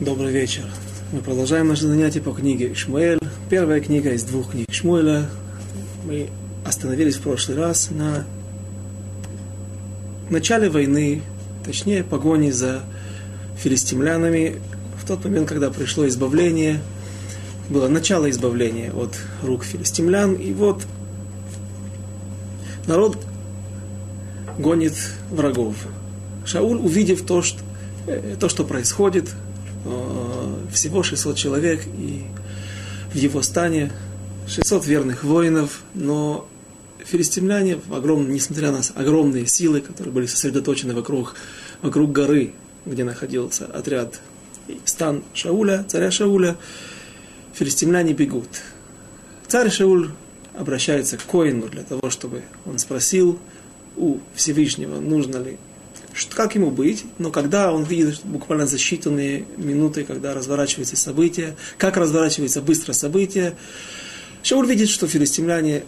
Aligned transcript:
Добрый 0.00 0.30
вечер. 0.30 0.64
Мы 1.10 1.22
продолжаем 1.22 1.68
наше 1.68 1.86
занятие 1.86 2.20
по 2.20 2.32
книге 2.32 2.74
Шмуэль. 2.74 3.18
Первая 3.48 3.80
книга 3.80 4.12
из 4.12 4.24
двух 4.24 4.50
книг 4.50 4.70
Шмуэля. 4.70 5.26
Мы 6.04 6.28
остановились 6.66 7.16
в 7.16 7.22
прошлый 7.22 7.56
раз 7.56 7.88
на 7.90 8.26
начале 10.28 10.68
войны, 10.68 11.22
точнее 11.64 12.04
погони 12.04 12.50
за 12.50 12.82
филистимлянами. 13.56 14.56
В 15.02 15.06
тот 15.06 15.24
момент, 15.24 15.48
когда 15.48 15.70
пришло 15.70 16.06
избавление, 16.06 16.82
было 17.70 17.88
начало 17.88 18.28
избавления 18.28 18.92
от 18.92 19.14
рук 19.42 19.64
филистимлян. 19.64 20.34
И 20.34 20.52
вот 20.52 20.82
народ 22.86 23.16
гонит 24.58 24.92
врагов. 25.30 25.74
Шауль, 26.44 26.76
увидев 26.76 27.24
то, 27.24 27.40
что, 27.40 27.60
э, 28.06 28.36
то, 28.38 28.50
что 28.50 28.62
происходит, 28.64 29.30
всего 30.72 31.02
600 31.02 31.36
человек, 31.36 31.86
и 31.86 32.24
в 33.12 33.16
его 33.16 33.42
стане 33.42 33.92
600 34.48 34.86
верных 34.86 35.24
воинов, 35.24 35.82
но 35.94 36.48
филистимляне, 37.04 37.78
огромные, 37.90 38.34
несмотря 38.34 38.72
на 38.72 38.80
огромные 38.94 39.46
силы, 39.46 39.80
которые 39.80 40.12
были 40.12 40.26
сосредоточены 40.26 40.94
вокруг, 40.94 41.34
вокруг 41.82 42.12
горы, 42.12 42.52
где 42.84 43.04
находился 43.04 43.66
отряд 43.66 44.20
стан 44.84 45.22
Шауля, 45.34 45.84
царя 45.88 46.10
Шауля, 46.10 46.56
филистимляне 47.54 48.12
бегут. 48.12 48.48
Царь 49.46 49.70
Шауль 49.70 50.10
обращается 50.54 51.16
к 51.16 51.24
Коину 51.24 51.68
для 51.68 51.82
того, 51.82 52.10
чтобы 52.10 52.42
он 52.64 52.78
спросил 52.78 53.38
у 53.96 54.18
Всевышнего, 54.34 55.00
нужно 55.00 55.38
ли 55.38 55.58
как 56.34 56.54
ему 56.54 56.70
быть, 56.70 57.04
но 57.18 57.30
когда 57.30 57.72
он 57.72 57.84
видит 57.84 58.20
буквально 58.24 58.66
за 58.66 58.76
считанные 58.76 59.44
минуты, 59.56 60.04
когда 60.04 60.34
разворачиваются 60.34 60.96
события, 60.96 61.56
как 61.78 61.96
разворачивается 61.96 62.62
быстро 62.62 62.92
события, 62.92 63.56
Шауль 64.42 64.66
видит, 64.66 64.88
что 64.88 65.06
филистимляне, 65.06 65.84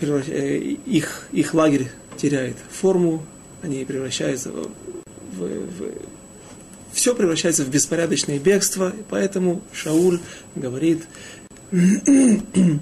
э, 0.00 0.58
их, 0.86 1.28
их 1.32 1.54
лагерь 1.54 1.90
теряет 2.16 2.56
форму, 2.70 3.24
они 3.62 3.84
превращаются 3.84 4.50
в, 4.50 4.68
в, 5.32 5.40
в 5.40 5.92
все 6.94 7.14
превращается 7.14 7.64
в 7.64 7.70
беспорядочное 7.70 8.38
бегство, 8.38 8.90
и 8.90 9.02
поэтому 9.08 9.62
Шауль 9.72 10.20
говорит 10.54 11.02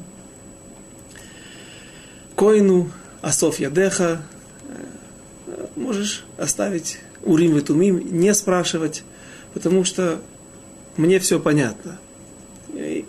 Коину, 2.37 2.91
Асоф 3.23 3.59
Ядеха, 3.59 4.23
можешь 5.77 6.25
оставить 6.39 6.99
Урим 7.23 7.57
и 7.57 7.61
Тумим, 7.61 8.19
не 8.19 8.35
спрашивать, 8.35 9.03
потому 9.55 9.85
что 9.85 10.21
мне 10.97 11.19
все 11.19 11.41
понятно. 11.41 11.99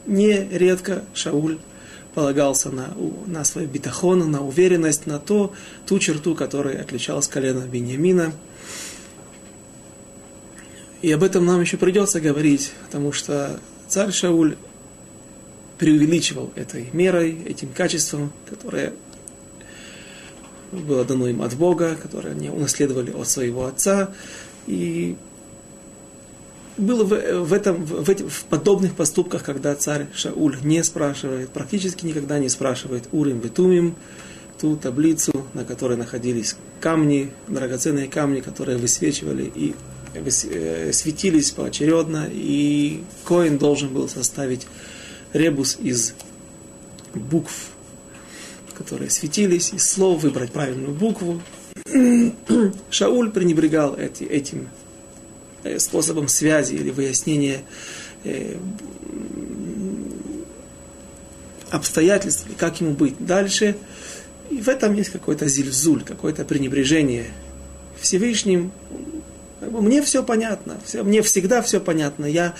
Нередко 0.06 1.04
Шауль 1.14 1.58
полагался 2.14 2.70
на, 2.70 2.94
на 3.26 3.44
свой 3.44 3.66
битахон, 3.66 4.30
на 4.30 4.46
уверенность, 4.46 5.08
на 5.08 5.20
то, 5.20 5.54
ту 5.86 6.00
черту, 6.00 6.36
которая 6.36 6.82
отличалась 6.82 7.28
колена 7.28 7.62
Беньямина. 7.62 8.34
И 11.02 11.12
об 11.12 11.24
этом 11.24 11.46
нам 11.46 11.60
еще 11.60 11.78
придется 11.78 12.22
говорить, 12.22 12.72
потому 12.86 13.12
что 13.12 13.60
царь 13.88 14.12
Шауль 14.12 14.56
преувеличивал 15.78 16.52
этой 16.56 16.90
мерой, 16.94 17.38
этим 17.46 17.70
качеством, 17.70 18.32
которое 18.50 18.94
было 20.82 21.06
дано 21.06 21.28
им 21.28 21.42
от 21.42 21.56
Бога, 21.56 21.98
которое 22.02 22.32
они 22.32 22.50
унаследовали 22.50 23.12
от 23.12 23.28
своего 23.28 23.66
отца. 23.66 24.12
И 24.68 25.16
было 26.78 27.04
в, 27.04 27.44
в, 27.44 27.54
этом, 27.54 27.86
в, 27.86 28.10
этих, 28.10 28.32
в 28.32 28.46
подобных 28.46 28.96
поступках, 28.96 29.44
когда 29.44 29.76
царь 29.76 30.08
Шауль 30.16 30.58
не 30.64 30.84
спрашивает, 30.84 31.50
практически 31.50 32.06
никогда 32.06 32.40
не 32.40 32.50
спрашивает 32.50 33.08
Урим 33.12 33.40
Бетумим, 33.40 33.96
ту 34.60 34.76
таблицу, 34.76 35.46
на 35.54 35.66
которой 35.66 35.98
находились 35.98 36.56
камни, 36.80 37.32
драгоценные 37.48 38.08
камни, 38.08 38.40
которые 38.40 38.78
высвечивали 38.78 39.52
и 39.54 39.76
э, 40.14 40.92
светились 40.94 41.52
поочередно, 41.52 42.28
и 42.32 43.04
Коин 43.26 43.58
должен 43.58 43.90
был 43.90 44.08
составить 44.08 44.68
ребус 45.34 45.78
из 45.82 46.14
букв 47.14 47.73
которые 48.74 49.10
светились, 49.10 49.74
из 49.74 49.90
слов 49.90 50.24
выбрать 50.24 50.52
правильную 50.52 50.94
букву. 50.94 51.42
Шауль 52.90 53.32
пренебрегал 53.32 53.96
эти, 53.96 54.24
этим 54.24 54.70
э, 55.64 55.80
способом 55.80 56.28
связи 56.28 56.76
или 56.76 56.90
выяснения 56.90 57.62
э, 58.24 58.58
обстоятельств, 61.70 62.46
как 62.58 62.82
ему 62.82 62.92
быть 62.94 63.16
дальше. 63.20 63.76
И 64.50 64.62
в 64.62 64.70
этом 64.70 64.94
есть 64.94 65.10
какой-то 65.10 65.48
зильзуль, 65.48 66.04
какое-то 66.04 66.46
пренебрежение 66.46 67.26
Всевышним. 68.00 68.72
Мне 69.62 70.02
все 70.02 70.24
понятно, 70.24 70.78
все, 70.86 71.04
мне 71.04 71.22
всегда 71.22 71.62
все 71.62 71.80
понятно. 71.80 72.26
Я 72.26 72.54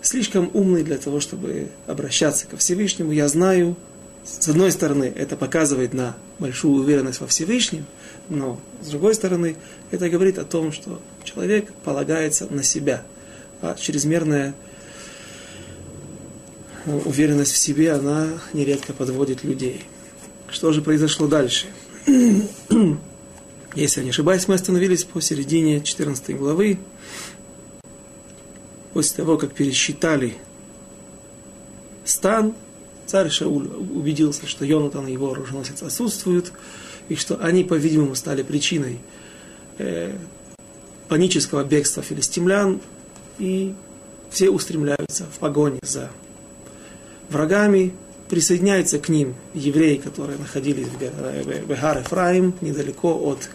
слишком 0.00 0.50
умный 0.54 0.82
для 0.82 0.96
того, 0.96 1.20
чтобы 1.20 1.68
обращаться 1.86 2.46
ко 2.46 2.56
Всевышнему. 2.56 3.12
Я 3.12 3.28
знаю, 3.28 3.76
с 4.26 4.48
одной 4.48 4.72
стороны, 4.72 5.12
это 5.14 5.36
показывает 5.36 5.94
на 5.94 6.16
большую 6.40 6.82
уверенность 6.82 7.20
во 7.20 7.28
Всевышнем, 7.28 7.86
но 8.28 8.60
с 8.82 8.88
другой 8.88 9.14
стороны, 9.14 9.56
это 9.92 10.10
говорит 10.10 10.38
о 10.38 10.44
том, 10.44 10.72
что 10.72 11.00
человек 11.22 11.72
полагается 11.84 12.46
на 12.52 12.64
себя, 12.64 13.04
а 13.62 13.76
чрезмерная 13.76 14.54
уверенность 16.86 17.52
в 17.52 17.56
себе, 17.56 17.92
она 17.92 18.28
нередко 18.52 18.92
подводит 18.92 19.44
людей. 19.44 19.84
Что 20.48 20.72
же 20.72 20.82
произошло 20.82 21.28
дальше? 21.28 21.66
Если 22.06 24.00
я 24.00 24.04
не 24.04 24.10
ошибаюсь, 24.10 24.48
мы 24.48 24.54
остановились 24.54 25.04
посередине 25.04 25.80
14 25.80 26.36
главы. 26.36 26.78
После 28.92 29.16
того, 29.16 29.36
как 29.36 29.52
пересчитали 29.52 30.34
стан, 32.04 32.54
Царь 33.06 33.30
Шауль 33.30 33.66
убедился, 33.66 34.46
что 34.46 34.64
Йонатан 34.64 35.06
и 35.06 35.12
его 35.12 35.32
оруженосец 35.32 35.82
отсутствуют, 35.82 36.52
и 37.08 37.14
что 37.14 37.36
они, 37.36 37.64
по-видимому, 37.64 38.14
стали 38.14 38.42
причиной 38.42 38.98
э, 39.78 40.12
панического 41.08 41.64
бегства 41.64 42.02
филистимлян, 42.02 42.80
и 43.38 43.74
все 44.30 44.50
устремляются 44.50 45.24
в 45.24 45.38
погоне 45.38 45.78
за 45.82 46.10
врагами, 47.28 47.94
присоединяются 48.28 48.98
к 48.98 49.08
ним 49.08 49.34
евреи, 49.54 49.96
которые 49.96 50.38
находились 50.38 50.88
в 50.88 51.66
Бехар 51.68 52.02
Эфраим, 52.02 52.54
недалеко 52.60 53.14
от 53.14 53.48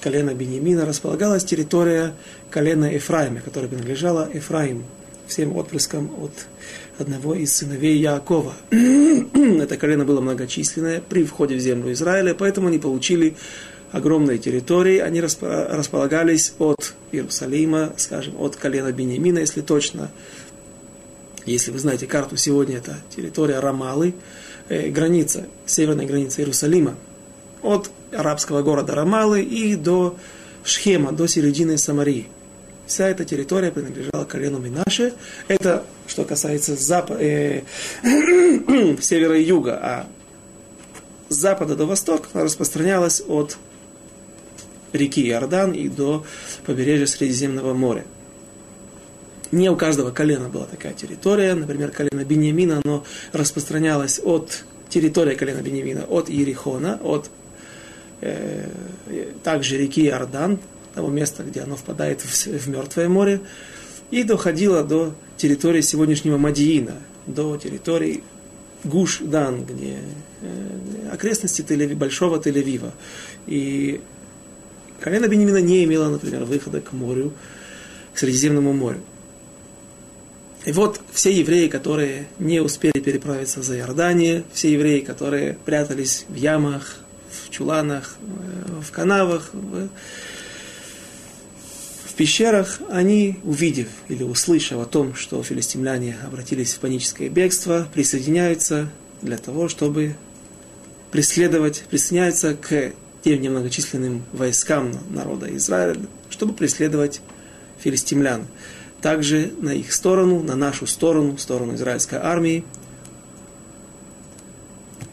колена 0.00 0.34
Бениамина, 0.34 0.86
располагалась 0.86 1.44
территория 1.44 2.14
колена 2.50 2.92
Ефраима, 2.92 3.40
которая 3.40 3.68
принадлежала 3.68 4.28
Ефраиму, 4.32 4.84
всем 5.26 5.56
отпрыскам 5.56 6.10
от 6.22 6.46
одного 6.98 7.34
из 7.34 7.54
сыновей 7.54 7.98
Яакова. 7.98 8.54
Это 8.70 9.76
колено 9.76 10.04
было 10.04 10.20
многочисленное 10.20 11.00
при 11.00 11.24
входе 11.24 11.56
в 11.56 11.60
землю 11.60 11.92
Израиля, 11.92 12.34
поэтому 12.34 12.68
они 12.68 12.78
получили 12.78 13.36
огромные 13.92 14.38
территории, 14.38 14.98
они 14.98 15.20
располагались 15.20 16.54
от 16.58 16.94
Иерусалима, 17.12 17.92
скажем, 17.96 18.34
от 18.40 18.56
колена 18.56 18.92
Бениамина, 18.92 19.38
если 19.38 19.60
точно. 19.60 20.10
Если 21.44 21.70
вы 21.70 21.78
знаете 21.78 22.06
карту, 22.06 22.36
сегодня 22.36 22.78
это 22.78 22.96
территория 23.14 23.60
Рамалы, 23.60 24.14
э, 24.68 24.88
граница, 24.88 25.46
северная 25.64 26.06
граница 26.06 26.40
Иерусалима, 26.40 26.96
от 27.62 27.90
арабского 28.12 28.62
города 28.62 28.94
Рамалы 28.94 29.42
и 29.42 29.76
до 29.76 30.16
Шхема, 30.64 31.12
до 31.12 31.28
середины 31.28 31.78
Самарии. 31.78 32.26
Вся 32.86 33.08
эта 33.08 33.24
территория 33.24 33.72
принадлежала 33.72 34.24
колену 34.24 34.58
Минаше. 34.58 35.14
Это 35.48 35.84
что 36.06 36.24
касается 36.24 36.76
зап... 36.76 37.10
э... 37.10 37.62
севера 39.00 39.36
и 39.36 39.42
юга, 39.42 39.78
а 39.82 40.06
с 41.28 41.34
запада 41.34 41.74
до 41.74 41.86
востока 41.86 42.28
распространялась 42.34 43.20
от 43.26 43.58
реки 44.92 45.28
Иордан 45.28 45.72
и 45.72 45.88
до 45.88 46.24
побережья 46.64 47.06
Средиземного 47.06 47.74
моря. 47.74 48.04
Не 49.50 49.70
у 49.70 49.76
каждого 49.76 50.10
колена 50.10 50.48
была 50.48 50.66
такая 50.66 50.92
территория. 50.92 51.54
Например, 51.54 51.90
колено 51.90 52.24
Бениамина, 52.24 52.82
оно 52.84 53.04
распространялось 53.32 54.20
от 54.22 54.64
территории 54.88 55.34
колена 55.34 55.62
Бениамина, 55.62 56.04
от 56.04 56.30
Иерихона, 56.30 57.00
от 57.02 57.30
э, 58.20 58.68
также 59.42 59.76
реки 59.78 60.06
Иордан, 60.06 60.58
того 60.96 61.08
места, 61.10 61.44
где 61.44 61.60
оно 61.60 61.76
впадает 61.76 62.22
в, 62.22 62.46
в 62.46 62.68
Мертвое 62.68 63.08
море, 63.08 63.40
и 64.10 64.22
доходило 64.24 64.82
до 64.82 65.14
территории 65.36 65.82
сегодняшнего 65.82 66.38
Мадиина, 66.38 66.94
до 67.26 67.56
территории 67.58 68.22
Гуш-Дан, 68.82 69.64
где 69.66 69.98
э, 70.40 71.10
окрестности 71.12 71.60
тель 71.62 71.94
Большого 71.94 72.38
Тель-Авива. 72.38 72.92
И 73.46 74.00
колено 75.00 75.28
Бенемина 75.28 75.60
не 75.60 75.84
имело, 75.84 76.08
например, 76.08 76.44
выхода 76.44 76.80
к 76.80 76.92
морю, 76.92 77.34
к 78.14 78.18
Средиземному 78.18 78.72
морю. 78.72 79.00
И 80.64 80.72
вот 80.72 81.00
все 81.12 81.30
евреи, 81.30 81.68
которые 81.68 82.26
не 82.38 82.60
успели 82.60 83.00
переправиться 83.00 83.62
за 83.62 83.76
Иордание, 83.76 84.44
все 84.52 84.72
евреи, 84.72 85.00
которые 85.00 85.58
прятались 85.66 86.24
в 86.28 86.34
ямах, 86.36 86.96
в 87.30 87.50
чуланах, 87.50 88.16
э, 88.20 88.80
в 88.80 88.90
канавах, 88.92 89.50
пещерах, 92.16 92.80
они, 92.90 93.36
увидев 93.44 93.88
или 94.08 94.22
услышав 94.22 94.80
о 94.80 94.86
том, 94.86 95.14
что 95.14 95.42
филистимляне 95.42 96.16
обратились 96.24 96.74
в 96.74 96.80
паническое 96.80 97.28
бегство, 97.28 97.86
присоединяются 97.92 98.90
для 99.22 99.36
того, 99.38 99.68
чтобы 99.68 100.16
преследовать, 101.10 101.84
присоединяются 101.90 102.54
к 102.54 102.92
тем 103.22 103.40
немногочисленным 103.40 104.24
войскам 104.32 104.92
народа 105.10 105.54
Израиля, 105.56 106.00
чтобы 106.30 106.54
преследовать 106.54 107.20
филистимлян 107.78 108.46
также 109.00 109.52
на 109.60 109.70
их 109.74 109.92
сторону, 109.92 110.42
на 110.42 110.56
нашу 110.56 110.86
сторону, 110.86 111.38
сторону 111.38 111.74
израильской 111.74 112.18
армии, 112.18 112.64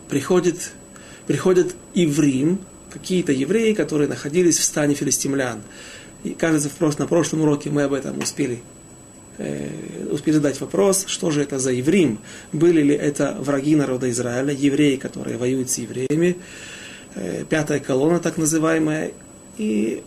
приходит, 0.09 0.71
приходят 1.27 1.75
иврим, 1.93 2.59
какие-то 2.91 3.31
евреи, 3.31 3.73
которые 3.73 4.07
находились 4.07 4.57
в 4.57 4.63
стане 4.63 4.93
филистимлян. 4.93 5.61
И 6.23 6.31
кажется, 6.31 6.69
в 6.69 6.73
прошлом, 6.73 7.03
на 7.03 7.07
прошлом 7.07 7.41
уроке 7.41 7.69
мы 7.69 7.83
об 7.83 7.93
этом 7.93 8.19
успели, 8.19 8.61
э, 9.37 9.69
успели 10.11 10.35
задать 10.35 10.59
вопрос, 10.61 11.05
что 11.07 11.31
же 11.31 11.41
это 11.41 11.59
за 11.59 11.71
еврим? 11.71 12.19
Были 12.51 12.81
ли 12.81 12.95
это 12.95 13.35
враги 13.39 13.75
народа 13.75 14.09
Израиля, 14.09 14.53
евреи, 14.53 14.95
которые 14.95 15.37
воюют 15.37 15.69
с 15.69 15.77
евреями, 15.77 16.37
э, 17.15 17.43
пятая 17.49 17.79
колонна 17.79 18.19
так 18.19 18.37
называемая. 18.37 19.11
И 19.57 20.03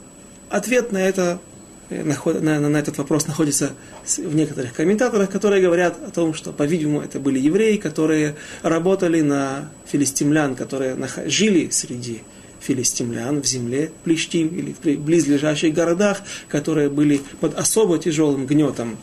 ответ 0.51 0.93
на 0.93 0.99
это 0.99 1.41
Э, 1.89 2.03
на, 2.03 2.41
на, 2.41 2.69
на 2.69 2.77
этот 2.77 2.99
вопрос 2.99 3.27
находится 3.27 3.73
в 4.05 4.35
некоторых 4.35 4.73
комментаторах, 4.73 5.31
которые 5.31 5.63
говорят 5.63 5.97
о 6.05 6.11
том, 6.11 6.35
что, 6.35 6.53
по-видимому, 6.53 7.01
это 7.01 7.21
были 7.21 7.39
евреи, 7.39 7.77
которые 7.77 8.35
работали 8.63 9.21
на 9.21 9.71
филистимлян, 9.87 10.57
которые 10.57 10.97
жили 11.27 11.69
среди 11.71 12.23
филистимлян 12.67 13.41
в 13.41 13.47
земле 13.47 13.93
Плештим 14.05 14.49
или 14.49 14.73
в 14.73 15.01
близлежащих 15.01 15.73
городах, 15.73 16.23
которые 16.49 16.91
были 16.91 17.21
под 17.41 17.59
особо 17.59 17.99
тяжелым 17.99 18.47
гнетом 18.47 18.97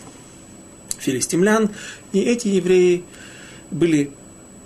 филистимлян. 0.99 1.69
И 2.11 2.19
эти 2.19 2.49
евреи 2.49 3.03
были 3.71 4.11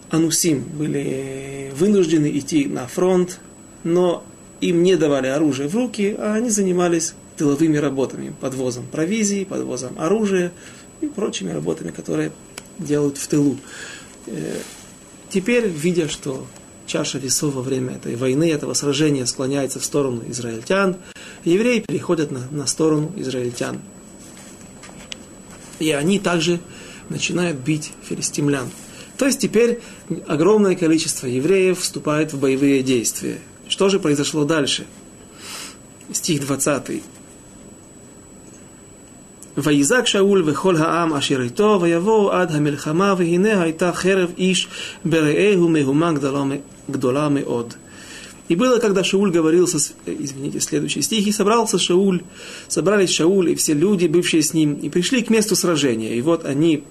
анусим, 0.10 0.64
были 0.64 1.72
вынуждены 1.76 2.38
идти 2.38 2.66
на 2.66 2.88
фронт, 2.88 3.40
но 3.84 4.24
им 4.62 4.84
не 4.84 4.96
давали 4.96 5.28
оружие 5.28 5.70
в 5.70 5.76
руки, 5.76 6.16
а 6.18 6.34
они 6.34 6.50
занимались 6.50 7.14
тыловыми 7.38 7.78
работами, 7.78 8.34
подвозом 8.42 8.86
провизии, 8.92 9.44
подвозом 9.44 9.94
оружия 10.00 10.52
и 11.02 11.06
прочими 11.06 11.52
работами, 11.52 11.92
которые 11.92 12.32
делают 12.80 13.18
в 13.18 13.28
тылу. 13.28 13.58
Э, 14.26 14.58
теперь, 15.30 15.68
видя, 15.68 16.10
что 16.10 16.48
чаша 16.87 17.19
весов 17.19 17.55
во 17.55 17.63
время 17.63 17.95
этой 17.95 18.17
войны, 18.17 18.51
этого 18.51 18.75
сражения 18.75 19.25
склоняется 19.27 19.81
в 19.81 19.85
сторону 19.85 20.23
израильтян, 20.29 20.97
евреи 21.45 21.81
переходят 21.81 22.31
на, 22.31 22.41
на 22.51 22.67
сторону 22.67 23.13
израильтян. 23.17 23.81
И 25.79 25.91
они 25.91 26.19
также 26.19 26.61
начинают 27.09 27.59
бить 27.59 27.93
филистимлян. 28.03 28.71
То 29.17 29.27
есть 29.27 29.41
теперь 29.41 29.81
огромное 30.27 30.75
количество 30.75 31.27
евреев 31.27 31.81
вступает 31.81 32.33
в 32.33 32.39
боевые 32.39 32.83
действия. 32.83 33.39
Что 33.69 33.89
же 33.89 34.01
произошло 34.01 34.45
дальше? 34.45 34.87
Стих 36.13 36.41
20. 36.43 37.03
ויזעק 39.57 40.07
שאול 40.07 40.43
וכל 40.47 40.77
העם 40.77 41.13
אשר 41.15 41.43
איתו, 41.43 41.79
ויבואו 41.83 42.33
עד 42.33 42.55
המלחמה, 42.55 43.15
והנה 43.19 43.63
הייתה 43.63 43.93
חרב 43.93 44.33
איש 44.39 44.69
ברעהו 45.05 45.69
מהומה 45.69 46.13
גדולה 46.13 46.45
гдола 46.88 47.28
од. 47.46 47.78
И 48.48 48.56
было, 48.56 48.80
когда 48.80 49.04
Шауль 49.04 49.32
говорил, 49.32 49.68
со, 49.68 49.78
э, 50.06 50.16
извините, 50.20 50.62
следующий 50.62 51.02
стих, 51.02 51.28
и 51.28 51.32
собрался 51.32 51.78
Шауль, 51.78 52.24
собрались 52.68 53.10
Шауль 53.10 53.50
и 53.50 53.56
все 53.56 53.74
люди, 53.74 54.08
бывшие 54.08 54.42
с 54.42 54.54
ним, 54.54 54.76
и 54.76 54.90
пришли 54.90 55.22
к 55.22 55.30
месту 55.30 55.56
сражения. 55.56 56.16
И 56.16 56.22
вот 56.22 56.46
они 56.46 56.84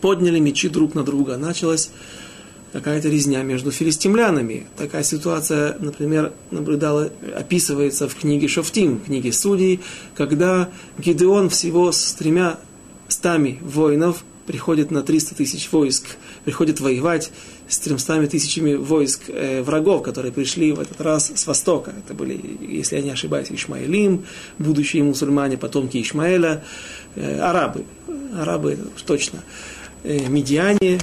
подняли 0.00 0.40
мечи 0.40 0.68
друг 0.68 0.94
на 0.94 1.04
друга. 1.04 1.36
Началась 1.36 1.90
какая-то 2.72 3.08
резня 3.08 3.42
между 3.42 3.70
филистимлянами. 3.70 4.66
Такая 4.76 5.04
ситуация, 5.04 5.76
например, 5.78 6.32
наблюдала, 6.50 7.10
описывается 7.34 8.08
в 8.08 8.14
книге 8.16 8.48
Шофтим, 8.48 9.00
книге 9.00 9.32
Судей, 9.32 9.80
когда 10.14 10.68
Гидеон 10.98 11.48
всего 11.48 11.92
с 11.92 12.12
тремя 12.12 12.58
стами 13.08 13.58
воинов 13.62 14.24
приходит 14.46 14.90
на 14.90 15.02
300 15.02 15.36
тысяч 15.36 15.70
войск, 15.72 16.16
приходит 16.44 16.80
воевать 16.80 17.30
с 17.68 17.78
300 17.78 18.26
тысячами 18.28 18.74
войск 18.74 19.22
э, 19.28 19.62
врагов, 19.62 20.02
которые 20.02 20.32
пришли 20.32 20.72
в 20.72 20.80
этот 20.80 21.00
раз 21.00 21.32
с 21.34 21.46
востока. 21.46 21.92
Это 22.04 22.14
были, 22.14 22.40
если 22.60 22.96
я 22.96 23.02
не 23.02 23.10
ошибаюсь, 23.10 23.48
Ишмаилим, 23.50 24.24
будущие 24.58 25.02
мусульмане, 25.02 25.56
потомки 25.56 26.00
Ишмаэля, 26.00 26.64
э, 27.16 27.38
арабы. 27.40 27.84
Арабы 28.34 28.78
точно. 29.04 29.42
Э, 30.04 30.28
медиане, 30.28 31.00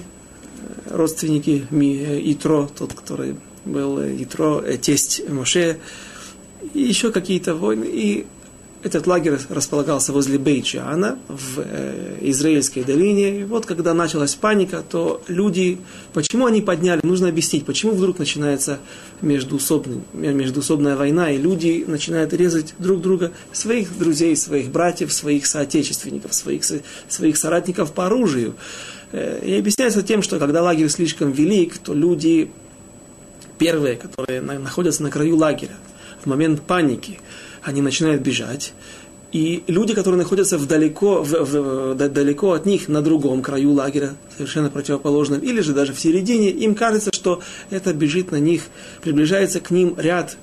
родственники 0.89 1.65
э, 1.69 2.21
Итро, 2.31 2.69
тот, 2.77 2.93
который 2.93 3.35
был 3.65 3.99
э, 3.99 4.15
Итро, 4.19 4.61
э, 4.61 4.77
тесть 4.77 5.27
Моше, 5.29 5.79
и 6.73 6.81
еще 6.81 7.11
какие-то 7.11 7.55
войны. 7.55 7.85
И 7.85 8.25
этот 8.83 9.07
лагерь 9.07 9.37
располагался 9.49 10.11
возле 10.11 10.37
Бейчана 10.37 11.17
в 11.29 11.59
э, 11.59 12.17
Израильской 12.21 12.83
долине. 12.83 13.39
И 13.39 13.43
вот 13.45 13.65
когда 13.65 13.93
началась 13.93 14.35
паника, 14.35 14.83
то 14.87 15.21
люди, 15.29 15.79
почему 16.13 16.45
они 16.45 16.61
подняли, 16.61 16.99
нужно 17.03 17.29
объяснить, 17.29 17.65
почему 17.65 17.93
вдруг 17.93 18.19
начинается 18.19 18.79
междуусобная 19.21 20.97
война, 20.97 21.31
и 21.31 21.37
люди 21.37 21.85
начинают 21.87 22.33
резать 22.33 22.75
друг 22.77 23.01
друга, 23.01 23.31
своих 23.53 23.97
друзей, 23.97 24.35
своих 24.35 24.69
братьев, 24.69 25.13
своих 25.13 25.45
соотечественников, 25.45 26.33
своих, 26.33 26.63
своих 27.07 27.37
соратников 27.37 27.93
по 27.93 28.07
оружию. 28.07 28.55
Э, 29.13 29.39
и 29.45 29.57
объясняется 29.57 30.03
тем, 30.03 30.21
что 30.21 30.39
когда 30.39 30.61
лагерь 30.61 30.89
слишком 30.89 31.31
велик, 31.31 31.77
то 31.77 31.93
люди, 31.93 32.51
первые, 33.57 33.95
которые 33.95 34.41
находятся 34.41 35.03
на 35.03 35.09
краю 35.09 35.37
лагеря, 35.37 35.75
в 36.21 36.25
момент 36.25 36.61
паники, 36.61 37.19
они 37.63 37.81
начинают 37.81 38.21
бежать. 38.21 38.73
И 39.31 39.63
люди, 39.65 39.95
которые 39.95 40.19
находятся 40.19 40.59
вдалеко, 40.59 41.23
в, 41.23 41.31
в, 41.31 41.95
далеко 41.95 42.51
от 42.51 42.67
них, 42.67 42.87
на 42.87 43.01
другом 43.01 43.41
краю 43.41 43.71
лагеря, 43.71 44.11
совершенно 44.37 44.69
противоположном, 44.69 45.39
или 45.39 45.61
же 45.61 45.73
даже 45.73 45.93
в 45.93 45.99
середине, 45.99 46.51
им 46.51 46.75
кажется, 46.75 47.11
что 47.11 47.41
это 47.71 47.93
бежит 47.95 48.31
на 48.31 48.35
них, 48.39 48.61
приближается 49.01 49.59
к 49.59 49.71
ним 49.71 49.95
ряд 49.97 50.37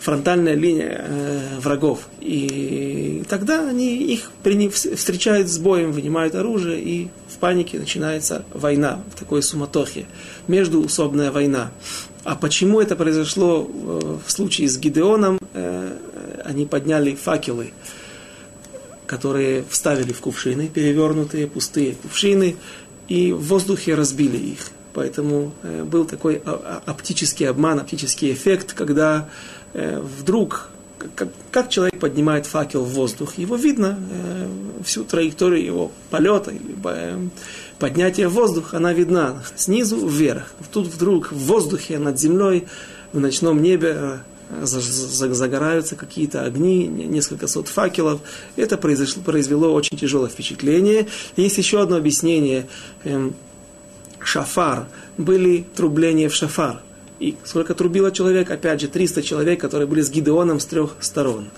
фронтальная 0.00 0.54
линия 0.54 1.04
э, 1.06 1.58
врагов. 1.58 2.08
И 2.20 3.22
тогда 3.28 3.68
они 3.68 3.96
их 3.96 4.30
встречают 4.72 5.48
с 5.48 5.58
боем, 5.58 5.92
вынимают 5.92 6.34
оружие, 6.34 6.80
и 6.80 7.08
в 7.28 7.36
панике 7.38 7.78
начинается 7.78 8.44
война, 8.52 9.00
в 9.14 9.18
такой 9.18 9.42
суматохе, 9.42 10.06
междуусобная 10.48 11.30
война. 11.32 11.70
А 12.24 12.34
почему 12.34 12.80
это 12.80 12.96
произошло 12.96 13.68
э, 13.68 14.16
в 14.24 14.30
случае 14.30 14.68
с 14.68 14.78
Гидеоном? 14.78 15.38
Они 16.46 16.66
подняли 16.66 17.14
факелы, 17.14 17.72
которые 19.06 19.64
вставили 19.68 20.12
в 20.12 20.20
кувшины, 20.20 20.68
перевернутые, 20.68 21.46
пустые 21.46 21.94
кувшины, 21.94 22.56
и 23.08 23.32
в 23.32 23.42
воздухе 23.42 23.94
разбили 23.94 24.36
их. 24.36 24.70
Поэтому 24.94 25.52
э, 25.62 25.84
был 25.84 26.06
такой 26.06 26.36
оптический 26.36 27.48
обман, 27.48 27.78
оптический 27.78 28.32
эффект, 28.32 28.72
когда 28.72 29.28
Э, 29.78 30.00
вдруг, 30.00 30.70
как, 31.50 31.68
человек 31.68 32.00
поднимает 32.00 32.46
факел 32.46 32.82
в 32.82 32.94
воздух, 32.94 33.36
его 33.36 33.56
видно, 33.56 33.98
э, 34.10 34.48
всю 34.84 35.04
траекторию 35.04 35.62
его 35.62 35.92
полета, 36.10 36.54
поднятия 37.78 38.28
в 38.28 38.32
воздух, 38.32 38.72
она 38.72 38.94
видна 38.94 39.42
снизу 39.54 40.08
вверх. 40.08 40.50
Тут 40.72 40.86
вдруг 40.86 41.30
в 41.30 41.36
воздухе 41.36 41.98
над 41.98 42.18
землей, 42.18 42.66
в 43.12 43.20
ночном 43.20 43.60
небе 43.60 44.20
загораются 44.50 45.96
какие-то 45.96 46.44
огни, 46.44 46.86
несколько 46.86 47.46
сот 47.46 47.68
факелов. 47.68 48.20
Это 48.56 48.76
произошло, 48.76 49.22
произвело 49.22 49.72
очень 49.72 49.96
тяжелое 49.96 50.28
впечатление. 50.28 51.08
Есть 51.36 51.58
еще 51.58 51.80
одно 51.80 51.96
объяснение. 51.96 52.66
Эм, 53.04 53.34
шафар. 54.20 54.88
Были 55.18 55.64
трубления 55.74 56.28
в 56.28 56.34
шафар. 56.34 56.80
И 57.18 57.36
сколько 57.44 57.74
трубило 57.74 58.12
человек? 58.12 58.50
Опять 58.50 58.80
же, 58.82 58.88
300 58.88 59.22
человек, 59.22 59.60
которые 59.60 59.86
были 59.86 60.02
с 60.02 60.10
Гидеоном 60.10 60.60
с 60.60 60.66
трех 60.66 60.96
сторон. 61.00 61.48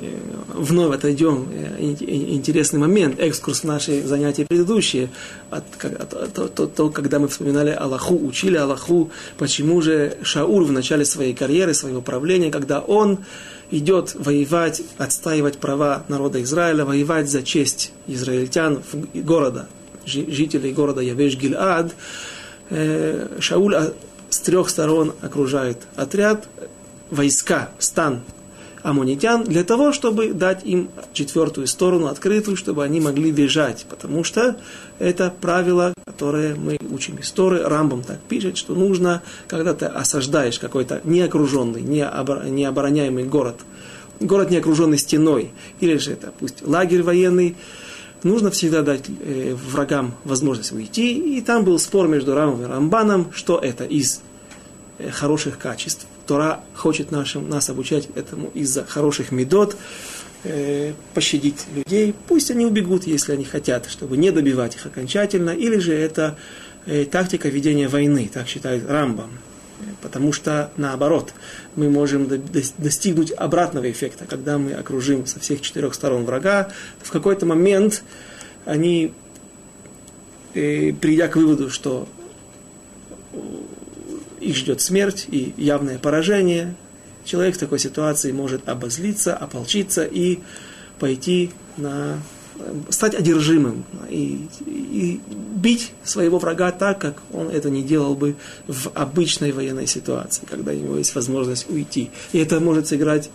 Э, 0.00 0.18
вновь 0.54 0.94
отойдем, 0.94 1.48
э, 1.52 1.76
интересный 1.80 2.78
момент, 2.78 3.20
экскурс 3.20 3.60
в 3.60 3.64
наши 3.64 4.02
занятия 4.02 4.46
предыдущие, 4.46 5.10
от, 5.50 5.64
от, 5.84 6.14
от, 6.14 6.38
от, 6.38 6.60
от, 6.60 6.80
от, 6.80 6.94
когда 6.94 7.18
мы 7.18 7.28
вспоминали 7.28 7.70
Аллаху, 7.70 8.14
учили 8.14 8.56
Аллаху, 8.56 9.10
почему 9.36 9.82
же 9.82 10.16
Шаур 10.22 10.64
в 10.64 10.72
начале 10.72 11.04
своей 11.04 11.34
карьеры, 11.34 11.74
своего 11.74 12.00
правления, 12.00 12.50
когда 12.50 12.80
он 12.80 13.18
идет 13.70 14.14
воевать, 14.14 14.82
отстаивать 14.96 15.58
права 15.58 16.04
народа 16.08 16.42
Израиля, 16.42 16.86
воевать 16.86 17.28
за 17.28 17.42
честь 17.42 17.92
израильтян 18.06 18.82
города, 19.12 19.68
жителей 20.06 20.72
города 20.72 21.02
Явеш-Гильад, 21.02 21.92
э, 22.70 23.38
Шауль 23.38 23.76
с 24.30 24.40
трех 24.40 24.70
сторон 24.70 25.12
окружает 25.20 25.78
отряд, 25.96 26.48
войска, 27.10 27.70
стан 27.78 28.22
амунитян, 28.82 29.44
для 29.44 29.64
того, 29.64 29.92
чтобы 29.92 30.32
дать 30.32 30.64
им 30.64 30.88
четвертую 31.12 31.66
сторону 31.66 32.06
открытую, 32.06 32.56
чтобы 32.56 32.84
они 32.84 33.00
могли 33.00 33.30
бежать. 33.30 33.86
Потому 33.88 34.24
что 34.24 34.56
это 34.98 35.32
правило, 35.40 35.94
которое 36.04 36.54
мы 36.54 36.78
учим 36.90 37.18
истории. 37.20 37.60
Рамбом 37.62 38.02
так 38.02 38.20
пишет, 38.20 38.56
что 38.56 38.74
нужно, 38.74 39.22
когда 39.48 39.74
ты 39.74 39.86
осаждаешь 39.86 40.58
какой-то 40.58 41.00
неокруженный, 41.04 41.82
необороняемый 41.82 43.24
город, 43.24 43.56
город 44.20 44.50
не 44.50 44.58
окруженный 44.58 44.98
стеной, 44.98 45.50
или 45.80 45.96
же 45.96 46.12
это 46.12 46.32
пусть 46.38 46.66
лагерь 46.66 47.02
военный, 47.02 47.56
нужно 48.22 48.50
всегда 48.50 48.82
дать 48.82 49.04
э, 49.08 49.54
врагам 49.54 50.14
возможность 50.24 50.72
уйти. 50.72 51.38
И 51.38 51.40
там 51.40 51.64
был 51.64 51.78
спор 51.78 52.08
между 52.08 52.34
Рамом 52.34 52.62
и 52.62 52.66
Рамбаном, 52.66 53.32
что 53.32 53.58
это 53.58 53.84
из 53.84 54.20
э, 54.98 55.10
хороших 55.10 55.58
качеств. 55.58 56.06
Тора 56.30 56.60
хочет 56.76 57.10
нашим, 57.10 57.48
нас 57.48 57.70
обучать 57.70 58.08
этому 58.14 58.52
из-за 58.54 58.84
хороших 58.84 59.32
медот, 59.32 59.76
э, 60.44 60.92
пощадить 61.12 61.66
людей. 61.74 62.14
Пусть 62.28 62.52
они 62.52 62.64
убегут, 62.64 63.04
если 63.04 63.32
они 63.32 63.44
хотят, 63.44 63.90
чтобы 63.90 64.16
не 64.16 64.30
добивать 64.30 64.76
их 64.76 64.86
окончательно. 64.86 65.50
Или 65.50 65.78
же 65.78 65.92
это 65.92 66.38
э, 66.86 67.04
тактика 67.04 67.48
ведения 67.48 67.88
войны, 67.88 68.30
так 68.32 68.46
считает 68.46 68.88
Рамбам. 68.88 69.40
Потому 70.02 70.32
что, 70.32 70.70
наоборот, 70.76 71.34
мы 71.74 71.90
можем 71.90 72.28
достигнуть 72.78 73.32
обратного 73.32 73.90
эффекта. 73.90 74.24
Когда 74.24 74.56
мы 74.56 74.74
окружим 74.74 75.26
со 75.26 75.40
всех 75.40 75.62
четырех 75.62 75.94
сторон 75.94 76.26
врага, 76.26 76.70
в 77.02 77.10
какой-то 77.10 77.44
момент 77.44 78.04
они, 78.66 79.12
э, 80.54 80.92
придя 80.92 81.26
к 81.26 81.34
выводу, 81.34 81.70
что 81.70 82.06
их 84.40 84.56
ждет 84.56 84.80
смерть 84.80 85.26
и 85.30 85.54
явное 85.56 85.98
поражение, 85.98 86.74
человек 87.24 87.56
в 87.56 87.58
такой 87.58 87.78
ситуации 87.78 88.32
может 88.32 88.68
обозлиться, 88.68 89.36
ополчиться 89.36 90.04
и 90.04 90.40
пойти 90.98 91.50
на 91.76 92.18
стать 92.90 93.14
одержимым 93.14 93.84
и, 94.08 94.48
и 94.66 95.20
бить 95.28 95.92
своего 96.04 96.38
врага 96.38 96.72
так, 96.72 97.00
как 97.00 97.22
он 97.32 97.48
это 97.48 97.70
не 97.70 97.82
делал 97.82 98.14
бы 98.14 98.36
в 98.66 98.88
обычной 98.94 99.52
военной 99.52 99.86
ситуации, 99.86 100.42
когда 100.48 100.72
у 100.72 100.74
него 100.74 100.96
есть 100.96 101.14
возможность 101.14 101.70
уйти. 101.70 102.10
И 102.32 102.38
это 102.38 102.60
может 102.60 102.88
сыграть, 102.88 103.30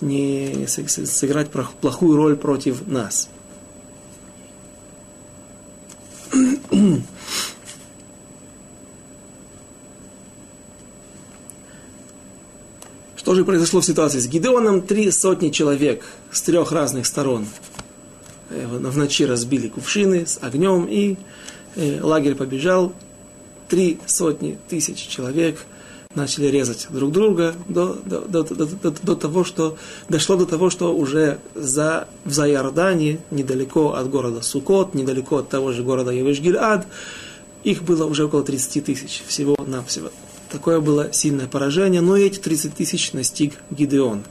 не, 0.00 0.66
сыграть 0.66 1.50
плохую 1.50 2.16
роль 2.16 2.36
против 2.36 2.86
нас. 2.86 3.28
Что 13.24 13.34
же 13.34 13.44
произошло 13.44 13.80
в 13.80 13.84
ситуации 13.84 14.20
с 14.20 14.28
Гидеоном? 14.28 14.82
Три 14.82 15.10
сотни 15.10 15.48
человек 15.48 16.04
с 16.30 16.42
трех 16.42 16.70
разных 16.72 17.06
сторон 17.06 17.46
Э, 18.50 18.66
в 18.66 18.96
ночи 18.96 19.24
разбили 19.24 19.68
кувшины 19.68 20.26
с 20.26 20.38
огнем, 20.40 20.86
и 20.88 21.16
э, 21.76 22.00
лагерь 22.02 22.34
побежал. 22.34 22.92
Три 23.68 23.98
сотни 24.06 24.58
тысяч 24.68 24.98
человек 24.98 25.64
начали 26.14 26.46
резать 26.46 26.86
друг 26.90 27.10
друга 27.10 27.54
до, 27.68 27.94
до, 28.04 28.20
до, 28.20 28.44
до, 28.44 28.90
до, 28.90 29.16
того, 29.16 29.42
что 29.42 29.76
дошло 30.08 30.36
до 30.36 30.46
того, 30.46 30.70
что 30.70 30.94
уже 30.94 31.38
за, 31.54 32.06
в 32.24 32.32
Зайордане, 32.32 33.18
недалеко 33.30 33.94
от 33.94 34.08
города 34.10 34.42
Сукот, 34.42 34.94
недалеко 34.94 35.38
от 35.38 35.48
того 35.48 35.72
же 35.72 35.82
города 35.82 36.12
Евешгильад, 36.12 36.86
их 37.64 37.82
было 37.82 38.04
уже 38.04 38.26
около 38.26 38.44
30 38.44 38.84
тысяч 38.84 39.24
всего-навсего. 39.26 40.10
Такое 40.54 40.78
было 40.78 41.12
сильное 41.12 41.48
поражение, 41.48 42.00
но 42.00 42.16
эти 42.16 42.38
30 42.38 42.74
тысяч 42.76 43.12
настиг 43.12 43.54
Гидеон. 43.72 44.22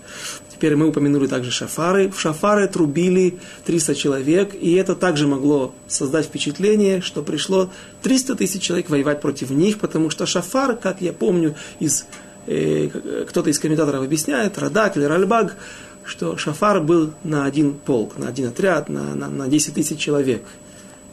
Теперь 0.50 0.78
мы 0.78 0.88
упомянули 0.88 1.28
также 1.28 1.52
шафары. 1.52 2.10
В 2.10 2.18
шафары 2.18 2.70
трубили 2.70 3.40
300 3.66 3.94
человек, 3.94 4.56
и 4.56 4.74
это 4.76 4.96
также 4.96 5.28
могло 5.28 5.76
создать 5.90 6.28
впечатление, 6.28 7.02
что 7.02 7.24
пришло 7.24 7.70
300 8.04 8.36
тысяч 8.36 8.62
человек 8.62 8.90
воевать 8.90 9.20
против 9.20 9.50
них, 9.50 9.80
потому 9.80 10.10
что 10.10 10.26
шафар, 10.26 10.78
как 10.78 11.02
я 11.02 11.12
помню, 11.12 11.58
из, 11.82 12.06
э, 12.48 12.88
кто-то 13.28 13.50
из 13.50 13.60
комментаторов 13.60 14.06
объясняет, 14.06 14.58
Радак 14.58 14.96
или 14.96 15.04
Ральбаг, 15.04 15.58
что 16.06 16.38
шафар 16.38 16.80
был 16.80 17.12
на 17.26 17.44
один 17.44 17.74
полк, 17.74 18.18
на 18.18 18.30
один 18.30 18.48
отряд, 18.48 18.88
на, 18.88 19.14
на, 19.14 19.28
на 19.28 19.50
10 19.50 19.74
тысяч 19.74 20.00
человек. 20.00 20.42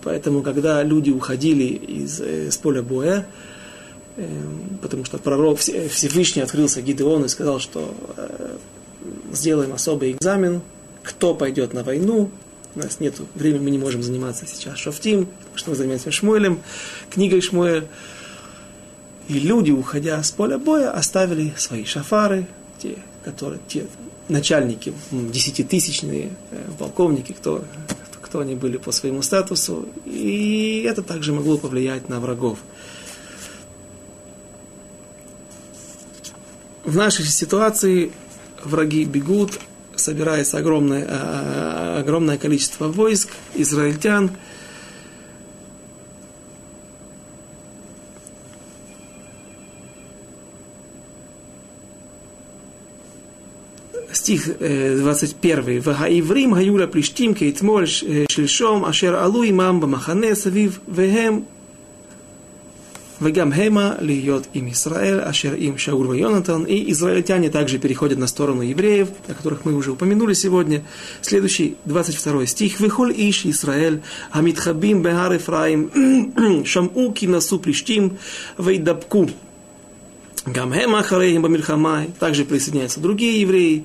Поэтому, 0.05 0.43
когда 0.43 0.85
люди 0.85 1.11
уходили 1.11 1.64
из, 1.64 2.21
э, 2.21 2.52
с 2.52 2.57
поля 2.57 2.83
боя, 2.83 3.26
э, 3.26 3.50
потому 4.83 5.05
что 5.05 5.19
пророк 5.19 5.59
Всевышний 5.59 6.43
открылся 6.43 6.83
Гидеон 6.83 7.25
и 7.25 7.29
сказал, 7.29 7.61
что 7.61 7.95
э, 8.17 8.57
сделаем 9.33 9.73
особый 9.73 10.12
экзамен, 10.12 10.62
кто 11.02 11.35
пойдет 11.35 11.73
на 11.73 11.83
войну. 11.83 12.31
У 12.75 12.79
нас 12.79 13.00
нет 13.00 13.17
времени, 13.35 13.64
мы 13.64 13.71
не 13.71 13.79
можем 13.79 14.02
заниматься 14.02 14.47
сейчас 14.47 14.79
шофтим, 14.79 15.29
что 15.55 15.71
мы 15.71 15.76
занимаемся 15.76 16.11
Шмуэлем, 16.11 16.61
книгой 17.11 17.40
Шмуэль. 17.40 17.87
И 19.29 19.35
люди, 19.35 19.71
уходя 19.71 20.23
с 20.23 20.31
поля 20.31 20.59
боя, 20.59 20.90
оставили 20.90 21.52
свои 21.57 21.85
шафары, 21.85 22.47
те, 22.79 22.97
которые, 23.25 23.61
те 23.69 23.87
начальники, 24.29 24.93
десятитысячные 25.11 26.31
э, 26.50 26.64
полковники, 26.79 27.33
кто, 27.33 27.64
кто 28.21 28.40
они 28.40 28.55
были 28.55 28.76
по 28.76 28.93
своему 28.93 29.23
статусу. 29.23 29.88
И 30.07 30.85
это 30.88 31.02
также 31.02 31.33
могло 31.33 31.59
повлиять 31.59 32.09
на 32.09 32.21
врагов. 32.21 32.59
В 36.90 36.97
нашей 36.97 37.25
ситуации 37.25 38.11
враги 38.64 39.04
бегут, 39.04 39.61
собирается 39.94 40.59
огромное, 40.59 41.04
э, 41.04 41.06
э, 41.09 42.00
огромное 42.00 42.37
количество 42.37 42.88
войск, 42.88 43.28
израильтян. 43.54 44.32
Стих 54.12 54.49
э, 54.59 54.97
21. 54.99 55.82
«Вагаиврим 55.82 56.54
гаюля 56.54 56.88
плештим 56.88 57.37
кейтмоль 57.37 57.87
шельшом 57.87 58.85
ашер 58.85 59.14
алу 59.14 59.49
имам 59.49 59.78
бамахане 59.78 60.35
савив 60.35 60.80
вехем 60.88 61.47
Вегам 63.21 63.53
Хема 63.53 63.99
льет 64.00 64.49
им 64.55 64.71
Израиль, 64.71 65.21
Ашер 65.21 65.55
им 65.55 65.77
Шауль 65.77 66.19
Йонатан. 66.19 66.65
И 66.65 66.91
израильтяне 66.93 67.50
также 67.50 67.79
переходят 67.79 68.19
на 68.19 68.27
сторону 68.27 68.62
евреев, 68.62 69.09
о 69.29 69.35
которых 69.35 69.67
мы 69.67 69.75
уже 69.75 69.93
упомянули 69.93 70.33
сегодня. 70.33 70.83
Следующий, 71.21 71.77
22 71.85 72.47
стих. 72.47 72.81
Вихоль 72.81 73.12
иш 73.12 73.45
Израиль, 73.45 74.00
Амитхабим 74.31 75.03
Бехар 75.03 75.35
Ефраим, 75.35 76.65
Шаму 76.65 77.12
кинасу 77.12 77.59
плештим, 77.59 78.17
Вейдабку. 78.57 79.29
Гамхема 80.47 81.03
Хареем 81.03 81.43
Бамирхамай. 81.43 82.09
Также 82.19 82.47
присоединяются 82.47 83.00
другие 83.00 83.43
евреи. 83.43 83.85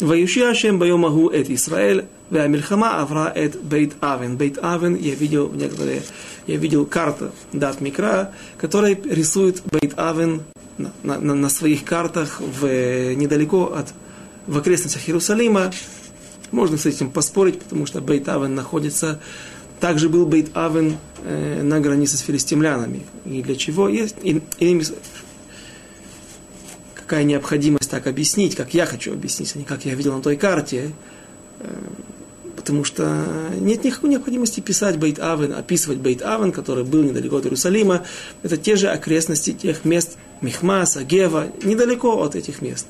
Ваюши 0.00 0.42
Ашем 0.42 0.78
Байомагу 0.78 1.30
Эт 1.30 1.48
Израиль, 1.48 2.04
Веамирхама 2.28 3.00
Авра 3.00 3.32
Эт 3.34 3.58
Бейт 3.58 3.94
Авен. 4.02 4.36
Бейт 4.36 4.58
Авен 4.62 4.94
я 4.96 5.14
видел 5.14 5.46
в 5.46 5.56
некоторые 5.56 6.02
я 6.46 6.56
видел 6.56 6.86
карту 6.86 7.32
Дат 7.52 7.80
Микра, 7.80 8.32
которая 8.58 8.94
рисует 8.94 9.62
Бейт 9.64 9.98
Авен 9.98 10.42
на, 10.78 10.92
на, 11.02 11.34
на 11.34 11.48
своих 11.48 11.84
картах 11.84 12.40
в, 12.40 13.14
недалеко 13.14 13.72
от, 13.74 13.92
в 14.46 14.58
окрестностях 14.58 15.08
Иерусалима. 15.08 15.72
Можно 16.52 16.78
с 16.78 16.86
этим 16.86 17.10
поспорить, 17.10 17.60
потому 17.60 17.86
что 17.86 18.00
Бейт 18.00 18.28
Авен 18.28 18.54
находится... 18.54 19.20
Также 19.80 20.08
был 20.08 20.24
Бейт 20.24 20.56
Авен 20.56 20.96
э, 21.22 21.62
на 21.62 21.80
границе 21.80 22.16
с 22.16 22.20
филистимлянами. 22.20 23.02
И 23.26 23.42
для 23.42 23.56
чего 23.56 23.88
есть... 23.88 24.16
И, 24.22 24.40
и, 24.58 24.82
какая 26.94 27.24
необходимость 27.24 27.90
так 27.90 28.06
объяснить, 28.06 28.56
как 28.56 28.74
я 28.74 28.86
хочу 28.86 29.12
объяснить, 29.12 29.52
а 29.54 29.58
не 29.58 29.64
как 29.64 29.84
я 29.84 29.94
видел 29.94 30.16
на 30.16 30.22
той 30.22 30.36
карте. 30.36 30.92
Э, 31.60 31.68
потому 32.66 32.82
что 32.82 33.24
нет 33.60 33.84
никакой 33.84 34.10
необходимости 34.10 34.58
писать 34.58 34.98
Бейт 34.98 35.20
Авен, 35.20 35.52
описывать 35.52 35.98
Бейт 35.98 36.20
Авен, 36.22 36.50
который 36.50 36.82
был 36.82 37.04
недалеко 37.04 37.36
от 37.36 37.44
Иерусалима. 37.46 38.02
Это 38.42 38.56
те 38.56 38.74
же 38.74 38.88
окрестности 38.88 39.52
тех 39.52 39.84
мест 39.84 40.18
Мехмаса, 40.40 41.04
Гева, 41.04 41.46
недалеко 41.62 42.20
от 42.24 42.34
этих 42.34 42.62
мест. 42.62 42.88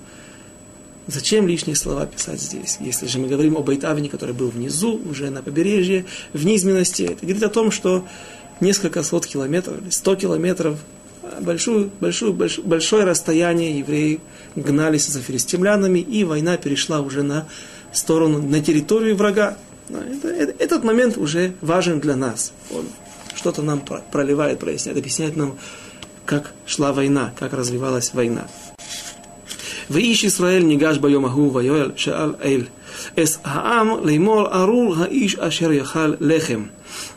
Зачем 1.09 1.47
лишние 1.47 1.77
слова 1.77 2.07
писать 2.07 2.41
здесь? 2.41 2.79
Если 2.81 3.07
же 3.07 3.19
мы 3.19 3.29
говорим 3.29 3.59
о 3.59 3.61
Бейт-Авене, 3.61 4.09
который 4.09 4.35
был 4.35 4.49
внизу, 4.49 4.99
уже 5.11 5.29
на 5.29 5.43
побережье, 5.43 6.07
в 6.33 6.47
низменности, 6.47 7.03
это 7.03 7.21
говорит 7.27 7.43
о 7.43 7.51
том, 7.51 7.71
что 7.71 8.09
несколько 8.61 9.03
сот 9.03 9.27
километров 9.27 9.83
или 9.83 9.91
сто 9.91 10.17
километров 10.17 10.79
большую, 11.42 11.92
большую, 12.00 12.34
больш, 12.34 12.60
большое 12.60 13.04
расстояние 13.04 13.80
евреи 13.80 14.20
гнались 14.56 15.08
за 15.08 15.22
филистимлянами, 15.22 16.00
и 16.00 16.24
война 16.24 16.58
перешла 16.58 17.02
уже 17.02 17.24
на 17.24 17.48
сторону, 17.94 18.42
на 18.42 18.62
территорию 18.62 19.16
врага. 19.16 19.58
Это, 19.90 20.54
этот 20.60 20.84
момент 20.84 21.18
уже 21.18 21.54
важен 21.62 22.00
для 22.00 22.16
нас. 22.16 22.54
Он 22.72 22.86
что-то 23.36 23.62
нам 23.62 23.82
проливает, 24.12 24.60
проясняет, 24.60 24.98
объясняет 24.98 25.36
нам, 25.36 25.58
как 26.26 26.54
шла 26.66 26.94
война, 26.94 27.34
как 27.38 27.54
развивалась 27.54 28.14
война. 28.14 28.48
ואיש 29.92 30.24
ישראל 30.24 30.64
ניגש 30.64 30.98
ביום 30.98 31.26
ההוא 31.26 31.56
ויואל 31.56 31.92
שאל 31.96 32.34
אל 32.44 32.62
אס 33.20 33.40
העם 33.44 33.90
לאמור 34.04 34.48
ארור 34.48 34.96
האיש 34.98 35.36
אשר 35.36 35.72
יאכל 35.72 36.14
לחם 36.20 36.64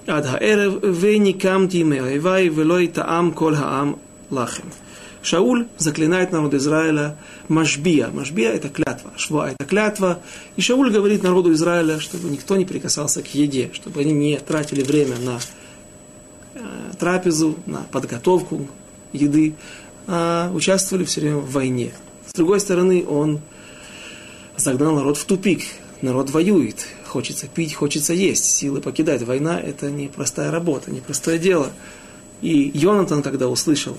עד 0.09 0.27
הערב 0.27 0.75
וניקמתי 1.01 1.83
מאויביי 1.83 2.51
ולא 2.55 2.81
יטעם 2.81 3.31
כל 3.31 3.55
העם 3.55 3.93
לחם. 4.33 4.69
Шауль 5.25 5.67
заклинает 5.79 6.33
народ 6.33 6.53
Израиля 6.53 7.17
Машбия. 7.49 8.09
Машбия 8.09 8.51
это 8.53 8.69
клятва, 8.69 9.11
Шва 9.17 9.51
это 9.51 9.65
клятва. 9.65 10.21
И 10.57 10.61
Шауль 10.61 10.93
говорит 10.93 11.23
народу 11.23 11.51
Израиля, 11.55 11.99
чтобы 11.99 12.29
никто 12.29 12.57
не 12.57 12.67
прикасался 12.67 13.23
к 13.23 13.35
еде, 13.35 13.71
чтобы 13.73 14.01
они 14.01 14.13
не 14.13 14.37
тратили 14.39 14.83
время 14.83 15.17
на 15.19 15.41
э, 16.55 16.59
трапезу, 17.01 17.57
на 17.65 17.87
подготовку 17.91 18.69
еды, 19.15 19.55
а 20.07 20.51
участвовали 20.53 21.05
все 21.07 21.23
время 21.23 21.39
в 21.39 21.51
войне. 21.51 21.93
С 22.27 22.35
другой 22.35 22.61
стороны, 22.61 23.03
он 23.09 23.41
загнал 24.59 24.95
народ 24.95 25.17
в 25.17 25.25
тупик. 25.25 25.63
Народ 26.03 26.29
воюет, 26.31 26.87
хочется 27.10 27.48
пить, 27.48 27.74
хочется 27.74 28.14
есть, 28.14 28.46
силы 28.46 28.82
покидать. 28.82 29.24
Война– 29.24 29.60
это 29.62 29.92
непростая 29.92 30.52
работа, 30.52 30.92
непростое 30.92 31.38
дело. 31.38 31.72
И 32.42 32.72
Йонатан, 32.74 33.22
когда 33.22 33.50
услышал, 33.50 33.98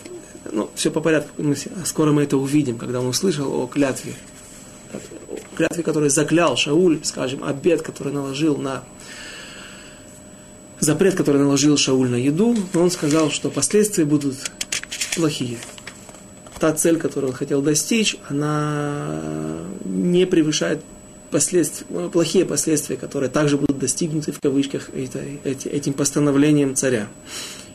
ну, 0.50 0.70
все 0.74 0.90
по 0.90 1.00
порядку, 1.00 1.30
мы, 1.42 1.56
скоро 1.84 2.12
мы 2.12 2.22
это 2.22 2.36
увидим, 2.36 2.78
когда 2.78 3.00
он 3.00 3.06
услышал 3.06 3.52
о 3.62 3.66
клятве, 3.66 4.14
о 4.94 5.56
клятве, 5.56 5.82
который 5.82 6.08
заклял 6.08 6.56
Шауль, 6.56 7.00
скажем, 7.02 7.44
обед, 7.44 7.82
который 7.82 8.12
наложил 8.12 8.56
на 8.56 8.82
запрет, 10.78 11.14
который 11.14 11.42
наложил 11.42 11.76
Шауль 11.76 12.08
на 12.08 12.16
еду, 12.16 12.56
он 12.72 12.90
сказал, 12.90 13.30
что 13.30 13.50
последствия 13.50 14.06
будут 14.06 14.36
плохие 15.14 15.58
та 16.60 16.72
цель, 16.72 16.98
которую 16.98 17.30
он 17.30 17.36
хотел 17.36 17.62
достичь, 17.62 18.16
она 18.28 19.18
не 19.84 20.26
превышает 20.26 20.84
последствия, 21.30 21.86
ну, 21.90 22.10
плохие 22.10 22.44
последствия, 22.44 22.96
которые 22.96 23.30
также 23.30 23.56
будут 23.56 23.78
достигнуты 23.78 24.32
в 24.32 24.40
кавычках 24.40 24.90
этим 24.94 25.92
постановлением 25.92 26.74
царя. 26.74 27.08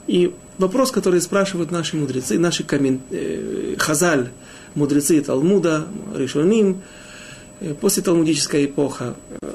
И 0.07 0.33
вопрос, 0.57 0.91
который 0.91 1.19
спрашивают 1.21 1.71
наши 1.71 1.97
мудрецы, 1.97 2.37
наши 2.37 2.63
коммен... 2.63 3.01
Э, 3.09 3.75
хазаль, 3.77 4.29
мудрецы 4.75 5.19
Талмуда, 5.21 5.87
Ришоним, 6.13 6.83
э, 7.59 7.73
после 7.73 8.03
талмудическая 8.03 8.65
эпоха, 8.65 9.15
э, 9.41 9.53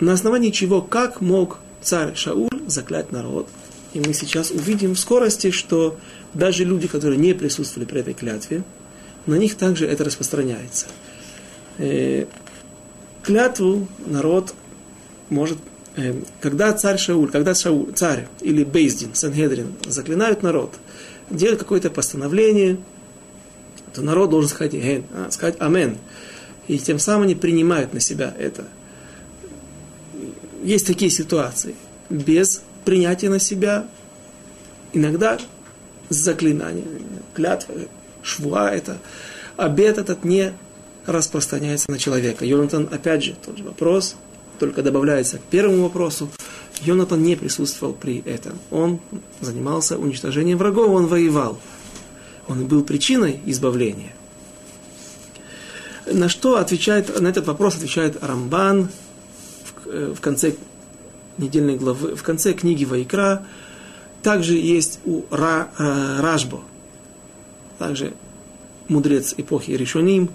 на 0.00 0.14
основании 0.14 0.50
чего, 0.50 0.80
как 0.80 1.20
мог 1.20 1.58
царь 1.82 2.14
Шауль 2.14 2.48
заклять 2.66 3.12
народ. 3.12 3.48
И 3.92 4.00
мы 4.00 4.14
сейчас 4.14 4.50
увидим 4.50 4.94
в 4.94 4.98
скорости, 4.98 5.50
что 5.50 5.98
даже 6.32 6.64
люди, 6.64 6.88
которые 6.88 7.18
не 7.18 7.34
присутствовали 7.34 7.86
при 7.86 8.00
этой 8.00 8.14
клятве, 8.14 8.64
на 9.26 9.36
них 9.36 9.56
также 9.56 9.86
это 9.86 10.04
распространяется. 10.04 10.86
Э, 11.78 12.26
клятву 13.22 13.88
народ 14.06 14.54
может, 15.30 15.58
э, 15.96 16.14
когда 16.40 16.72
царь 16.72 16.98
Шауль, 16.98 17.30
когда 17.30 17.54
Шауль, 17.54 17.92
царь 17.94 18.28
или 18.40 18.64
Бейздин, 18.64 19.14
Сангедрин 19.14 19.74
заклинают 19.86 20.42
народ, 20.42 20.74
делают 21.30 21.60
какое-то 21.60 21.90
постановление, 21.90 22.78
то 23.92 24.02
народ 24.02 24.30
должен 24.30 24.50
сказать, 24.50 24.74
а, 24.74 25.30
сказать 25.30 25.56
Амен. 25.60 25.98
И 26.66 26.78
тем 26.78 26.98
самым 26.98 27.24
они 27.24 27.34
принимают 27.34 27.92
на 27.92 28.00
себя 28.00 28.34
это. 28.38 28.64
Есть 30.62 30.86
такие 30.86 31.10
ситуации. 31.10 31.74
Без 32.08 32.62
принятия 32.84 33.28
на 33.28 33.38
себя 33.38 33.86
иногда 34.92 35.38
заклинание, 36.08 36.84
клятва, 37.34 37.74
швуа 38.22 38.70
это, 38.70 38.98
обед 39.56 39.98
этот 39.98 40.24
не 40.24 40.52
распространяется 41.06 41.90
на 41.90 41.98
человека. 41.98 42.44
Йонатан, 42.44 42.88
опять 42.90 43.24
же, 43.24 43.36
тот 43.44 43.58
же 43.58 43.64
вопрос, 43.64 44.16
только 44.58 44.82
добавляется 44.82 45.38
к 45.38 45.42
первому 45.42 45.82
вопросу. 45.82 46.30
Йонатан 46.82 47.22
не 47.22 47.36
присутствовал 47.36 47.94
при 47.94 48.18
этом. 48.20 48.58
Он 48.70 49.00
занимался 49.40 49.98
уничтожением 49.98 50.58
врагов, 50.58 50.90
он 50.90 51.06
воевал. 51.06 51.58
Он 52.48 52.66
был 52.66 52.82
причиной 52.82 53.40
избавления. 53.46 54.12
На 56.06 56.28
что 56.28 56.58
отвечает, 56.58 57.18
на 57.20 57.28
этот 57.28 57.46
вопрос 57.46 57.76
отвечает 57.76 58.22
Рамбан 58.22 58.88
в, 59.84 59.88
э, 59.88 60.14
в 60.14 60.20
конце 60.20 60.54
недельной 61.38 61.76
главы, 61.76 62.14
в 62.14 62.22
конце 62.22 62.52
книги 62.52 62.84
Вайкра, 62.84 63.46
также 64.22 64.54
есть 64.54 65.00
у 65.04 65.22
Ра, 65.30 65.68
э, 65.78 66.20
Рашбо, 66.20 66.60
также 67.78 68.12
мудрец 68.88 69.34
эпохи 69.36 69.72
Ришоним. 69.72 70.30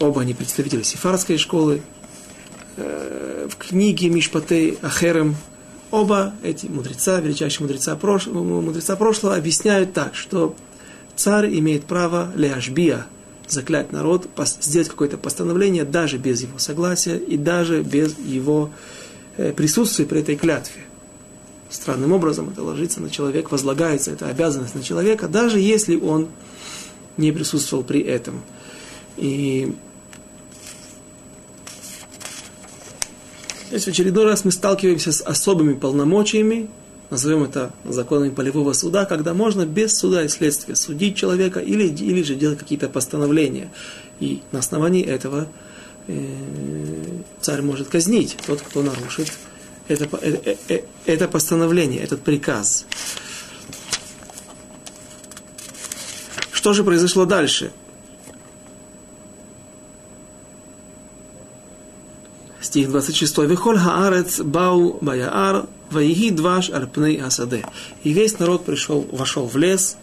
Оба 0.00 0.22
они 0.22 0.34
представители 0.34 0.82
сефардской 0.82 1.36
школы. 1.38 1.82
Э, 2.76 3.48
в 3.48 3.56
книге 3.56 4.08
Мишпатей 4.08 4.78
Ахерем 4.82 5.36
оба 5.90 6.34
эти 6.42 6.66
мудреца, 6.66 7.20
величайшие 7.20 7.66
мудреца, 7.66 7.94
прош... 7.94 8.26
мудреца 8.26 8.96
прошлого, 8.96 9.36
объясняют 9.36 9.92
так, 9.92 10.14
что 10.14 10.56
царь 11.14 11.56
имеет 11.58 11.84
право 11.84 12.32
ляшбия, 12.34 13.06
заклять 13.46 13.92
народ, 13.92 14.28
сделать 14.60 14.88
какое-то 14.88 15.18
постановление 15.18 15.84
даже 15.84 16.16
без 16.16 16.42
его 16.42 16.58
согласия 16.58 17.16
и 17.16 17.36
даже 17.36 17.82
без 17.82 18.18
его 18.18 18.70
Э, 19.40 19.52
присутствие 19.52 20.06
при 20.06 20.20
этой 20.20 20.36
клятве. 20.36 20.82
Странным 21.70 22.12
образом 22.12 22.50
это 22.50 22.62
ложится 22.62 23.00
на 23.00 23.08
человека, 23.08 23.48
возлагается 23.50 24.10
эта 24.10 24.26
обязанность 24.26 24.74
на 24.74 24.82
человека, 24.82 25.28
даже 25.28 25.58
если 25.60 25.96
он 25.96 26.28
не 27.16 27.32
присутствовал 27.32 27.82
при 27.82 28.00
этом. 28.00 28.42
И 29.16 29.74
Здесь 33.70 33.84
в 33.84 33.88
очередной 33.88 34.24
раз 34.24 34.44
мы 34.44 34.52
сталкиваемся 34.52 35.12
с 35.12 35.22
особыми 35.22 35.74
полномочиями, 35.74 36.68
назовем 37.08 37.44
это 37.44 37.72
законами 37.84 38.30
полевого 38.30 38.72
суда, 38.72 39.06
когда 39.06 39.32
можно 39.32 39.64
без 39.64 39.96
суда 39.96 40.24
и 40.24 40.28
следствия 40.28 40.76
судить 40.76 41.16
человека 41.16 41.60
или, 41.60 41.86
или 41.86 42.22
же 42.22 42.34
делать 42.34 42.58
какие-то 42.58 42.88
постановления. 42.88 43.70
И 44.18 44.42
на 44.52 44.58
основании 44.58 45.04
этого 45.04 45.48
Э, 46.06 47.22
царь 47.40 47.62
может 47.62 47.88
казнить 47.88 48.36
тот, 48.44 48.60
кто 48.62 48.82
нарушит 48.82 49.32
это, 49.86 50.04
это, 50.16 50.56
э, 50.68 50.80
это 51.06 51.28
постановление, 51.28 52.02
этот 52.02 52.22
приказ. 52.22 52.84
Что 56.50 56.72
же 56.72 56.82
произошло 56.82 57.26
дальше? 57.26 57.70
Стих 62.69 62.89
26. 62.89 63.37
Вихоль 63.39 63.77
хаарец 63.77 64.41
бау 64.41 64.97
баяар 65.01 65.65
ваиги 65.91 66.31
дваш 66.31 66.69
арпней 66.69 67.21
асаде. 67.21 67.65
И 68.03 68.13
весь 68.13 68.39
народ 68.39 68.65
пришел, 68.65 69.07
вошел 69.11 69.47
в 69.47 69.55
лес, 69.57 69.97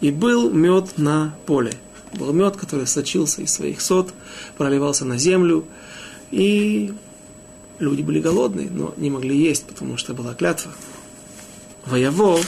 и 0.00 0.10
был 0.10 0.50
мед 0.50 0.98
на 0.98 1.34
поле 1.46 1.72
был 2.14 2.32
мед, 2.32 2.56
который 2.56 2.86
сочился 2.86 3.42
из 3.42 3.52
своих 3.52 3.80
сот, 3.80 4.12
проливался 4.56 5.04
на 5.04 5.18
землю, 5.18 5.64
и 6.30 6.92
люди 7.78 8.02
были 8.02 8.20
голодные, 8.20 8.70
но 8.70 8.94
не 8.96 9.10
могли 9.10 9.36
есть, 9.36 9.64
потому 9.64 9.96
что 9.96 10.14
была 10.14 10.34
клятва. 10.34 10.72
Воево, 11.86 12.38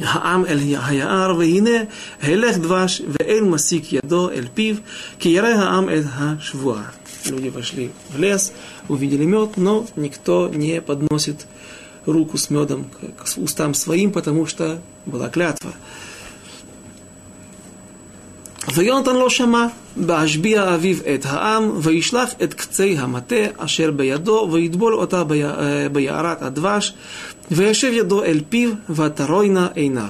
העם 0.00 0.46
אל 0.46 0.58
היער, 0.58 1.36
והנה 1.38 1.84
הלך 2.22 2.58
דבש 2.58 3.02
ואין 3.08 3.44
מסיק 3.50 3.92
ידו 3.92 4.30
אל 4.30 4.46
פיו, 4.54 4.76
כי 5.18 5.28
ירא 5.28 5.48
העם 5.48 5.88
את 5.88 6.04
השבועה. 6.18 6.90
Люди 7.25 7.49
вошли 7.49 7.91
в 8.09 8.19
лес, 8.19 8.53
увидели 8.89 9.25
мед, 9.25 9.57
но 9.57 9.85
никто 9.95 10.49
не 10.49 10.81
подносит 10.81 11.47
руку 12.05 12.37
с 12.37 12.49
медом 12.49 12.85
к 13.17 13.37
устам 13.37 13.73
своим, 13.73 14.11
потому 14.11 14.45
что 14.45 14.81
была 15.05 15.29
клятва. 15.29 15.73
ויונתן 18.73 19.15
לא 19.15 19.29
שמע, 19.29 19.67
בהשביע 19.95 20.63
האביב 20.63 21.01
את 21.15 21.25
העם, 21.25 21.71
וישלח 21.81 22.29
את 22.43 22.53
קצי 22.53 22.97
המטה 22.97 23.35
אשר 23.57 23.91
בידו, 23.91 24.49
ויטבול 24.51 24.95
אותה 24.95 25.23
ביערת 25.91 26.41
הדבש, 26.41 26.93
וישב 27.51 27.91
ידו 27.93 28.23
אל 28.23 28.41
פיו, 28.49 28.69
ותרוינה 28.89 29.67
עיניו. 29.75 30.09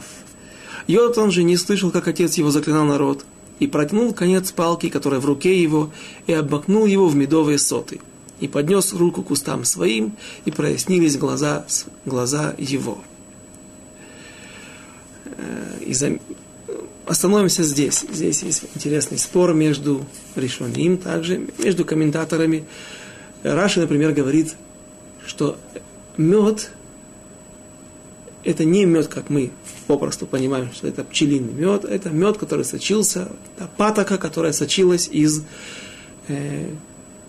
Йонатан 0.88 1.32
же 1.32 1.44
не 1.44 1.56
слышал, 1.56 1.92
как 1.92 2.10
отец 2.10 2.36
его 2.36 2.52
заклинал 2.52 2.84
народ, 2.84 3.24
и 3.60 3.68
протянул 3.68 4.14
конец 4.14 4.52
палки, 4.52 4.90
которая 4.90 5.20
в 5.20 5.26
руке 5.26 5.62
его, 5.62 5.92
и 6.28 6.34
обмакнул 6.34 6.86
его 6.86 7.08
в 7.08 7.16
медовые 7.16 7.60
соты. 7.60 8.00
и 8.40 8.48
поднес 8.48 8.92
руку 8.92 9.24
к 9.24 9.32
устам 9.32 9.64
своим, 9.64 10.18
и 10.44 10.52
прояснились 10.52 11.18
глаза, 11.18 11.66
глаза 12.04 12.54
его. 12.58 12.98
Э, 15.26 15.78
и 15.86 15.94
за... 15.94 16.20
Остановимся 17.06 17.64
здесь. 17.64 18.06
Здесь 18.12 18.44
есть 18.44 18.64
интересный 18.76 19.18
спор 19.18 19.54
между 19.54 20.06
Ришоним, 20.36 20.98
также 20.98 21.48
между 21.58 21.86
комментаторами. 21.86 22.66
Раши, 23.44 23.80
например, 23.80 24.12
говорит, 24.12 24.56
что 25.26 25.58
мед 26.18 26.72
это 28.44 28.66
не 28.66 28.86
мед, 28.86 29.08
как 29.08 29.30
мы 29.30 29.52
попросту 29.84 30.26
понимаем, 30.26 30.72
что 30.74 30.88
это 30.88 31.04
пчелиный 31.04 31.54
мед, 31.54 31.86
это 31.86 32.10
мед, 32.10 32.38
который 32.38 32.66
сочился, 32.66 33.30
это 33.56 33.70
патока, 33.78 34.18
которая 34.18 34.54
сочилась 34.54 35.08
из 35.12 35.44
э, 36.28 36.70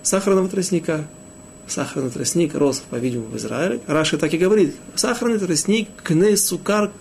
сахарного 0.03 0.49
тростника. 0.49 1.07
Сахарный 1.67 2.11
тростник 2.11 2.55
рос, 2.55 2.83
по-видимому, 2.91 3.31
в 3.31 3.37
Израиле. 3.39 3.81
Раши 3.87 4.19
так 4.19 4.35
и 4.35 4.37
говорит. 4.37 4.77
Сахарный 4.97 5.39
тростник 5.39 5.89
кне 6.03 6.37
сукар 6.37 6.93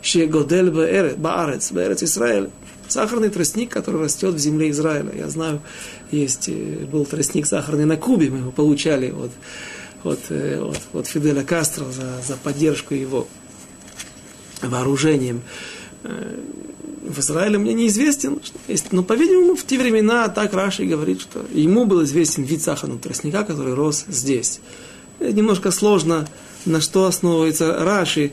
шегодель 0.00 0.70
баарец, 0.70 1.70
баарец 1.70 2.02
Израиль. 2.02 2.48
Сахарный 2.88 3.30
тростник, 3.30 3.70
который 3.70 4.00
растет 4.02 4.34
в 4.34 4.38
земле 4.38 4.70
Израиля. 4.70 5.12
Я 5.14 5.28
знаю, 5.28 5.60
есть, 6.10 6.48
э, 6.48 6.86
был 6.90 7.04
тростник 7.04 7.46
сахарный 7.46 7.84
на 7.84 7.96
Кубе, 7.96 8.30
мы 8.30 8.38
его 8.38 8.52
получали 8.52 9.10
от, 9.10 9.30
от, 10.02 10.20
э, 10.30 10.60
от, 10.60 10.80
от 10.92 11.06
Фиделя 11.06 11.42
Кастро 11.44 11.86
за, 11.86 12.20
за 12.26 12.36
поддержку 12.36 12.94
его 12.94 13.26
вооружением. 14.68 15.42
Э, 16.02 16.40
в 17.04 17.18
Израиле 17.20 17.58
мне 17.58 17.74
неизвестен, 17.74 18.40
но, 18.90 19.02
по-видимому, 19.02 19.56
в 19.56 19.64
те 19.64 19.78
времена 19.78 20.28
так 20.28 20.54
Раши 20.54 20.84
говорит, 20.84 21.20
что 21.20 21.44
ему 21.52 21.84
был 21.84 22.02
известен 22.04 22.44
вид 22.44 22.62
сахарного 22.62 22.98
тростника, 22.98 23.44
который 23.44 23.74
рос 23.74 24.06
здесь. 24.08 24.60
Немножко 25.20 25.70
сложно, 25.70 26.26
на 26.64 26.80
что 26.80 27.06
основывается 27.06 27.84
Раши. 27.84 28.32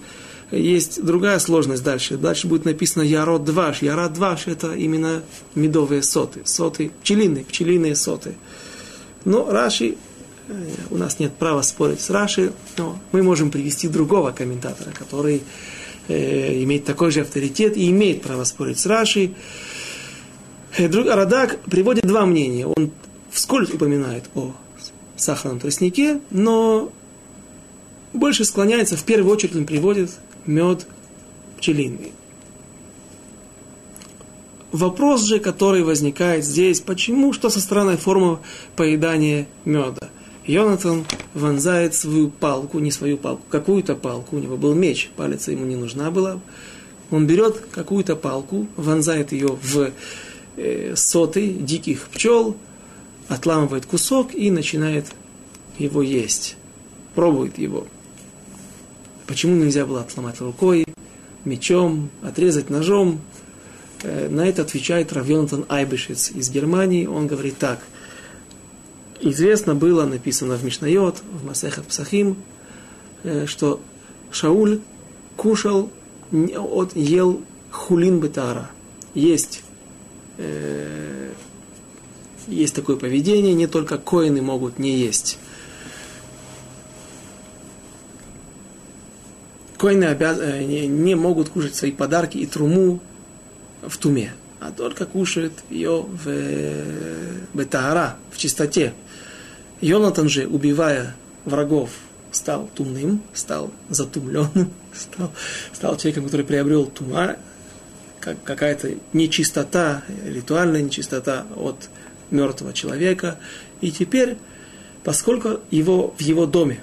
Есть 0.51 1.03
другая 1.03 1.39
сложность 1.39 1.83
дальше. 1.83 2.17
Дальше 2.17 2.47
будет 2.47 2.65
написано 2.65 3.03
Ярод 3.03 3.43
Дваш. 3.45 3.81
Ярод 3.81 4.13
Дваш– 4.13 4.43
это 4.47 4.73
именно 4.73 5.21
медовые 5.55 6.01
соты. 6.01 6.41
Соты, 6.45 6.91
пчелиные, 7.01 7.45
пчелиные 7.45 7.95
соты. 7.95 8.35
Но 9.23 9.49
Раши, 9.49 9.95
э, 10.47 10.53
у 10.89 10.97
нас 10.97 11.19
нет 11.19 11.33
права 11.33 11.61
спорить 11.61 12.01
с 12.01 12.09
Раши, 12.09 12.51
но 12.77 12.99
мы 13.11 13.23
можем 13.23 13.51
привести 13.51 13.87
другого 13.87 14.31
комментатора, 14.31 14.91
который 14.91 15.43
э, 16.11 16.63
имеет 16.63 16.85
такой 16.85 17.11
же 17.11 17.21
авторитет 17.21 17.77
и 17.77 17.89
имеет 17.89 18.21
право 18.21 18.43
спорить 18.43 18.79
с 18.79 18.85
Рашей. 18.85 19.35
Э, 20.77 20.87
друг 20.87 21.07
Радак 21.07 21.59
приводит 21.61 22.05
два 22.05 22.25
мнения. 22.25 22.67
Он 22.67 22.91
вскользь 23.29 23.71
упоминает 23.71 24.25
о 24.35 24.53
сахарном 25.15 25.59
тростнике, 25.59 26.21
но 26.29 26.91
больше 28.13 28.45
склоняется, 28.45 28.97
в 28.97 29.03
первую 29.03 29.33
очередь 29.33 29.55
он 29.55 29.65
приводит 29.65 30.11
мед 30.45 30.87
пчелиный. 31.57 32.11
Вопрос 34.71 35.23
же, 35.23 35.39
который 35.39 35.83
возникает 35.83 36.45
здесь, 36.45 36.79
почему, 36.79 37.33
что 37.33 37.49
со 37.49 37.59
странной 37.59 37.97
формой 37.97 38.37
поедания 38.75 39.47
меда– 39.65 40.09
Йонатан 40.45 41.05
вонзает 41.33 41.93
свою 41.93 42.29
палку, 42.29 42.79
не 42.79 42.91
свою 42.91 43.17
палку, 43.17 43.43
какую-то 43.49 43.95
палку, 43.95 44.37
у 44.37 44.39
него 44.39 44.57
был 44.57 44.73
меч, 44.73 45.11
палец 45.15 45.47
ему 45.47 45.65
не 45.65 45.75
нужна 45.75 46.09
была. 46.09 46.39
Он 47.11 47.27
берет 47.27 47.57
какую-то 47.71 48.15
палку, 48.15 48.67
вонзает 48.75 49.33
ее 49.33 49.57
в 49.61 49.91
э, 50.57 50.95
соты 50.95 51.47
диких 51.47 52.07
пчел, 52.09 52.57
отламывает 53.27 53.85
кусок 53.85 54.33
и 54.33 54.49
начинает 54.49 55.07
его 55.77 56.01
есть. 56.01 56.57
Пробует 57.13 57.57
его. 57.57 57.85
Почему 59.27 59.55
нельзя 59.55 59.85
было 59.85 60.01
отломать 60.01 60.41
рукой, 60.41 60.85
мечом, 61.45 62.09
отрезать 62.23 62.69
ножом? 62.69 63.21
Э, 64.01 64.27
на 64.29 64.47
это 64.47 64.63
отвечает 64.63 65.13
Равьонатан 65.13 65.65
Айбешец 65.69 66.31
из 66.31 66.49
Германии. 66.49 67.05
Он 67.05 67.27
говорит 67.27 67.59
так– 67.59 67.79
известно 69.21 69.75
было, 69.75 70.05
написано 70.05 70.55
в 70.55 70.63
Мишнайот, 70.63 71.21
в 71.31 71.45
Масехат 71.45 71.85
Псахим, 71.85 72.37
э, 73.23 73.45
что 73.45 73.79
Шауль 74.31 74.81
кушал, 75.37 75.89
от, 76.31 76.95
ел 76.95 77.41
хулин 77.71 78.19
бетара. 78.19 78.69
Есть, 79.13 79.63
э, 80.37 81.31
есть 82.47 82.75
такое 82.75 82.95
поведение, 82.95 83.53
не 83.53 83.67
только 83.67 83.97
коины 83.97 84.41
могут 84.41 84.79
не 84.79 84.97
есть. 84.97 85.37
Коины 89.77 90.05
обяз... 90.05 90.37
Э, 90.39 90.63
не, 90.63 90.87
не 90.87 91.15
могут 91.15 91.49
кушать 91.49 91.75
свои 91.75 91.91
подарки 91.91 92.37
и 92.37 92.45
труму 92.45 92.99
в 93.81 93.97
туме, 93.97 94.33
а 94.59 94.71
только 94.71 95.05
кушают 95.05 95.53
ее 95.69 96.05
в 96.07 96.27
бетара, 97.53 98.17
в 98.31 98.37
чистоте. 98.37 98.93
Йонатан 99.81 100.29
же, 100.29 100.47
убивая 100.47 101.15
врагов, 101.45 101.89
стал 102.31 102.69
тумным, 102.75 103.21
стал 103.33 103.71
затумленным, 103.89 104.71
стал, 104.93 105.31
стал 105.73 105.97
человеком, 105.97 106.25
который 106.25 106.45
приобрел 106.45 106.85
тума, 106.85 107.35
как 108.19 108.41
какая-то 108.43 108.93
нечистота, 109.13 110.03
ритуальная 110.25 110.81
нечистота 110.81 111.45
от 111.55 111.89
мертвого 112.29 112.73
человека. 112.73 113.39
И 113.81 113.91
теперь, 113.91 114.37
поскольку 115.03 115.59
его, 115.71 116.13
в 116.17 116.21
его 116.21 116.45
доме 116.45 116.81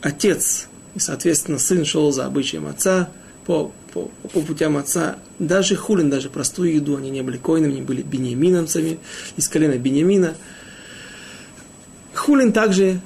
отец 0.00 0.66
и, 0.94 0.98
соответственно, 0.98 1.58
сын 1.58 1.84
шел 1.84 2.10
за 2.10 2.26
обычаем 2.26 2.66
отца, 2.66 3.10
по, 3.46 3.72
по, 3.92 4.10
по 4.32 4.40
путям 4.40 4.76
отца, 4.76 5.18
даже 5.38 5.76
хулин, 5.76 6.10
даже 6.10 6.30
простую 6.30 6.74
еду, 6.74 6.96
они 6.96 7.10
не 7.10 7.22
были 7.22 7.36
коинами, 7.36 7.72
не 7.72 7.82
были 7.82 8.02
бенеминовцами, 8.02 8.98
из 9.36 9.48
колена 9.48 9.78
Бенемина. 9.78 10.34
Хулин 12.14 12.52
также 12.52 13.00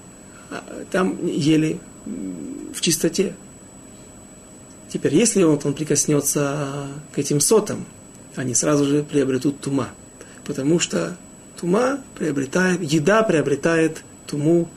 а, 0.50 0.64
там 0.90 1.24
ели 1.26 1.78
в 2.74 2.80
чистоте. 2.80 3.34
Теперь, 4.92 5.14
если 5.14 5.42
он, 5.42 5.58
он 5.62 5.74
прикоснется 5.74 6.88
к 7.12 7.18
этим 7.18 7.40
сотам, 7.40 7.86
они 8.36 8.54
сразу 8.54 8.84
же 8.84 9.02
приобретут 9.02 9.60
тума. 9.60 9.88
Потому 10.44 10.78
что 10.78 11.16
тума 11.60 12.00
приобретает, 12.16 12.82
еда 12.82 13.22
приобретает 13.22 14.02
туму 14.26 14.68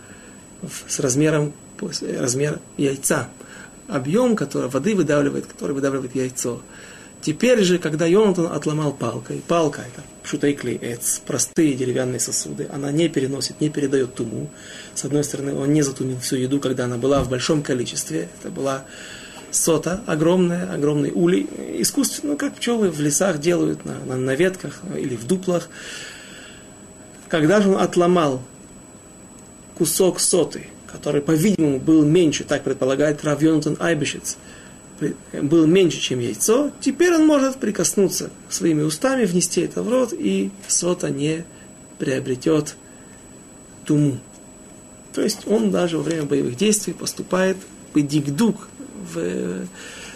с 0.88 1.00
размером 1.00 1.54
размер 2.20 2.60
яйца 2.78 3.30
объем, 3.88 4.36
который 4.36 4.70
воды 4.70 4.96
выдавливает, 4.96 5.46
который 5.46 5.74
выдавливает 5.74 6.16
яйцо. 6.16 6.62
Теперь 7.22 7.62
же, 7.64 7.80
когда 7.80 8.06
Йонатан 8.06 8.48
отломал 8.48 8.94
палкой, 8.94 9.42
палка 9.48 9.82
это 9.82 10.04
шутайкли, 10.24 10.78
эц, 10.82 11.20
простые 11.20 11.74
деревянные 11.74 12.20
сосуды, 12.20 12.70
она 12.72 12.92
не 12.92 13.10
переносит, 13.10 13.60
не 13.60 13.70
передает 13.70 14.14
туму. 14.16 14.50
С 14.94 15.04
одной 15.04 15.24
стороны, 15.24 15.54
он 15.56 15.74
не 15.74 15.82
затумил 15.82 16.20
всю 16.20 16.36
еду, 16.36 16.60
когда 16.60 16.86
она 16.86 16.98
была 16.98 17.24
в 17.24 17.30
большом 17.30 17.64
количестве. 17.64 18.30
Это 18.40 18.52
была 18.52 18.86
сота 19.52 20.02
огромная, 20.06 20.72
огромный 20.72 21.12
улей, 21.12 21.50
искусственно, 21.80 22.34
ну, 22.34 22.38
как 22.38 22.56
пчелы 22.56 22.90
в 22.90 23.00
лесах 23.00 23.40
делают 23.40 23.86
на, 23.86 23.98
на, 24.06 24.16
на 24.16 24.36
ветках 24.36 24.82
или 24.96 25.16
в 25.16 25.26
дуплах. 25.26 25.70
Когда 27.30 27.62
же 27.62 27.70
он 27.70 27.82
отломал 27.82 28.42
кусок 29.78 30.20
соты, 30.20 30.68
который, 30.92 31.22
по-видимому, 31.22 31.80
был 31.80 32.06
меньше, 32.06 32.44
так 32.44 32.64
предполагает 32.64 33.24
Рав 33.24 33.42
Йонатан 33.42 33.78
Айбешец, 33.80 34.38
был 35.34 35.68
меньше, 35.68 36.00
чем 36.00 36.20
яйцо, 36.20 36.72
теперь 36.80 37.14
он 37.14 37.28
может 37.28 37.58
прикоснуться 37.58 38.32
своими 38.50 38.82
устами, 38.82 39.26
внести 39.26 39.62
это 39.62 39.84
в 39.84 39.90
рот, 39.90 40.14
и 40.14 40.52
сота 40.68 41.10
не 41.10 41.46
приобретет 42.00 42.76
туму. 43.86 44.18
То 45.14 45.22
есть 45.22 45.48
он 45.48 45.72
даже 45.72 45.98
во 45.98 46.04
время 46.04 46.24
боевых 46.24 46.58
действий 46.58 46.94
поступает 46.94 47.58
бедигдук, 47.94 48.70
в, 49.14 49.66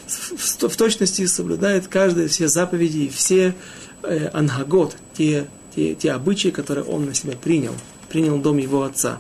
в, 0.08 0.68
в 0.68 0.76
точности 0.78 1.26
соблюдает 1.26 1.88
каждые 1.88 2.28
все 2.28 2.48
заповеди 2.48 3.00
и 3.00 3.10
все 3.10 3.56
э, 4.04 4.28
ангагот, 4.28 4.96
те, 5.16 5.48
те, 5.76 5.96
те 5.96 6.12
обычаи, 6.12 6.50
которые 6.50 6.84
он 6.86 7.06
на 7.06 7.14
себя 7.14 7.34
принял, 7.36 7.74
принял 8.10 8.38
дом 8.38 8.58
его 8.58 8.84
отца. 8.84 9.20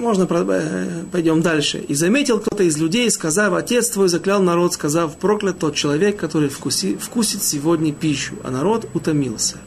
Можно 0.00 0.26
э, 0.30 1.04
пойдем 1.12 1.42
дальше. 1.42 1.78
И 1.78 1.94
заметил 1.94 2.40
кто-то 2.40 2.62
из 2.62 2.76
людей, 2.78 3.10
сказав, 3.10 3.54
отец 3.54 3.90
твой 3.90 4.08
заклял 4.08 4.42
народ, 4.42 4.74
сказав, 4.74 5.16
проклят 5.16 5.58
тот 5.58 5.74
человек, 5.74 6.16
который 6.16 6.48
вкуси, 6.48 6.96
вкусит 6.96 7.42
сегодня 7.42 7.92
пищу, 7.92 8.34
а 8.42 8.50
народ 8.50 8.88
утомился. 8.94 9.58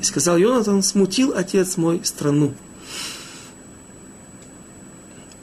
И 0.00 0.04
сказал 0.04 0.36
Йонатан, 0.36 0.82
смутил 0.82 1.32
отец 1.34 1.76
мой 1.76 2.00
страну. 2.04 2.54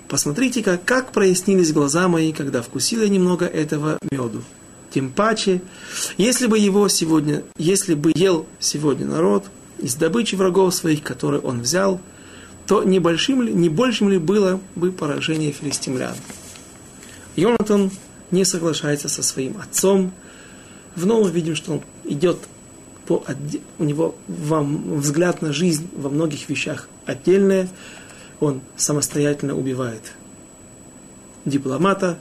Посмотрите, 0.08 0.64
как, 0.64 0.86
как 0.86 1.12
прояснились 1.12 1.74
глаза 1.74 2.08
мои, 2.08 2.32
когда 2.32 2.62
вкусил 2.62 3.02
я 3.02 3.10
немного 3.10 3.46
этого 3.46 3.98
меду. 4.12 4.44
тем 4.92 5.10
паче, 5.10 5.62
если 6.18 6.48
бы 6.48 6.58
его 6.58 6.88
сегодня, 6.88 7.44
если 7.58 7.96
бы 7.96 8.12
ел 8.16 8.46
сегодня 8.60 9.08
народ 9.08 9.46
из 9.80 9.96
добычи 9.96 10.36
врагов 10.36 10.74
своих, 10.76 11.04
которые 11.04 11.42
он 11.42 11.62
взял, 11.62 12.00
то 12.68 12.84
небольшим 12.84 13.42
ли, 13.42 13.54
не 13.54 13.70
большим 13.70 14.10
ли 14.10 14.18
было 14.18 14.60
бы 14.76 14.92
поражение 14.92 15.52
филистимлян. 15.52 16.16
Йонатан 17.36 17.92
не 18.32 18.44
соглашается 18.44 19.08
со 19.08 19.22
своим 19.22 19.58
отцом. 19.62 20.12
Вновь 20.96 21.32
видим, 21.32 21.56
что 21.56 21.74
он 21.74 21.82
идет 22.06 22.38
по, 23.06 23.24
у 23.78 23.84
него 23.84 24.16
вам 24.28 25.00
взгляд 25.00 25.42
на 25.42 25.54
жизнь 25.54 25.88
во 25.96 26.10
многих 26.10 26.50
вещах 26.50 26.90
отдельное. 27.06 27.70
Он 28.40 28.62
самостоятельно 28.76 29.56
убивает 29.56 30.14
дипломата, 31.46 32.18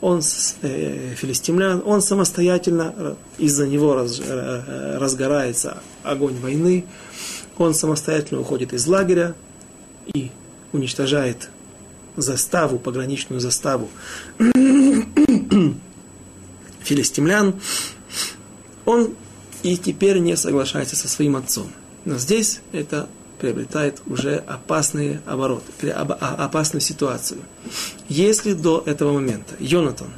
он 0.00 0.20
э, 0.62 1.14
филистимлян, 1.16 1.82
он 1.86 2.02
самостоятельно, 2.02 2.92
э, 2.96 3.14
из-за 3.38 3.66
него 3.66 3.94
раз, 3.94 4.20
э, 4.22 4.98
разгорается 4.98 5.78
огонь 6.02 6.36
войны, 6.40 6.84
он 7.56 7.72
самостоятельно 7.72 8.40
уходит 8.40 8.72
из 8.72 8.86
лагеря 8.86 9.34
и 10.12 10.30
уничтожает 10.72 11.50
заставу, 12.16 12.78
пограничную 12.78 13.40
заставу 13.40 13.88
филистимлян, 16.82 17.60
он 18.84 19.14
и 19.62 19.76
теперь 19.76 20.18
не 20.18 20.36
соглашается 20.36 20.96
со 20.96 21.08
своим 21.08 21.36
отцом. 21.36 21.72
Но 22.04 22.18
здесь 22.18 22.60
это 22.72 23.08
приобретает 23.40 24.00
уже 24.06 24.36
опасные 24.36 25.20
обороты, 25.26 25.90
а, 25.90 26.02
опасную 26.02 26.80
ситуацию. 26.80 27.40
Если 28.08 28.52
до 28.52 28.82
этого 28.86 29.12
момента 29.12 29.54
Йонатан 29.58 30.10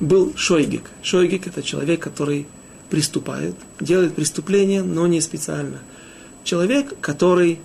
был 0.00 0.34
шойгик, 0.36 0.90
шойгик 1.02 1.46
это 1.46 1.62
человек, 1.62 2.00
который 2.02 2.46
приступает, 2.90 3.54
делает 3.80 4.14
преступление, 4.14 4.82
но 4.82 5.06
не 5.06 5.20
специально. 5.20 5.78
Человек, 6.44 6.98
который 7.00 7.58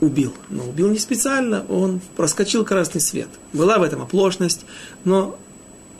убил. 0.00 0.32
Но 0.48 0.64
убил 0.64 0.88
не 0.88 0.98
специально, 0.98 1.64
он 1.68 2.00
проскочил 2.16 2.64
красный 2.64 3.00
свет. 3.00 3.28
Была 3.52 3.78
в 3.78 3.82
этом 3.82 4.02
оплошность, 4.02 4.64
но 5.04 5.38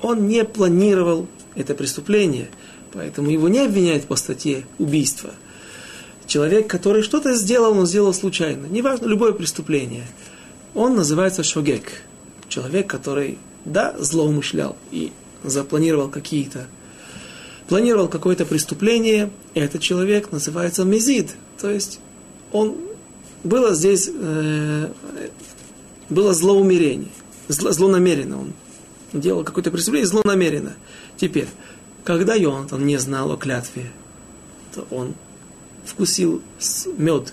он 0.03 0.29
не 0.29 0.45
планировал 0.45 1.27
это 1.55 1.75
преступление, 1.75 2.49
поэтому 2.93 3.31
его 3.31 3.49
не 3.49 3.61
обвиняют 3.61 4.05
по 4.05 4.17
статье 4.17 4.67
убийства. 4.79 5.31
Человек, 6.27 6.69
который 6.69 7.03
что-то 7.03 7.35
сделал, 7.35 7.77
он 7.77 7.87
сделал 7.87 8.13
случайно. 8.13 8.67
Неважно, 8.67 9.07
любое 9.07 9.33
преступление. 9.33 10.07
Он 10.75 10.95
называется 10.95 11.43
шогек. 11.43 12.03
Человек, 12.49 12.87
который, 12.87 13.39
да, 13.65 13.95
злоумышлял 13.99 14.77
и 14.91 15.13
запланировал 15.43 16.09
какие-то 16.09 16.67
планировал 17.69 18.09
какое-то 18.09 18.47
преступление, 18.47 19.31
этот 19.55 19.83
человек 19.83 20.33
называется 20.33 20.85
мезид. 20.85 21.35
То 21.61 21.71
есть 21.71 22.01
он 22.51 22.77
было 23.45 23.75
здесь 23.75 24.11
э, 24.13 24.91
было 26.09 26.35
злоумерение, 26.35 27.09
зло, 27.49 27.73
злонамеренно 27.73 28.41
он 28.41 28.53
делал 29.13 29.45
какое-то 29.45 29.71
преступление 29.71 30.07
злонамеренно. 30.07 30.75
Теперь, 31.17 31.49
когда 32.05 32.35
Йонатан 32.35 32.85
не 32.85 32.97
знал 32.99 33.33
о 33.33 33.37
клятве, 33.37 33.91
то 34.75 34.87
он 34.91 35.15
вкусил 35.85 36.43
мед, 36.97 37.33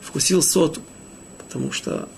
вкусил 0.00 0.42
соту, 0.42 0.80
потому 1.38 1.72
что 1.72 2.08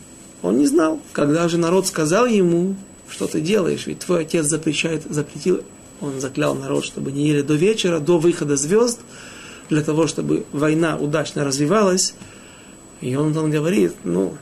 он 0.43 0.59
не 0.59 0.67
знал, 0.67 1.01
когда 1.13 1.49
же 1.49 1.57
народ 1.57 1.87
сказал 1.87 2.27
ему, 2.27 2.77
что 3.09 3.27
ты 3.27 3.41
делаешь, 3.41 3.87
ведь 3.87 4.01
твой 4.01 4.23
отец 4.23 4.47
запрещает, 4.47 5.05
запретил, 5.09 5.63
он 6.01 6.21
заклял 6.21 6.55
народ, 6.55 6.85
чтобы 6.85 7.13
не 7.13 7.29
ели 7.29 7.43
до 7.43 7.55
вечера, 7.55 7.99
до 7.99 8.19
выхода 8.19 8.57
звезд, 8.57 9.01
для 9.71 9.83
того, 9.83 10.07
чтобы 10.07 10.45
война 10.53 10.97
удачно 10.99 11.45
развивалась, 11.45 12.15
и 13.05 13.17
он, 13.17 13.37
он 13.37 13.51
говорит, 13.51 13.93
ну, 14.03 14.35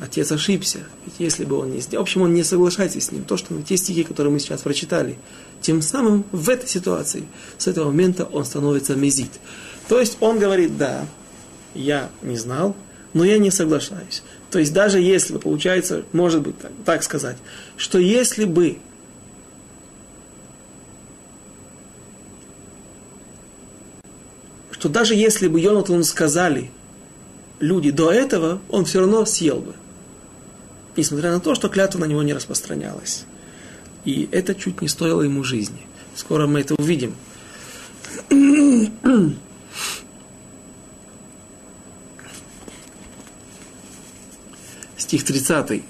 отец 0.00 0.32
ошибся. 0.32 0.78
Ведь 1.04 1.16
если 1.18 1.44
бы 1.44 1.56
он 1.56 1.70
не 1.72 1.80
сделал... 1.80 2.02
В 2.02 2.08
общем, 2.08 2.22
он 2.22 2.32
не 2.32 2.44
соглашается 2.44 2.98
с 2.98 3.12
ним. 3.12 3.24
То, 3.24 3.36
что 3.36 3.54
те 3.60 3.76
стихи, 3.76 4.04
которые 4.04 4.32
мы 4.32 4.40
сейчас 4.40 4.62
прочитали, 4.62 5.18
тем 5.60 5.82
самым 5.82 6.24
в 6.32 6.48
этой 6.48 6.66
ситуации, 6.66 7.24
с 7.58 7.66
этого 7.66 7.88
момента 7.88 8.24
он 8.24 8.46
становится 8.46 8.96
мезит. 8.96 9.32
То 9.86 10.00
есть 10.00 10.16
он 10.20 10.38
говорит, 10.38 10.78
да, 10.78 11.04
я 11.74 12.08
не 12.22 12.38
знал, 12.38 12.74
но 13.12 13.22
я 13.22 13.36
не 13.36 13.50
соглашаюсь. 13.50 14.22
То 14.50 14.58
есть 14.58 14.72
даже 14.72 14.98
если 14.98 15.36
получается, 15.36 16.04
может 16.12 16.40
быть 16.40 16.58
так, 16.58 16.72
так 16.86 17.02
сказать, 17.02 17.36
что 17.76 17.98
если 17.98 18.46
бы 18.46 18.78
что 24.70 24.88
даже 24.88 25.14
если 25.14 25.48
бы 25.48 25.60
Йонатану 25.60 26.02
сказали, 26.02 26.70
люди 27.62 27.92
до 27.92 28.10
этого, 28.10 28.60
он 28.68 28.84
все 28.84 29.00
равно 29.00 29.24
съел 29.24 29.58
бы. 29.58 29.74
Несмотря 30.96 31.30
на 31.30 31.40
то, 31.40 31.54
что 31.54 31.68
клятва 31.68 32.00
на 32.00 32.04
него 32.04 32.22
не 32.22 32.34
распространялась. 32.34 33.24
И 34.04 34.28
это 34.32 34.54
чуть 34.54 34.82
не 34.82 34.88
стоило 34.88 35.22
ему 35.22 35.44
жизни. 35.44 35.86
Скоро 36.14 36.46
мы 36.46 36.60
это 36.60 36.74
увидим. 36.74 37.14
Стих 44.96 45.24
30. 45.24 45.82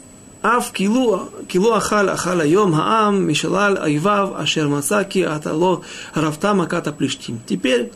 Ав 0.42 0.72
килу, 0.72 1.30
килу 1.48 1.72
ахал 1.72 2.08
ахал 2.10 2.40
айом 2.40 2.74
хаам 2.74 3.24
мишалал 3.26 3.78
айвав 3.82 4.38
ашер 4.38 4.68
масаки 4.68 5.20
атало 5.20 5.82
рафтама 6.14 6.66
ката 6.66 6.92
плештим. 6.92 7.40
Теперь 7.46 7.92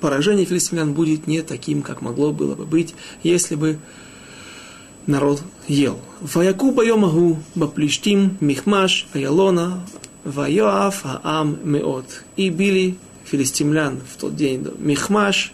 поражение 0.00 0.46
филистимлян 0.46 0.92
будет 0.92 1.26
не 1.26 1.42
таким, 1.42 1.82
как 1.82 2.02
могло 2.02 2.32
было 2.32 2.54
бы 2.54 2.66
быть, 2.66 2.94
если 3.22 3.54
бы 3.54 3.78
народ 5.06 5.42
ел. 5.68 5.98
Ваяку 6.20 6.72
байомагу 6.72 7.38
баплиштим 7.54 8.36
михмаш 8.40 9.06
аялона 9.12 9.84
вайоав 10.24 11.02
аам 11.04 11.58
меот. 11.64 12.24
И 12.36 12.50
били 12.50 12.98
филистимлян 13.24 14.00
в 14.00 14.20
тот 14.20 14.36
день 14.36 14.66
михмаш 14.78 15.52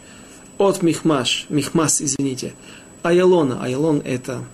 от 0.58 0.82
михмаш, 0.82 1.46
михмас, 1.48 2.00
извините, 2.00 2.54
аялона. 3.02 3.62
Аялон 3.62 4.02
это 4.04 4.44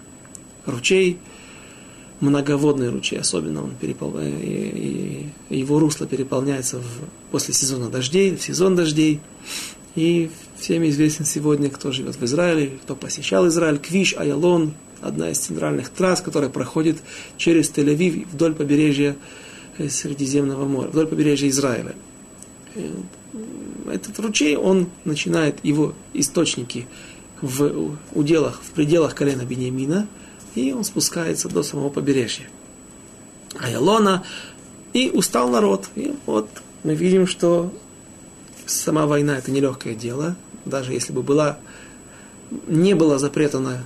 ручей, 0.66 1.18
многоводный 2.20 2.90
ручей, 2.90 3.18
особенно 3.18 3.62
он 3.62 3.74
перепол... 3.80 4.18
его 4.18 5.78
русло 5.78 6.06
переполняется 6.06 6.78
в... 6.78 7.30
после 7.30 7.54
сезона 7.54 7.88
дождей, 7.88 8.36
в 8.36 8.42
сезон 8.42 8.74
дождей. 8.74 9.20
И 9.94 10.30
всем 10.58 10.88
известен 10.88 11.24
сегодня, 11.24 11.70
кто 11.70 11.92
живет 11.92 12.16
в 12.16 12.24
Израиле, 12.24 12.78
кто 12.82 12.94
посещал 12.94 13.48
Израиль, 13.48 13.78
Квиш, 13.78 14.14
Аялон, 14.16 14.74
одна 15.00 15.30
из 15.30 15.38
центральных 15.38 15.90
трасс, 15.90 16.20
которая 16.20 16.50
проходит 16.50 16.98
через 17.36 17.70
Тель-Авив 17.70 18.28
вдоль 18.30 18.54
побережья 18.54 19.16
э, 19.78 19.88
Средиземного 19.88 20.66
моря, 20.66 20.88
вдоль 20.88 21.06
побережья 21.06 21.48
Израиля. 21.48 21.94
Э, 22.74 22.88
этот 23.92 24.18
ручей, 24.18 24.56
он 24.56 24.88
начинает 25.04 25.64
его 25.64 25.94
источники 26.14 26.86
в 27.40 27.96
уделах, 28.12 28.60
в 28.62 28.70
пределах 28.72 29.14
колена 29.14 29.42
Бениамина, 29.42 30.06
и 30.54 30.72
он 30.72 30.84
спускается 30.84 31.48
до 31.48 31.62
самого 31.62 31.88
побережья. 31.88 32.48
Аялона, 33.58 34.24
и 34.92 35.10
устал 35.10 35.48
народ. 35.48 35.88
И 35.94 36.14
вот 36.26 36.48
мы 36.84 36.94
видим, 36.94 37.26
что 37.26 37.72
сама 38.68 39.06
война 39.06 39.38
это 39.38 39.50
нелегкое 39.50 39.94
дело, 39.94 40.36
даже 40.64 40.92
если 40.92 41.12
бы 41.12 41.22
была, 41.22 41.58
не 42.66 42.94
было 42.94 43.18
запрета 43.18 43.58
на, 43.58 43.82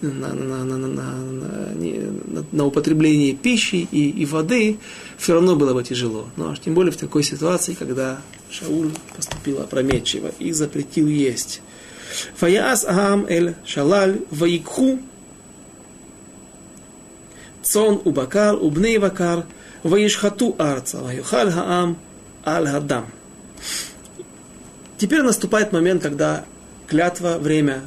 на, 0.00 0.32
на, 0.32 0.64
на, 0.64 0.76
на, 0.76 0.86
на, 0.88 2.44
на 2.50 2.64
употребление 2.64 3.34
пищи 3.34 3.86
и, 3.90 4.10
и 4.10 4.26
воды, 4.26 4.78
все 5.18 5.34
равно 5.34 5.56
было 5.56 5.74
бы 5.74 5.82
тяжело. 5.82 6.28
Но 6.36 6.50
аж 6.50 6.60
тем 6.60 6.74
более 6.74 6.92
в 6.92 6.96
такой 6.96 7.22
ситуации, 7.22 7.74
когда 7.74 8.20
Шауль 8.50 8.92
поступил 9.16 9.60
опрометчиво 9.60 10.30
и 10.38 10.52
запретил 10.52 11.08
есть. 11.08 11.60
Фаяс 12.36 12.84
Ахам 12.84 13.26
эль 13.28 13.56
Шалаль 13.66 14.20
Ваикху 14.30 15.00
Цон 17.62 18.00
Убакар 18.04 18.54
Убней 18.54 18.98
Вакар 18.98 19.46
Ваишхату 19.82 20.54
Арца 20.58 20.98
Ваюхаль 20.98 21.50
Хаам 21.50 21.98
Аль 22.44 22.68
Хадам. 22.68 23.06
Теперь 24.98 25.22
наступает 25.22 25.72
момент, 25.72 26.02
когда 26.02 26.44
клятва, 26.86 27.38
время 27.38 27.82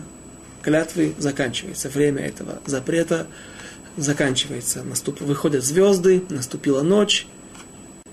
клятвы 0.61 1.13
заканчивается, 1.17 1.89
время 1.89 2.25
этого 2.25 2.59
запрета 2.65 3.27
заканчивается. 3.95 4.83
Наступ... 4.83 5.21
Выходят 5.21 5.63
звезды, 5.63 6.23
наступила 6.29 6.81
ночь. 6.81 7.27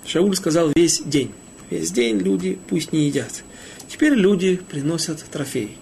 Шауль 0.07 0.37
сказал 0.37 0.71
весь 0.75 1.03
день. 1.03 1.33
Весь 1.71 1.91
день 1.91 2.19
люди 2.19 2.59
пусть 2.69 2.93
не 2.93 3.07
едят. 3.07 3.43
Теперь 3.89 4.15
люди 4.15 4.57
приносят 4.57 5.25
трофей. 5.31 5.77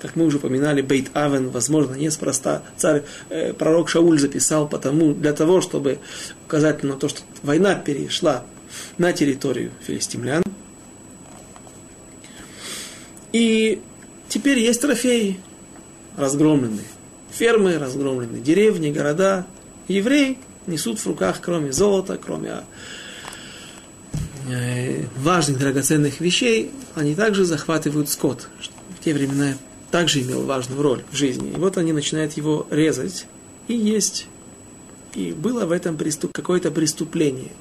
как 0.00 0.16
мы 0.16 0.24
уже 0.24 0.38
упоминали, 0.38 0.82
Бейт 0.82 1.10
Авен, 1.14 1.50
возможно, 1.50 1.94
неспроста 1.94 2.62
царь, 2.76 3.04
э, 3.28 3.52
пророк 3.52 3.88
Шауль 3.88 4.18
записал 4.18 4.68
потому, 4.68 5.14
для 5.14 5.32
того, 5.32 5.60
чтобы 5.60 5.98
указать 6.46 6.82
на 6.82 6.94
то, 6.94 7.08
что 7.08 7.20
война 7.44 7.76
перешла 7.76 8.44
на 8.98 9.12
территорию 9.12 9.70
филистимлян. 9.86 10.42
И 13.32 13.80
теперь 14.28 14.58
есть 14.58 14.80
трофеи 14.80 15.40
разгромленные. 16.16 16.86
Фермы 17.30 17.78
разгромленные, 17.78 18.42
деревни, 18.42 18.90
города. 18.90 19.46
Евреи 19.88 20.38
несут 20.66 20.98
в 20.98 21.06
руках, 21.06 21.40
кроме 21.40 21.72
золота, 21.72 22.18
кроме 22.22 22.64
э, 24.48 25.04
важных 25.16 25.58
драгоценных 25.58 26.20
вещей, 26.20 26.70
они 26.94 27.14
также 27.14 27.44
захватывают 27.44 28.08
скот. 28.08 28.48
В 28.98 29.04
те 29.04 29.14
времена 29.14 29.54
также 29.90 30.20
имел 30.20 30.42
важную 30.42 30.82
роль 30.82 31.02
в 31.10 31.16
жизни. 31.16 31.50
И 31.50 31.56
вот 31.56 31.78
они 31.78 31.92
начинают 31.92 32.34
его 32.34 32.66
резать 32.70 33.26
и 33.68 33.74
есть. 33.74 34.26
И 35.14 35.32
было 35.32 35.66
в 35.66 35.72
этом 35.72 35.96
преступ, 35.96 36.32
какое-то 36.32 36.70
преступление. 36.70 37.52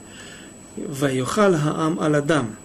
Вайохал 0.78 1.54
хаам 1.54 2.00
аладам. 2.00 2.56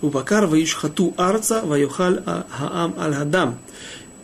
Убакар 0.00 0.46
ваишхату 0.46 1.14
арца, 1.16 1.62
вайохал 1.62 2.18
хаам 2.50 2.94
аль-хадам. 2.98 3.58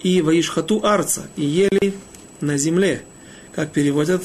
И 0.03 0.21
ваишхату 0.21 0.85
арца, 0.85 1.23
и 1.37 1.45
ели 1.45 1.95
на 2.41 2.57
земле, 2.59 3.05
как 3.55 3.73
переводят 3.73 4.23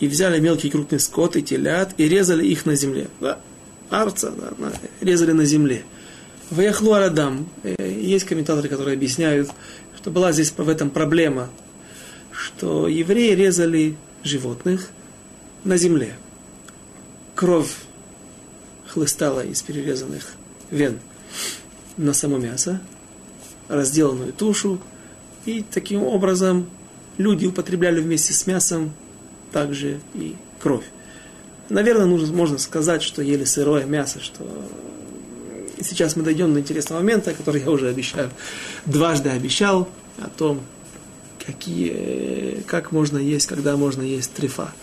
и 0.00 0.08
взяли 0.08 0.40
мелкий 0.40 0.70
крупный 0.70 1.00
скот 1.00 1.36
и 1.36 1.42
телят, 1.42 1.94
и 1.96 2.08
резали 2.08 2.46
их 2.46 2.66
на 2.66 2.74
земле. 2.74 3.08
Да, 3.20 3.38
арца, 3.90 4.30
да, 4.30 4.52
на, 4.58 4.72
резали 5.00 5.32
на 5.32 5.44
земле. 5.44 5.84
Ваяхлу 6.50 6.92
аладам. 6.92 7.48
Э, 7.62 7.74
есть 7.78 8.24
комментаторы, 8.24 8.68
которые 8.68 8.94
объясняют, 8.94 9.50
что 9.96 10.10
была 10.10 10.32
здесь 10.32 10.52
в 10.56 10.68
этом 10.68 10.90
проблема, 10.90 11.48
что 12.30 12.88
евреи 12.88 13.34
резали 13.34 13.96
животных 14.26 14.90
на 15.64 15.76
земле. 15.76 16.16
Кровь 17.34 17.74
хлыстала 18.86 19.44
из 19.44 19.62
перерезанных 19.62 20.34
вен 20.70 20.98
на 21.96 22.12
само 22.12 22.38
мясо, 22.38 22.80
разделанную 23.68 24.32
тушу, 24.32 24.80
и 25.44 25.62
таким 25.62 26.02
образом 26.02 26.68
люди 27.18 27.46
употребляли 27.46 28.00
вместе 28.00 28.32
с 28.32 28.46
мясом 28.46 28.92
также 29.52 30.00
и 30.14 30.36
кровь. 30.60 30.84
Наверное, 31.68 32.06
нужно, 32.06 32.34
можно 32.34 32.58
сказать, 32.58 33.02
что 33.02 33.22
ели 33.22 33.44
сырое 33.44 33.84
мясо, 33.86 34.20
что 34.20 34.46
и 35.76 35.82
сейчас 35.82 36.16
мы 36.16 36.22
дойдем 36.22 36.54
до 36.54 36.60
интересного 36.60 37.00
момента, 37.00 37.34
который 37.34 37.62
я 37.62 37.70
уже 37.70 37.88
обещаю, 37.88 38.30
дважды 38.86 39.28
обещал, 39.28 39.88
о 40.18 40.28
том, 40.28 40.62
какие, 41.45 42.61
как 42.67 42.91
можно 42.91 43.17
есть, 43.17 43.47
когда 43.47 43.77
можно 43.77 44.01
есть 44.01 44.33
трефа. 44.33 44.73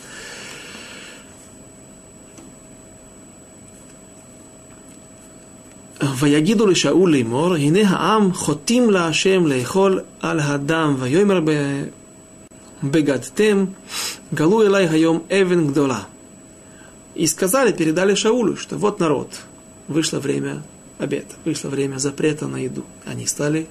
ויגידו 6.19 6.67
לשאול 6.67 7.17
לאמור, 7.17 7.55
הנה 7.55 7.89
העם 7.89 8.33
חוטאים 8.33 8.91
להשם 8.91 9.47
לאכול 9.47 10.01
על 10.21 10.41
הדם, 10.41 10.97
ויאמר 10.99 11.41
бегадтем, 12.83 13.75
галу 14.31 14.63
элай 14.63 14.87
хайом 14.87 15.25
эвен 15.29 15.69
гдола. 15.69 16.07
И 17.15 17.27
сказали, 17.27 17.73
передали 17.73 18.15
Шаулю, 18.15 18.57
что 18.57 18.77
вот 18.77 19.01
народ, 19.01 19.33
вышло 19.89 20.21
время 20.21 20.63
обеда, 20.99 21.35
вышло 21.45 21.69
время 21.69 21.99
запрета 21.99 22.47
на 22.47 22.57
еду. 22.59 22.85
Они 23.05 23.27
стали, 23.27 23.67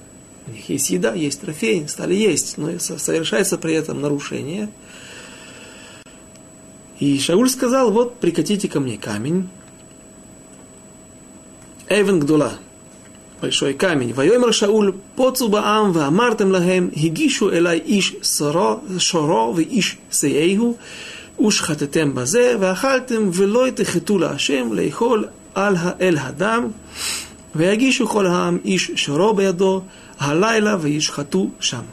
у 0.46 0.50
них 0.50 0.68
есть 0.68 0.90
еда, 0.90 1.14
есть 1.14 1.40
трофей, 1.40 1.86
стали 1.88 2.14
есть, 2.14 2.56
но 2.58 2.78
совершается 2.78 3.58
при 3.58 3.74
этом 3.74 4.00
нарушение. 4.00 4.70
И 6.98 7.18
Шауль 7.18 7.50
сказал, 7.50 7.92
вот 7.92 8.18
прикатите 8.18 8.68
ко 8.68 8.80
мне 8.80 8.96
камень, 8.98 9.48
Эвен 11.88 12.20
Гдула, 12.20 12.54
большой 13.40 13.72
камень. 13.72 14.12
Вайомер 14.12 14.52
Шауль, 14.52 14.94
поцу 15.16 15.48
баам, 15.48 15.92
ваамартем 15.92 16.50
лахем, 16.50 16.90
хигишу 16.90 17.50
элай 17.50 17.78
иш 17.78 18.14
шоро, 18.22 19.52
ואיש 19.54 19.98
סייהו, 20.10 20.76
ושחטאתם 21.46 22.14
בזה, 22.14 22.56
ואכלתם 22.60 23.30
ולא 23.32 23.66
תחטאו 23.74 24.18
להשם 24.18 24.72
לאכול 24.72 25.26
על 25.54 25.74
האל 25.78 26.16
הדם, 26.20 26.70
ויגישו 27.54 28.08
כל 28.08 28.26
העם 28.26 28.58
איש 28.64 28.90
שורו 28.94 29.34
בידו, 29.34 29.82
Галайла 30.19 30.77
ваишхату 30.77 31.51
шам. 31.59 31.85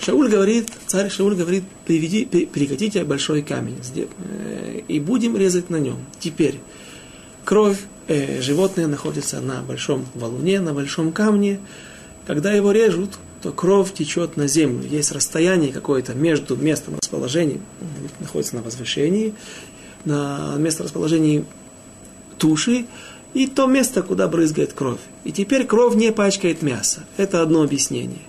Шауль 0.00 0.28
говорит, 0.28 0.68
царь 0.86 1.10
Шауль 1.10 1.36
говорит, 1.36 1.62
приведи, 1.86 2.24
перекатите 2.24 3.04
большой 3.04 3.42
камень 3.42 3.76
э, 3.94 4.80
и 4.88 4.98
будем 4.98 5.36
резать 5.36 5.70
на 5.70 5.76
нем. 5.76 5.98
Теперь 6.18 6.58
кровь 7.44 7.78
э, 8.08 8.40
животное 8.40 8.88
находится 8.88 9.40
на 9.40 9.62
большом 9.62 10.04
валуне, 10.14 10.60
на 10.60 10.74
большом 10.74 11.12
камне. 11.12 11.60
Когда 12.26 12.52
его 12.52 12.72
режут, 12.72 13.10
то 13.42 13.52
кровь 13.52 13.94
течет 13.94 14.36
на 14.36 14.48
землю. 14.48 14.88
Есть 14.88 15.12
расстояние 15.12 15.72
какое-то 15.72 16.14
между 16.14 16.56
местом 16.56 16.96
расположения, 17.00 17.60
находится 18.18 18.56
на 18.56 18.62
возвышении, 18.62 19.34
на 20.04 20.56
место 20.58 20.82
расположения 20.82 21.44
туши, 22.38 22.86
и 23.34 23.46
то 23.46 23.66
место, 23.66 24.02
куда 24.02 24.28
брызгает 24.28 24.72
кровь. 24.72 25.00
И 25.24 25.32
теперь 25.32 25.66
кровь 25.66 25.94
не 25.94 26.12
пачкает 26.12 26.62
мясо. 26.62 27.04
Это 27.16 27.42
одно 27.42 27.62
объяснение. 27.62 28.20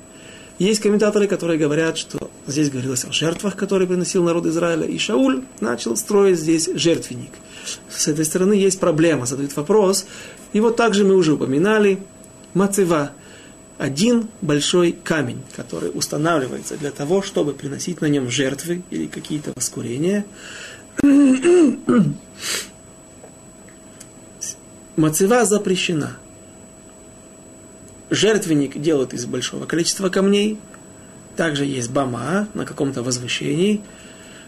Есть 0.60 0.82
комментаторы, 0.82 1.28
которые 1.28 1.60
говорят, 1.60 1.98
что 1.98 2.30
здесь 2.48 2.70
говорилось 2.70 3.06
о 3.06 3.12
жертвах, 3.12 3.56
которые 3.56 3.88
приносил 3.88 4.24
народ 4.24 4.46
Израиля, 4.46 4.86
и 4.86 4.98
Шауль 4.98 5.44
начал 5.60 5.98
строить 5.98 6.39
здесь 6.39 6.70
жертвенник– 6.74 7.32
с 7.89 8.08
этой 8.08 8.26
стороны 8.26 8.54
есть 8.54 8.80
проблема, 8.80 9.26
задают 9.26 9.56
вопрос. 9.56 10.06
И 10.52 10.60
вот 10.60 10.76
также 10.76 11.04
мы 11.04 11.16
уже 11.16 11.34
упоминали 11.34 12.00
мацева. 12.54 13.12
Один 13.78 14.28
большой 14.42 14.92
камень, 14.92 15.42
который 15.56 15.92
устанавливается 15.94 16.78
для 16.78 16.92
того, 16.92 17.22
чтобы 17.22 17.54
приносить 17.54 18.02
на 18.02 18.06
нем 18.06 18.30
жертвы 18.30 18.84
или 18.92 19.08
какие-то 19.08 19.52
воскурения. 19.56 20.26
Мацева 24.95 25.45
запрещена. 25.45 26.17
Жертвенник 28.10 28.79
делают 28.79 29.13
из 29.13 29.25
большого 29.25 29.65
количества 29.65 30.10
камней. 30.10 30.60
Также 31.36 31.65
есть 31.65 31.89
бама 31.91 32.47
на 32.53 32.65
каком-то 32.65 33.03
возвышении– 33.03 33.82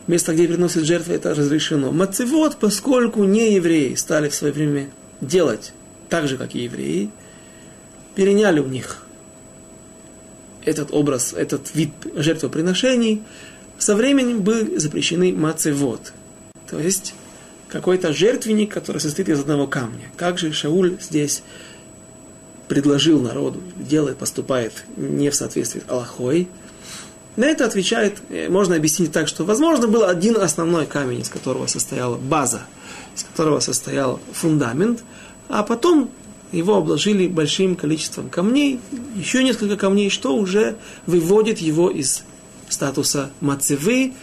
место, 0.07 0.33
где 0.33 0.47
приносят 0.47 0.85
жертвы, 0.85 1.15
это 1.15 1.33
разрешено. 1.33 1.91
Мацевод, 1.91 2.57
поскольку 2.57 3.23
не 3.23 3.55
евреи 3.55 3.95
стали 3.95 4.29
в 4.29 4.35
свое 4.35 4.53
время 4.53 4.89
делать 5.21 5.73
так 6.09 6.27
же, 6.27 6.37
как 6.37 6.55
и 6.55 6.63
евреи, 6.63 7.09
переняли 8.13 8.59
у 8.59 8.67
них 8.67 9.05
этот 10.63 10.91
образ, 10.91 11.33
этот 11.33 11.73
вид 11.75 11.91
жертвоприношений, 12.15 13.23
со 13.77 13.95
временем 13.95 14.41
были 14.41 14.77
запрещены 14.77 15.33
мацевод. 15.33 16.13
То 16.69 16.79
есть 16.79 17.13
какой-то 17.75 18.13
жертвенник, 18.13 18.73
который 18.73 18.99
состоит 18.99 19.27
из 19.27 19.41
одного 19.41 19.67
камня. 19.67 20.09
Как 20.15 20.39
же 20.39 20.53
Шауль 20.53 20.97
здесь 21.01 21.43
предложил 22.69 23.19
народу, 23.21 23.61
делает, 23.75 24.17
поступает 24.17 24.85
не 24.95 25.29
в 25.29 25.35
соответствии 25.35 25.81
с 25.81 25.89
Аллахой, 25.89 26.47
на 27.35 27.43
это 27.43 27.65
отвечает, 27.65 28.19
э, 28.29 28.47
можно 28.47 28.77
объяснить 28.77 29.11
так, 29.11 29.27
что, 29.27 29.43
возможно, 29.43 29.89
был 29.89 30.05
один 30.05 30.37
основной 30.37 30.85
камень, 30.85 31.19
из 31.19 31.27
которого 31.27 31.67
состояла 31.67 32.15
база, 32.15 32.61
из 33.13 33.23
которого 33.23 33.59
состоял 33.59 34.21
фундамент, 34.31 35.03
а 35.49 35.61
потом 35.61 36.09
его 36.53 36.75
обложили 36.77 37.27
большим 37.27 37.75
количеством 37.75 38.29
камней, 38.29 38.79
еще 39.17 39.43
несколько 39.43 39.75
камней, 39.75 40.09
что 40.09 40.37
уже 40.37 40.77
выводит 41.07 41.59
его 41.59 41.89
из 41.89 42.23
статуса 42.69 43.31
мацевы, 43.41 44.13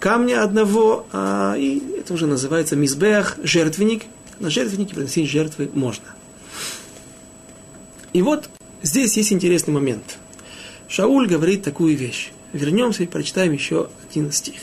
камня 0.00 0.42
одного, 0.42 1.06
а, 1.12 1.54
и 1.56 1.80
это 1.98 2.14
уже 2.14 2.26
называется 2.26 2.74
мизбех, 2.74 3.36
жертвенник. 3.42 4.04
На 4.40 4.50
жертвеннике 4.50 4.94
приносить 4.94 5.28
жертвы 5.28 5.70
можно. 5.72 6.06
И 8.12 8.22
вот 8.22 8.48
здесь 8.82 9.16
есть 9.16 9.32
интересный 9.32 9.74
момент. 9.74 10.18
Шауль 10.88 11.28
говорит 11.28 11.62
такую 11.62 11.96
вещь 11.96 12.32
вернемся 12.52 13.02
и 13.02 13.06
прочитаем 13.06 13.52
еще 13.52 13.88
один 14.08 14.32
стих. 14.32 14.60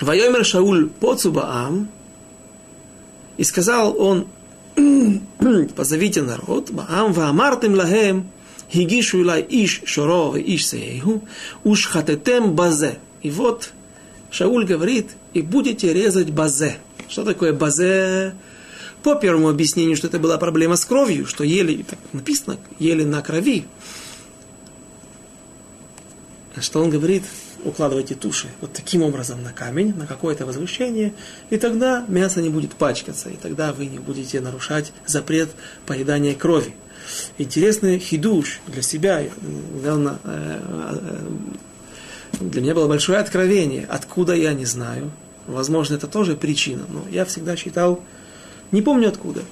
Вайомер 0.00 0.44
Шауль 0.44 0.88
поцубаам, 0.88 1.88
и 3.36 3.44
сказал 3.44 3.96
он, 3.98 4.26
позовите 5.76 6.22
народ, 6.22 6.70
Баам 6.70 7.12
ваамартым 7.12 7.74
лахем, 7.74 8.28
хигишу 8.72 9.20
илай 9.20 9.46
иш 9.48 9.82
шоро 9.84 10.38
иш 10.38 10.66
сееху, 10.66 11.22
уж 11.64 11.86
хатетем 11.86 12.54
базе, 12.54 12.98
И 13.22 13.30
вот 13.30 13.72
Шауль 14.30 14.64
говорит, 14.64 15.10
и 15.34 15.42
будете 15.42 15.92
резать 15.92 16.30
базе. 16.30 16.78
Что 17.08 17.22
такое 17.22 17.52
базе? 17.52 18.34
По 19.02 19.14
первому 19.14 19.48
объяснению, 19.48 19.96
что 19.96 20.06
это 20.06 20.18
была 20.18 20.38
проблема 20.38 20.76
с 20.76 20.84
кровью, 20.84 21.26
что 21.26 21.44
ели, 21.44 21.82
так 21.82 21.98
написано, 22.12 22.56
ели 22.78 23.04
на 23.04 23.20
крови. 23.20 23.66
А 26.54 26.62
что 26.62 26.80
он 26.80 26.88
говорит? 26.88 27.24
Укладывайте 27.64 28.14
туши 28.14 28.48
вот 28.60 28.72
таким 28.72 29.02
образом 29.02 29.42
на 29.42 29.52
камень, 29.52 29.94
на 29.94 30.06
какое-то 30.06 30.46
возвышение, 30.46 31.14
и 31.50 31.56
тогда 31.58 32.04
мясо 32.08 32.42
не 32.42 32.48
будет 32.48 32.74
пачкаться, 32.74 33.30
и 33.30 33.36
тогда 33.36 33.72
вы 33.72 33.86
не 33.86 33.98
будете 33.98 34.40
нарушать 34.40 34.92
запрет 35.06 35.50
поедания 35.86 36.34
крови. 36.34 36.74
Интересный 37.38 37.98
хидуш 37.98 38.60
для 38.66 38.82
себя, 38.82 39.22
наверное, 39.74 40.18
э, 40.24 40.60
э, 40.62 42.40
для 42.40 42.60
меня 42.60 42.74
было 42.74 42.88
большое 42.88 43.18
откровение. 43.18 43.86
Откуда 43.88 44.34
я 44.34 44.52
не 44.54 44.64
знаю. 44.64 45.10
Возможно, 45.46 45.94
это 45.94 46.06
тоже 46.06 46.36
причина, 46.36 46.84
но 46.88 47.04
я 47.10 47.24
всегда 47.24 47.56
считал, 47.56 48.02
не 48.70 48.82
помню 48.82 49.08
откуда. 49.08 49.42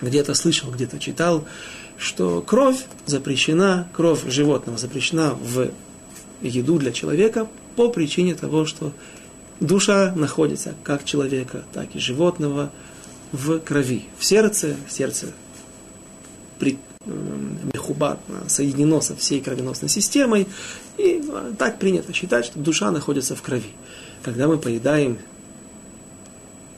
Где-то 0.00 0.34
слышал, 0.34 0.70
где-то 0.70 0.98
читал, 0.98 1.46
что 1.98 2.42
кровь 2.42 2.84
запрещена, 3.06 3.88
кровь 3.92 4.20
животного 4.26 4.76
запрещена 4.76 5.34
в 5.34 5.70
еду 6.42 6.78
для 6.78 6.92
человека 6.92 7.48
по 7.76 7.88
причине 7.88 8.34
того, 8.34 8.66
что 8.66 8.92
душа 9.60 10.12
находится 10.14 10.74
как 10.82 11.04
человека, 11.04 11.64
так 11.72 11.94
и 11.94 11.98
животного 11.98 12.70
в 13.32 13.58
крови, 13.60 14.04
в 14.18 14.24
сердце, 14.24 14.76
сердце 14.88 15.28
при, 16.58 16.78
мехубат 17.72 18.18
соединено 18.48 19.00
со 19.00 19.14
всей 19.16 19.40
кровеносной 19.40 19.88
системой, 19.88 20.46
и 20.98 21.22
так 21.58 21.78
принято 21.78 22.12
считать, 22.12 22.46
что 22.46 22.58
душа 22.58 22.90
находится 22.90 23.36
в 23.36 23.42
крови. 23.42 23.70
Когда 24.22 24.48
мы 24.48 24.58
поедаем 24.58 25.18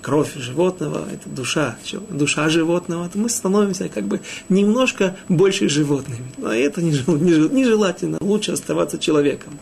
кровь 0.03 0.35
животного, 0.37 1.07
это 1.13 1.29
душа, 1.29 1.77
душа 2.11 2.49
животного, 2.49 3.09
то 3.09 3.19
мы 3.19 3.29
становимся 3.29 3.89
как 3.89 4.05
бы 4.05 4.21
немножко 4.49 5.17
больше 5.29 5.69
животными. 5.69 6.25
Но 6.37 6.53
это 6.53 6.83
нежелательно, 6.83 8.19
лучше 8.21 8.53
оставаться 8.53 8.99
человеком. 8.99 9.59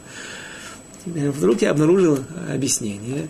Вдруг 1.04 1.62
я 1.62 1.70
обнаружил 1.70 2.18
объяснение. 2.52 3.28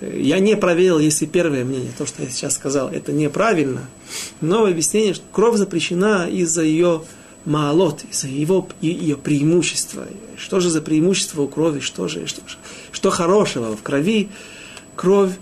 Я 0.00 0.38
не 0.38 0.56
проверил, 0.56 0.98
если 0.98 1.26
первое 1.26 1.64
мнение, 1.64 1.92
то, 1.96 2.04
что 2.04 2.22
я 2.22 2.28
сейчас 2.28 2.54
сказал, 2.54 2.90
это 2.90 3.12
неправильно. 3.12 3.88
Новое 4.40 4.72
объяснение, 4.72 5.14
что 5.14 5.24
кровь 5.32 5.56
запрещена 5.56 6.28
из-за 6.28 6.62
ее 6.62 7.02
маалот, 7.44 8.04
из-за 8.10 8.28
его, 8.28 8.68
ее 8.80 9.16
преимущества. 9.16 10.06
Что 10.36 10.60
же 10.60 10.70
за 10.70 10.80
преимущество 10.82 11.42
у 11.42 11.48
крови, 11.48 11.80
что 11.80 12.08
же, 12.08 12.26
что, 12.26 12.42
что 12.90 13.10
хорошего 13.10 13.76
в 13.76 13.82
крови? 13.82 14.30
Кровь 14.96 15.32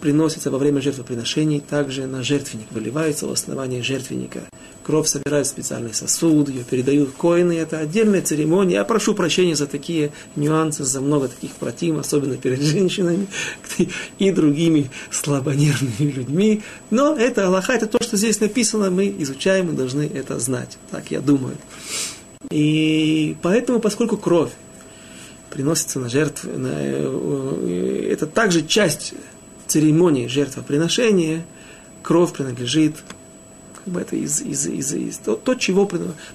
приносится 0.00 0.50
во 0.50 0.58
время 0.58 0.80
жертвоприношений, 0.80 1.60
также 1.60 2.06
на 2.06 2.22
жертвенник 2.22 2.66
выливается 2.70 3.26
в 3.26 3.32
основании 3.32 3.82
жертвенника. 3.82 4.40
Кровь 4.82 5.06
собирают 5.06 5.46
в 5.46 5.50
специальный 5.50 5.94
сосуд, 5.94 6.48
ее 6.48 6.64
передают 6.64 7.10
коины. 7.12 7.52
Это 7.52 7.78
отдельная 7.78 8.22
церемония. 8.22 8.76
Я 8.76 8.84
прошу 8.84 9.14
прощения 9.14 9.54
за 9.54 9.66
такие 9.66 10.10
нюансы, 10.36 10.84
за 10.84 11.00
много 11.00 11.28
таких 11.28 11.52
против, 11.52 11.98
особенно 11.98 12.36
перед 12.36 12.60
женщинами 12.60 13.26
и 14.18 14.30
другими 14.32 14.90
слабонервными 15.10 16.10
людьми. 16.10 16.62
Но 16.90 17.14
это 17.14 17.46
Аллаха, 17.46 17.74
это 17.74 17.86
то, 17.86 18.02
что 18.02 18.16
здесь 18.16 18.40
написано, 18.40 18.90
мы 18.90 19.14
изучаем 19.18 19.68
и 19.70 19.76
должны 19.76 20.10
это 20.12 20.38
знать. 20.38 20.78
Так 20.90 21.10
я 21.10 21.20
думаю. 21.20 21.56
И 22.50 23.36
поэтому, 23.42 23.80
поскольку 23.80 24.16
кровь 24.16 24.50
приносится 25.50 26.00
на 26.00 26.08
жертву, 26.08 26.50
на, 26.58 26.72
э, 26.72 28.08
это 28.10 28.26
также 28.26 28.66
часть 28.66 29.14
церемонии 29.70 30.26
жертвоприношения 30.26 31.44
кровь 32.02 32.32
принадлежит, 32.32 32.96
как 33.76 33.92
бы 33.92 34.00
это 34.00 34.16
из, 34.16 34.40
из, 34.40 34.66
из, 34.66 34.92
из 34.92 35.18
то, 35.18 35.36
то, 35.36 35.54
чего 35.54 35.88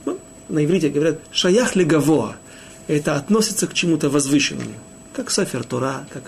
ну, 0.05 0.17
на 0.49 0.63
иврите 0.63 0.89
говорят 0.89 1.19
шаях 1.31 1.75
легаво, 1.75 2.35
это 2.87 3.15
относится 3.15 3.67
к 3.67 3.73
чему-то 3.73 4.09
возвышенному, 4.09 4.75
как 5.13 5.31
Сафер 5.31 5.63
Тора, 5.63 6.07
как 6.11 6.23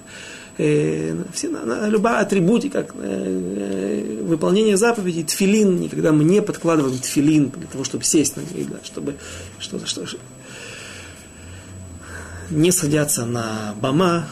э, 0.58 1.16
все, 1.34 1.49
на, 1.49 1.64
на, 1.64 1.88
любая 1.88 2.20
атрибутика, 2.20 2.84
как 2.84 2.95
э, 2.99 4.22
выполнение 4.24 4.76
заповедей, 4.76 5.24
тфилин, 5.24 5.80
никогда 5.80 6.12
мы 6.12 6.24
не 6.24 6.41
подкладываем 6.41 6.97
тфилин 6.97 7.49
для 7.49 7.68
того, 7.68 7.84
чтобы 7.84 8.03
сесть 8.03 8.36
на 8.36 8.41
ней, 8.41 8.66
да, 8.70 8.78
чтобы 8.84 9.16
что-то, 9.60 9.86
что, 9.86 10.05
не 12.50 12.72
садятся 12.72 13.26
на 13.26 13.76
бама. 13.82 14.28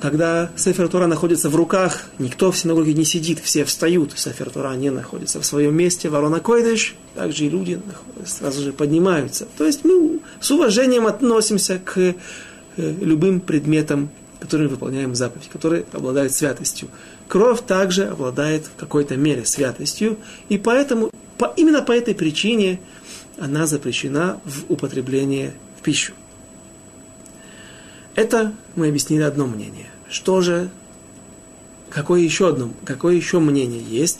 Когда 0.00 0.50
Сефер 0.56 0.88
Тура 0.88 1.06
находится 1.06 1.48
в 1.48 1.56
руках, 1.56 2.02
никто 2.18 2.52
в 2.52 2.58
синагоге 2.58 2.94
не 2.94 3.04
сидит, 3.04 3.38
все 3.40 3.64
встают. 3.64 4.12
Сефер 4.16 4.50
Тура 4.50 4.74
не 4.74 4.90
находится 4.90 5.40
в 5.40 5.46
своем 5.46 5.74
месте. 5.74 6.08
Ворона 6.08 6.40
Койдыш, 6.40 6.94
также 7.14 7.46
и 7.46 7.50
люди 7.50 7.80
сразу 8.26 8.62
же 8.62 8.72
поднимаются. 8.72 9.46
То 9.56 9.66
есть 9.66 9.84
мы 9.84 10.20
с 10.40 10.50
уважением 10.50 11.06
относимся 11.06 11.78
к 11.78 11.98
э, 11.98 12.14
любым 12.76 13.40
предметам, 13.40 14.10
которые 14.40 14.68
выполняем 14.68 15.14
заповедь, 15.14 15.48
которые 15.50 15.84
обладают 15.92 16.32
святостью. 16.32 16.88
Кровь 17.28 17.62
также 17.66 18.06
обладает 18.06 18.66
в 18.66 18.78
какой-то 18.78 19.16
мере 19.16 19.44
святостью, 19.44 20.18
и 20.48 20.58
поэтому, 20.58 21.10
по, 21.38 21.52
именно 21.56 21.82
по 21.82 21.92
этой 21.92 22.14
причине 22.14 22.80
она 23.38 23.66
запрещена 23.66 24.40
в 24.44 24.72
употреблении 24.72 25.52
в 25.78 25.82
пищу. 25.82 26.12
Это 28.14 28.52
мы 28.74 28.88
объяснили 28.88 29.22
одно 29.22 29.46
мнение. 29.46 29.86
Что 30.08 30.40
же, 30.40 30.70
какое 31.90 32.20
еще 32.20 32.48
одно, 32.48 32.72
какое 32.84 33.14
еще 33.14 33.38
мнение 33.38 33.82
есть? 33.82 34.18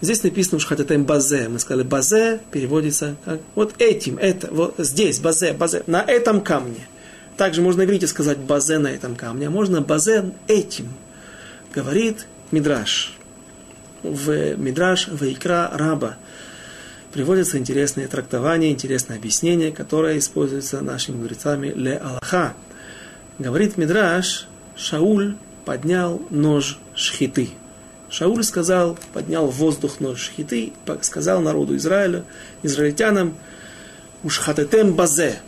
Здесь 0.00 0.24
написано 0.24 0.58
в 0.58 0.62
Шхататем 0.62 1.04
базе. 1.04 1.48
Мы 1.48 1.60
сказали 1.60 1.86
базе 1.86 2.40
переводится 2.50 3.16
как 3.24 3.40
вот 3.54 3.74
этим, 3.78 4.18
это, 4.18 4.48
вот 4.52 4.74
здесь 4.78 5.20
базе, 5.20 5.52
базе, 5.52 5.84
на 5.86 6.02
этом 6.02 6.40
камне. 6.40 6.88
Также 7.36 7.62
можно 7.62 7.84
говорить 7.84 8.02
и 8.02 8.06
сказать 8.08 8.38
базе 8.38 8.78
на 8.78 8.88
этом 8.88 9.14
камне, 9.14 9.46
а 9.46 9.50
можно 9.50 9.80
базе 9.80 10.32
этим. 10.48 10.88
Говорит 11.72 12.26
Мидраш. 12.50 13.16
В 14.02 14.56
Мидраш, 14.56 15.06
в 15.06 15.22
Икра 15.22 15.70
Раба 15.72 16.16
приводятся 17.12 17.58
интересные 17.58 18.08
трактования, 18.08 18.70
интересные 18.70 19.18
объяснения, 19.18 19.70
которые 19.70 20.18
используются 20.18 20.80
нашими 20.80 21.16
мудрецами 21.16 21.68
ле 21.68 21.96
Аллаха. 21.96 22.54
Говорит 23.42 23.76
Мидраш, 23.76 24.46
Шауль 24.76 25.34
поднял 25.64 26.22
нож 26.30 26.78
шхиты. 26.94 27.48
Шауль 28.08 28.44
сказал, 28.44 28.96
поднял 29.12 29.48
в 29.48 29.56
воздух 29.56 29.98
нож 29.98 30.20
шхиты, 30.20 30.72
сказал 31.00 31.40
народу 31.40 31.74
Израиля, 31.74 32.24
израильтянам, 32.62 33.34
ушхатетем 34.22 34.94
базе. 34.94 35.40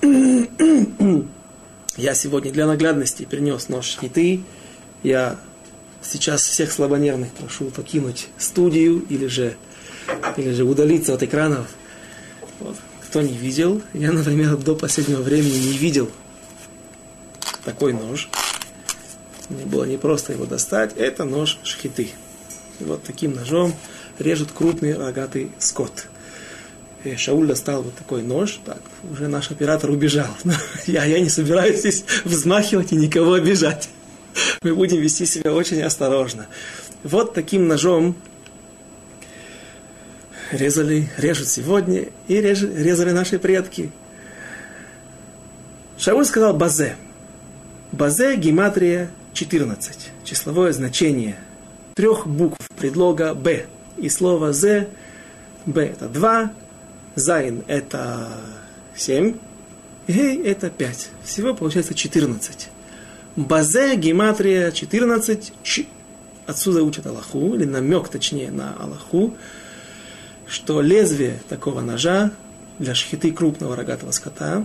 Я 1.96 2.14
сегодня 2.14 2.52
для 2.52 2.68
наглядности 2.68 3.24
принес 3.24 3.68
нож 3.68 3.86
шхиты. 3.86 4.42
Я 5.02 5.36
сейчас 6.02 6.42
всех 6.42 6.70
слабонервных 6.70 7.32
прошу 7.32 7.70
покинуть 7.70 8.28
студию 8.38 9.04
или 9.08 9.26
же, 9.26 9.56
или 10.36 10.52
же 10.52 10.62
удалиться 10.62 11.14
от 11.14 11.24
экранов. 11.24 11.66
Вот. 12.60 12.76
Кто 13.08 13.20
не 13.20 13.36
видел, 13.36 13.82
я, 13.94 14.12
например, 14.12 14.56
до 14.58 14.76
последнего 14.76 15.22
времени 15.22 15.56
не 15.56 15.76
видел 15.76 16.08
такой 17.70 17.92
нож. 17.92 18.28
Мне 19.48 19.64
было 19.64 19.84
не 19.84 19.96
просто 19.96 20.32
его 20.32 20.44
достать. 20.44 20.96
Это 20.96 21.24
нож 21.24 21.58
шхиты. 21.62 22.10
Вот 22.80 23.04
таким 23.04 23.34
ножом 23.34 23.74
режет 24.18 24.50
крупный 24.52 24.94
рогатый 24.94 25.52
скот. 25.60 26.08
И 27.04 27.14
Шауль 27.14 27.46
достал 27.46 27.82
вот 27.82 27.94
такой 27.94 28.22
нож. 28.22 28.60
Так, 28.64 28.80
уже 29.10 29.28
наш 29.28 29.52
оператор 29.52 29.90
убежал. 29.90 30.26
я, 30.86 31.04
я 31.04 31.20
не 31.20 31.28
собираюсь 31.28 31.78
здесь 31.78 32.04
взмахивать 32.24 32.92
и 32.92 32.96
никого 32.96 33.34
обижать. 33.34 33.88
Мы 34.62 34.74
будем 34.74 34.98
вести 34.98 35.24
себя 35.24 35.52
очень 35.54 35.80
осторожно. 35.82 36.46
Вот 37.04 37.34
таким 37.34 37.68
ножом 37.68 38.16
резали, 40.50 41.08
режут 41.16 41.46
сегодня 41.46 42.06
и 42.26 42.40
резали 42.40 43.12
наши 43.12 43.38
предки. 43.38 43.92
Шауль 45.98 46.24
сказал 46.24 46.54
базе. 46.54 46.96
Базе 47.92 48.36
гематрия 48.36 49.10
14. 49.32 50.12
Числовое 50.22 50.72
значение 50.72 51.36
трех 51.94 52.24
букв 52.24 52.56
предлога 52.78 53.34
Б. 53.34 53.66
И 53.98 54.08
слово 54.08 54.52
З, 54.52 54.86
Б 55.66 55.86
это 55.86 56.08
2, 56.08 56.52
Зайн 57.16 57.64
это 57.66 58.28
7, 58.94 59.34
Гей 60.06 60.40
это 60.40 60.70
5. 60.70 61.08
Всего 61.24 61.52
получается 61.52 61.94
14. 61.94 62.68
Базе 63.34 63.96
гематрия 63.96 64.70
14. 64.70 65.52
Ч. 65.64 65.86
Отсюда 66.46 66.84
учат 66.84 67.06
Аллаху, 67.08 67.54
или 67.54 67.64
намек 67.64 68.08
точнее 68.08 68.52
на 68.52 68.74
Аллаху, 68.74 69.36
что 70.46 70.80
лезвие 70.80 71.40
такого 71.48 71.80
ножа 71.80 72.30
для 72.78 72.94
шхиты 72.94 73.32
крупного 73.32 73.74
рогатого 73.74 74.12
скота 74.12 74.64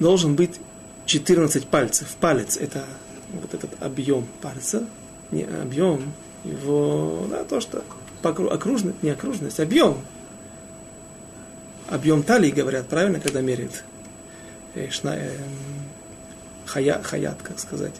должен 0.00 0.34
быть 0.34 0.60
14 1.08 1.66
пальцев. 1.66 2.14
Палец– 2.20 2.56
это 2.60 2.84
вот 3.32 3.54
этот 3.54 3.82
объем 3.82 4.26
пальца, 4.42 4.84
не 5.30 5.44
объем 5.44 6.12
его, 6.44 7.26
да, 7.30 7.44
то, 7.44 7.60
что 7.60 7.82
окружность, 8.22 9.02
не 9.02 9.10
окружность, 9.10 9.58
объем. 9.58 9.98
Объем 11.88 12.22
талии, 12.22 12.50
говорят, 12.50 12.88
правильно, 12.88 13.20
когда 13.20 13.40
меряют? 13.40 13.84
Э, 14.74 14.88
э, 15.04 15.36
хая, 16.66 17.02
хаят, 17.02 17.38
как 17.42 17.58
сказать, 17.58 17.94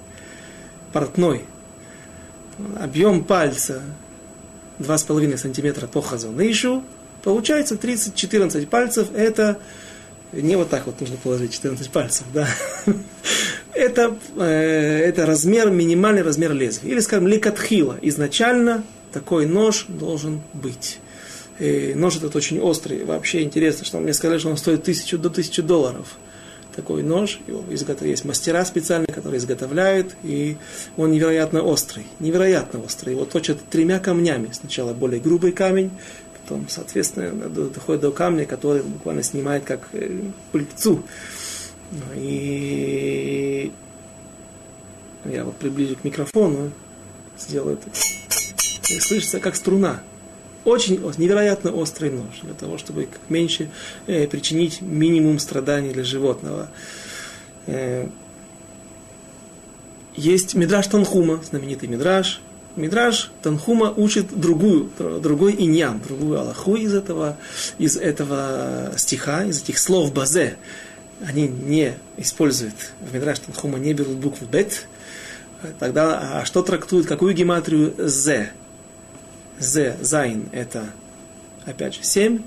портной. 0.92 1.46
Объем 2.78 3.24
пальца 3.24 3.82
2,5 4.80 5.38
сантиметра 5.38 5.86
по 5.86 6.02
хазонышу, 6.02 6.84
получается 7.22 7.76
30-14 7.76 8.66
пальцев, 8.66 9.08
это 9.14 9.58
не 10.32 10.56
вот 10.56 10.68
так 10.68 10.86
вот 10.86 11.00
нужно 11.00 11.16
положить 11.16 11.52
14 11.52 11.90
пальцев, 11.90 12.26
да. 12.34 12.48
это, 13.74 14.16
э, 14.36 14.98
это 15.04 15.26
размер, 15.26 15.70
минимальный 15.70 16.22
размер 16.22 16.52
лезвия. 16.52 16.92
Или, 16.92 17.00
скажем, 17.00 17.28
ликатхила. 17.28 17.98
Изначально 18.02 18.84
такой 19.12 19.46
нож 19.46 19.86
должен 19.88 20.42
быть. 20.52 20.98
И 21.58 21.94
нож 21.96 22.16
этот 22.16 22.36
очень 22.36 22.60
острый. 22.60 23.04
Вообще 23.04 23.42
интересно, 23.42 23.84
что 23.84 23.98
мне 23.98 24.12
сказали, 24.12 24.38
что 24.38 24.50
он 24.50 24.56
стоит 24.56 24.84
тысячу 24.84 25.18
до 25.18 25.30
тысячи 25.30 25.62
долларов. 25.62 26.16
Такой 26.76 27.02
нож, 27.02 27.40
его 27.48 27.64
изготов... 27.70 28.06
есть 28.06 28.24
мастера 28.24 28.64
специальные, 28.64 29.12
которые 29.12 29.38
изготовляют, 29.38 30.14
и 30.22 30.56
он 30.96 31.10
невероятно 31.10 31.62
острый. 31.62 32.06
Невероятно 32.20 32.80
острый. 32.80 33.14
Его 33.14 33.24
точат 33.24 33.58
тремя 33.68 33.98
камнями. 33.98 34.50
Сначала 34.52 34.92
более 34.92 35.20
грубый 35.20 35.50
камень, 35.50 35.90
потом, 36.48 36.66
соответственно, 36.68 37.48
доходит 37.48 38.00
до 38.00 38.10
камня, 38.10 38.46
который 38.46 38.82
буквально 38.82 39.22
снимает 39.22 39.64
как 39.64 39.88
э, 39.92 40.20
пыльцу. 40.50 41.02
И 42.14 43.70
я 45.24 45.44
вот 45.44 45.56
приближу 45.56 45.96
к 45.96 46.04
микрофону, 46.04 46.72
сделаю 47.38 47.78
это. 47.78 47.90
И 48.88 48.98
слышится 49.00 49.40
как 49.40 49.56
струна. 49.56 50.02
Очень 50.64 51.00
невероятно 51.18 51.72
острый 51.72 52.10
нож 52.10 52.40
для 52.42 52.54
того, 52.54 52.78
чтобы 52.78 53.04
как 53.04 53.20
меньше 53.28 53.70
э, 54.06 54.26
причинить 54.26 54.80
минимум 54.80 55.38
страданий 55.38 55.92
для 55.92 56.04
животного. 56.04 56.70
Э, 57.66 58.08
есть 60.16 60.54
Мидраш 60.54 60.86
Танхума, 60.86 61.42
знаменитый 61.42 61.88
Мидраш. 61.88 62.40
Мидраш 62.78 63.30
Танхума 63.42 63.92
учит 63.96 64.38
другую, 64.38 64.90
другой 64.98 65.54
עניין, 65.58 66.00
другую 66.00 66.40
алаху 66.40 66.76
из 66.76 66.94
этого, 66.94 67.36
из 67.78 67.96
этого 67.96 68.92
стиха, 68.96 69.44
из 69.44 69.62
этих 69.62 69.78
слов 69.78 70.12
בזה 70.12 70.56
они 71.26 71.48
не 71.48 71.94
используют, 72.16 72.74
в 73.00 73.12
Мидраш 73.12 73.40
Танхума 73.40 73.78
не 73.78 73.92
берут 73.92 74.16
букву 74.16 74.46
бет, 74.46 74.86
тогда 75.78 76.40
а 76.40 76.44
что 76.44 76.62
трактуют, 76.62 77.06
какую 77.06 77.34
гематрию 77.34 77.94
з? 77.98 78.50
з, 79.58 79.96
זיין, 80.00 80.48
это 80.52 80.90
опять 81.66 81.94
же 81.94 82.02
7, 82.02 82.42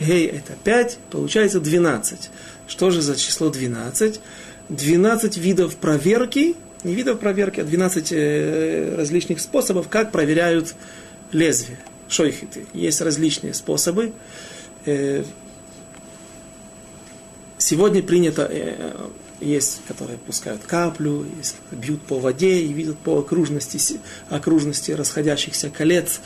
гей 0.00 0.26
это 0.26 0.52
5, 0.64 0.98
получается 1.10 1.60
12. 1.60 2.30
Что 2.68 2.90
же 2.90 3.02
за 3.02 3.16
число 3.16 3.50
12? 3.50 4.20
12 4.68 5.36
видов 5.36 5.76
проверки, 5.76 6.56
не 6.84 6.94
видов 6.94 7.20
проверки, 7.20 7.60
а 7.60 7.64
12 7.64 8.12
э, 8.12 8.94
различных 8.96 9.40
способов, 9.40 9.88
как 9.88 10.12
проверяют 10.12 10.74
лезвие, 11.30 11.78
шойхиты. 12.08 12.66
Есть 12.74 13.00
различные 13.00 13.54
способы. 13.54 14.12
Э, 14.84 15.24
Сегодня 17.64 18.02
принято, 18.02 18.48
э, 18.50 18.92
есть, 19.40 19.82
которые 19.86 20.18
пускают 20.18 20.62
каплю, 20.66 21.24
есть, 21.38 21.54
бьют 21.70 22.02
по 22.02 22.18
воде 22.18 22.58
и 22.58 22.72
видят 22.72 22.98
по 22.98 23.20
окружности, 23.20 24.00
окружности 24.28 24.90
расходящихся 24.90 25.70
колец. 25.70 26.20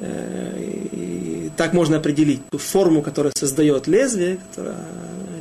Э, 0.00 0.58
и 0.92 1.50
так 1.56 1.74
можно 1.74 1.98
определить 1.98 2.40
ту 2.50 2.58
форму, 2.58 3.02
которая 3.02 3.32
создает 3.36 3.86
лезвие, 3.86 4.38
которая, 4.48 4.76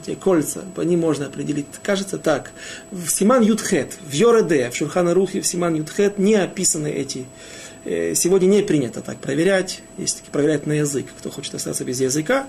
эти 0.01 0.15
кольца, 0.15 0.63
по 0.75 0.81
ним 0.81 0.99
можно 0.99 1.27
определить. 1.27 1.65
Кажется 1.81 2.17
так. 2.17 2.51
В 2.91 3.07
Симан 3.09 3.41
Ютхет, 3.41 3.97
в 4.05 4.11
Йореде, 4.11 4.69
в 4.69 4.75
Шурхана 4.75 5.13
Рухе, 5.13 5.41
в 5.41 5.47
Симан 5.47 5.75
Ютхет 5.75 6.19
не 6.19 6.35
описаны 6.35 6.87
эти 6.87 7.25
э, 7.85 8.13
Сегодня 8.15 8.47
не 8.47 8.61
принято 8.61 9.01
так 9.01 9.17
проверять, 9.17 9.81
есть 9.97 10.23
проверять 10.31 10.67
на 10.67 10.73
язык. 10.73 11.05
Кто 11.17 11.29
хочет 11.29 11.55
остаться 11.55 11.85
без 11.85 12.01
языка, 12.01 12.45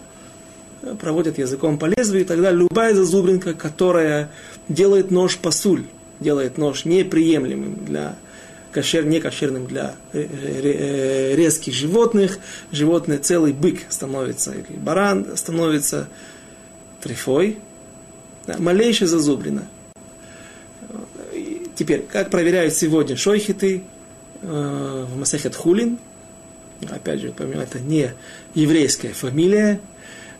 проводят 0.98 1.38
языком 1.38 1.78
по 1.78 1.86
лезвию, 1.86 2.22
и 2.22 2.26
тогда 2.26 2.50
любая 2.50 2.94
зазубринка, 2.94 3.54
которая 3.54 4.30
делает 4.68 5.12
нож 5.12 5.36
пасуль, 5.36 5.84
делает 6.18 6.58
нож 6.58 6.84
неприемлемым 6.84 7.84
для 7.84 8.16
кошер, 8.72 9.04
некошерным 9.04 9.66
для 9.66 9.94
э, 10.12 10.26
э, 10.30 11.34
резких 11.36 11.74
животных, 11.74 12.38
животное 12.72 13.18
целый 13.18 13.52
бык 13.52 13.80
становится, 13.88 14.52
или 14.52 14.76
баран 14.76 15.36
становится 15.36 16.08
трефой, 17.00 17.58
да, 18.46 18.56
малейшая 18.58 19.08
зазубрина. 19.08 19.66
Теперь, 21.74 22.04
как 22.10 22.30
проверяют 22.30 22.74
сегодня 22.74 23.16
шойхиты 23.16 23.82
э, 24.42 25.06
в 25.08 25.18
Масехет 25.18 25.54
Хулин, 25.56 25.98
опять 26.88 27.20
же, 27.20 27.32
помимо 27.36 27.62
это 27.62 27.80
не 27.80 28.12
еврейская 28.54 29.12
фамилия, 29.12 29.80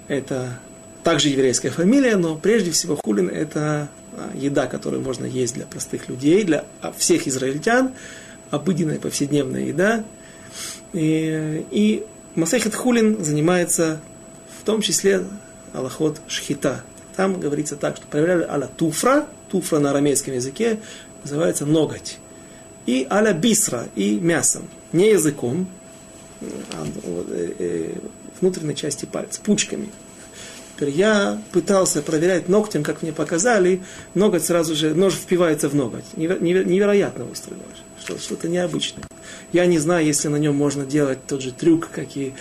это 0.09 0.59
также 1.03 1.29
еврейская 1.29 1.71
фамилия, 1.71 2.17
но 2.17 2.37
прежде 2.37 2.71
всего 2.71 2.97
хулин 2.97 3.29
это 3.29 3.89
еда, 4.35 4.67
которую 4.67 5.03
можно 5.03 5.25
есть 5.25 5.55
для 5.55 5.67
простых 5.67 6.09
людей, 6.09 6.45
для 6.45 6.65
а, 6.81 6.93
всех 6.93 7.27
израильтян, 7.27 7.93
обыденная 8.51 8.99
повседневная 8.99 9.67
еда. 9.67 10.05
И, 10.93 11.67
и 11.71 12.05
Масехет 12.35 12.75
Хулин 12.75 13.23
занимается 13.23 14.01
в 14.61 14.65
том 14.65 14.83
числе 14.83 15.25
аллахот 15.73 16.21
шхита. 16.29 16.83
Там 17.17 17.41
говорится 17.41 17.77
так, 17.77 17.97
что 17.97 18.07
проверяли 18.07 18.45
аля 18.45 18.67
туфра, 18.67 19.27
туфра 19.51 19.79
на 19.79 19.91
арамейском 19.91 20.35
языке 20.35 20.81
называется 21.23 21.67
ноготь. 21.67 22.19
И 22.87 23.07
аля 23.11 23.33
бисра, 23.33 23.87
и 23.95 24.19
мясом. 24.19 24.69
Не 24.93 25.11
языком, 25.11 25.69
а 26.41 26.87
э, 27.05 27.53
э, 27.59 27.95
внутренней 28.41 28.75
части 28.75 29.05
пальца, 29.05 29.41
пучками. 29.43 29.89
Теперь 30.81 30.95
я 30.95 31.39
пытался 31.53 32.01
проверять 32.01 32.49
ногтем, 32.49 32.83
как 32.83 33.03
мне 33.03 33.13
показали, 33.13 33.83
ноготь 34.15 34.47
сразу 34.47 34.75
же, 34.75 34.95
нож 34.95 35.13
впивается 35.13 35.69
в 35.69 35.75
ноготь. 35.75 36.07
Невероятно 36.17 37.27
острый 37.31 37.57
нож, 37.57 38.19
что-то 38.19 38.49
необычное. 38.49 39.05
Я 39.53 39.67
не 39.67 39.79
знаю, 39.79 40.07
если 40.07 40.29
на 40.29 40.37
нем 40.37 40.55
можно 40.57 40.87
делать 40.87 41.19
тот 41.27 41.43
же 41.43 41.53
трюк, 41.53 41.91
как, 41.91 42.17
и, 42.17 42.33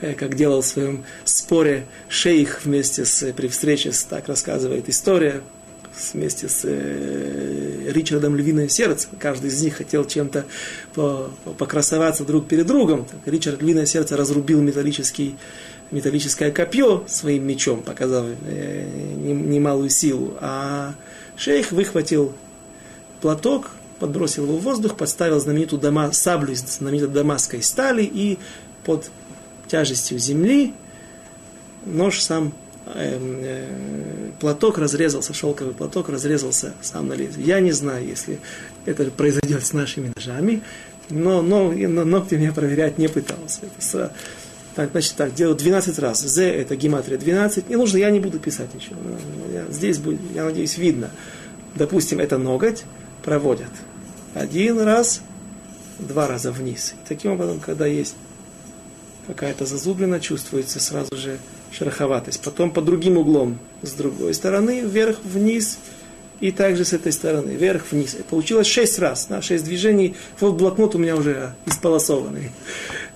э, 0.00 0.14
как 0.14 0.36
делал 0.36 0.62
в 0.62 0.66
своем 0.66 1.04
споре 1.24 1.86
шейх 2.08 2.64
вместе 2.64 3.04
с, 3.04 3.32
при 3.32 3.48
встрече, 3.48 3.90
с, 3.90 4.04
так 4.04 4.28
рассказывает 4.28 4.88
история, 4.88 5.42
вместе 6.12 6.48
с 6.48 6.60
э, 6.62 7.90
Ричардом 7.90 8.36
Львиное 8.36 8.68
сердце. 8.68 9.08
Каждый 9.18 9.48
из 9.48 9.60
них 9.60 9.76
хотел 9.76 10.04
чем-то 10.04 10.44
по, 10.94 11.30
по, 11.44 11.50
покрасоваться 11.50 12.24
друг 12.24 12.46
перед 12.46 12.66
другом. 12.66 13.06
Так, 13.06 13.20
Ричард 13.26 13.60
Львиное 13.60 13.86
сердце 13.86 14.16
разрубил 14.16 14.60
металлический, 14.60 15.36
металлическое 15.90 16.50
копье 16.50 17.04
своим 17.08 17.46
мечом, 17.46 17.82
показав 17.82 18.26
э, 18.46 19.14
немалую 19.24 19.90
силу. 19.90 20.34
А 20.40 20.94
шейх 21.36 21.72
выхватил 21.72 22.32
платок, 23.20 23.70
подбросил 23.98 24.44
его 24.44 24.58
в 24.58 24.62
воздух, 24.62 24.96
подставил 24.96 25.40
знаменитую 25.40 25.80
дома, 25.80 26.12
саблю 26.12 26.52
из 26.52 26.60
знаменитой 26.60 27.12
дамасской 27.12 27.62
стали 27.62 28.02
и 28.02 28.38
под 28.84 29.10
тяжестью 29.66 30.18
земли 30.18 30.74
нож 31.84 32.20
сам 32.20 32.52
Эм, 32.94 33.40
э, 33.42 34.30
платок 34.40 34.78
разрезался, 34.78 35.34
шелковый 35.34 35.74
платок 35.74 36.08
разрезался 36.08 36.72
сам 36.80 37.08
на 37.08 37.12
лезвие. 37.12 37.46
Я 37.46 37.60
не 37.60 37.72
знаю, 37.72 38.06
если 38.06 38.38
это 38.86 39.10
произойдет 39.10 39.66
с 39.66 39.74
нашими 39.74 40.10
ножами, 40.16 40.62
но, 41.10 41.42
но, 41.42 41.70
но 41.70 42.04
ногтем 42.04 42.40
я 42.40 42.52
проверять 42.52 42.96
не 42.96 43.08
пытался. 43.08 43.60
Это 43.66 44.12
так, 44.78 44.92
значит, 44.92 45.14
так, 45.16 45.34
делаю 45.34 45.56
12 45.56 45.98
раз. 45.98 46.20
З 46.20 46.42
это 46.42 46.76
гематрия 46.76 47.18
12. 47.18 47.68
Не 47.68 47.74
нужно, 47.74 47.96
я 47.96 48.10
не 48.10 48.20
буду 48.20 48.38
писать 48.38 48.72
ничего. 48.74 48.94
Я, 49.52 49.64
здесь 49.72 49.98
будет, 49.98 50.20
я 50.36 50.44
надеюсь, 50.44 50.78
видно. 50.78 51.10
Допустим, 51.74 52.20
это 52.20 52.38
ноготь 52.38 52.84
проводят. 53.24 53.72
Один 54.34 54.78
раз, 54.80 55.22
два 55.98 56.28
раза 56.28 56.52
вниз. 56.52 56.94
И 56.94 57.08
таким 57.08 57.32
образом, 57.32 57.58
когда 57.58 57.86
есть 57.86 58.14
какая-то 59.26 59.66
зазублина, 59.66 60.20
чувствуется 60.20 60.78
сразу 60.78 61.16
же 61.16 61.38
шероховатость. 61.72 62.40
Потом 62.40 62.70
по 62.70 62.80
другим 62.80 63.18
углом 63.18 63.58
с 63.82 63.90
другой 63.94 64.32
стороны, 64.32 64.82
вверх-вниз, 64.82 65.80
и 66.38 66.52
также 66.52 66.84
с 66.84 66.92
этой 66.92 67.10
стороны, 67.10 67.50
вверх-вниз. 67.50 68.16
Получилось 68.30 68.68
шесть 68.68 69.00
раз, 69.00 69.26
да, 69.28 69.42
шесть 69.42 69.64
движений. 69.64 70.14
Вот 70.38 70.54
блокнот 70.54 70.94
у 70.94 70.98
меня 70.98 71.16
уже 71.16 71.54
исполосованный. 71.66 72.52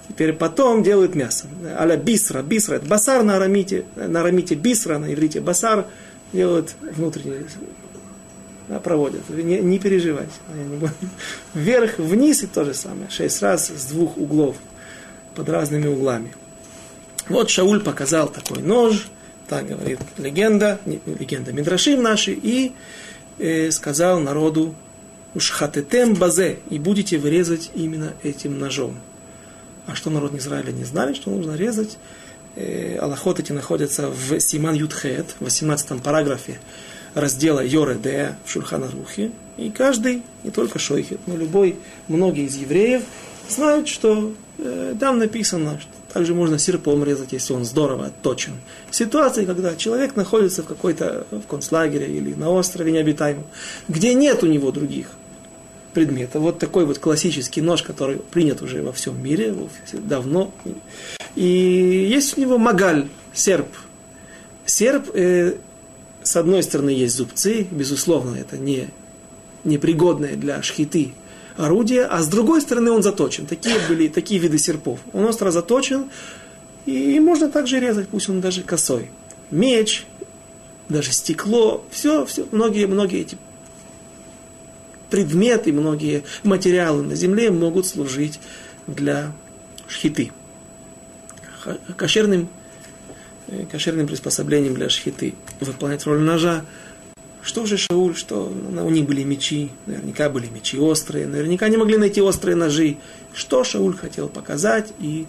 Теперь 0.08 0.32
потом 0.32 0.82
делают 0.82 1.14
мясо. 1.14 1.46
Аля 1.78 1.96
бисра, 1.96 2.42
бисра, 2.42 2.76
это 2.76 2.86
басар 2.86 3.22
на 3.22 3.36
арамите, 3.36 3.84
на 3.96 4.20
арамите 4.20 4.54
бисра, 4.54 4.98
на 4.98 5.12
иврите 5.12 5.40
басар, 5.40 5.86
делают 6.32 6.74
внутренний 6.80 7.46
проводят. 8.82 9.28
Не, 9.28 9.60
не 9.60 9.78
переживайте. 9.78 10.32
Вверх, 11.54 11.98
вниз 11.98 12.42
и 12.42 12.46
то 12.46 12.64
же 12.64 12.74
самое. 12.74 13.10
Шесть 13.10 13.42
раз 13.42 13.68
с 13.68 13.86
двух 13.86 14.16
углов, 14.16 14.56
под 15.34 15.48
разными 15.48 15.86
углами. 15.88 16.34
Вот 17.28 17.50
Шауль 17.50 17.80
показал 17.80 18.28
такой 18.28 18.62
нож, 18.62 19.08
так 19.48 19.66
говорит 19.66 19.98
легенда, 20.18 20.80
не, 20.86 21.00
легенда 21.06 21.52
Мидрашим 21.52 22.02
наши, 22.02 22.32
и 22.32 22.72
э, 23.38 23.70
сказал 23.70 24.20
народу, 24.20 24.74
Ушхатетем 25.34 26.14
базе, 26.14 26.58
и 26.68 26.78
будете 26.78 27.16
вырезать 27.16 27.70
именно 27.74 28.12
этим 28.22 28.58
ножом. 28.58 28.98
А 29.86 29.94
что 29.94 30.10
народ 30.10 30.34
Израиля 30.34 30.72
не 30.72 30.84
знали, 30.84 31.14
что 31.14 31.30
нужно 31.30 31.56
резать? 31.56 31.98
Э, 32.54 32.98
Аллахот 32.98 33.40
эти 33.40 33.52
находятся 33.52 34.08
в 34.08 34.38
Симан 34.40 34.74
Ютхет, 34.74 35.34
в 35.40 35.44
18 35.44 36.02
параграфе 36.02 36.58
раздела 37.14 37.60
Йореде 37.64 38.36
в 38.44 38.50
Шульхана 38.50 38.90
Рухе. 38.90 39.32
И 39.56 39.70
каждый, 39.70 40.22
не 40.44 40.50
только 40.50 40.78
Шойхет, 40.78 41.20
но 41.26 41.36
любой, 41.36 41.76
многие 42.08 42.46
из 42.46 42.56
евреев 42.56 43.02
знают, 43.48 43.88
что 43.88 44.32
э, 44.58 44.94
там 44.98 45.18
написано, 45.18 45.78
что 45.80 45.90
также 46.12 46.34
можно 46.34 46.58
серпом 46.58 47.04
резать, 47.04 47.32
если 47.32 47.52
он 47.52 47.64
здорово 47.64 48.06
отточен. 48.06 48.52
Ситуации, 48.90 49.44
когда 49.44 49.74
человек 49.76 50.16
находится 50.16 50.62
в 50.62 50.66
какой-то 50.66 51.26
в 51.30 51.46
концлагере 51.46 52.06
или 52.06 52.34
на 52.34 52.50
острове 52.50 52.92
необитаемом, 52.92 53.44
где 53.88 54.14
нет 54.14 54.42
у 54.42 54.46
него 54.46 54.70
других 54.70 55.08
предмета. 55.92 56.40
Вот 56.40 56.58
такой 56.58 56.84
вот 56.84 56.98
классический 56.98 57.60
нож, 57.60 57.82
который 57.82 58.16
принят 58.18 58.62
уже 58.62 58.82
во 58.82 58.92
всем 58.92 59.22
мире 59.22 59.54
давно. 59.92 60.52
И 61.34 61.44
есть 62.10 62.36
у 62.36 62.40
него 62.40 62.58
магаль, 62.58 63.08
серп. 63.32 63.68
Серп, 64.66 65.10
э, 65.14 65.54
с 66.22 66.36
одной 66.36 66.62
стороны, 66.62 66.90
есть 66.90 67.16
зубцы, 67.16 67.66
безусловно, 67.70 68.36
это 68.36 68.56
не 68.58 68.88
непригодное 69.64 70.36
для 70.36 70.62
шхиты 70.62 71.12
орудие, 71.56 72.04
а 72.04 72.22
с 72.22 72.28
другой 72.28 72.60
стороны 72.60 72.90
он 72.90 73.02
заточен. 73.02 73.46
Такие 73.46 73.76
были 73.88 74.08
такие 74.08 74.40
виды 74.40 74.58
серпов. 74.58 75.00
Он 75.12 75.24
остро 75.24 75.50
заточен, 75.50 76.10
и 76.86 77.20
можно 77.20 77.48
также 77.48 77.80
резать, 77.80 78.08
пусть 78.08 78.28
он 78.28 78.40
даже 78.40 78.62
косой. 78.62 79.10
Меч, 79.50 80.06
даже 80.88 81.12
стекло, 81.12 81.84
все, 81.90 82.24
все, 82.26 82.46
многие, 82.50 82.86
многие 82.86 83.20
эти 83.20 83.36
предметы, 85.12 85.74
многие 85.74 86.24
материалы 86.42 87.02
на 87.02 87.14
земле 87.14 87.50
могут 87.50 87.86
служить 87.86 88.40
для 88.86 89.32
шхиты. 89.86 90.32
Кошерным, 91.98 92.48
э, 93.48 93.66
кошерным 93.70 94.06
приспособлением 94.06 94.74
для 94.74 94.88
шхиты. 94.88 95.34
Выполнять 95.60 96.06
роль 96.06 96.20
ножа. 96.20 96.64
Что 97.42 97.66
же 97.66 97.76
Шауль, 97.76 98.16
что 98.16 98.46
у 98.46 98.90
них 98.90 99.04
были 99.04 99.22
мечи, 99.22 99.70
наверняка 99.84 100.30
были 100.30 100.46
мечи 100.46 100.78
острые, 100.78 101.26
наверняка 101.26 101.68
не 101.68 101.76
могли 101.76 101.98
найти 101.98 102.22
острые 102.22 102.56
ножи. 102.56 102.96
Что 103.34 103.64
Шауль 103.64 103.94
хотел 103.94 104.30
показать 104.30 104.94
и 104.98 105.26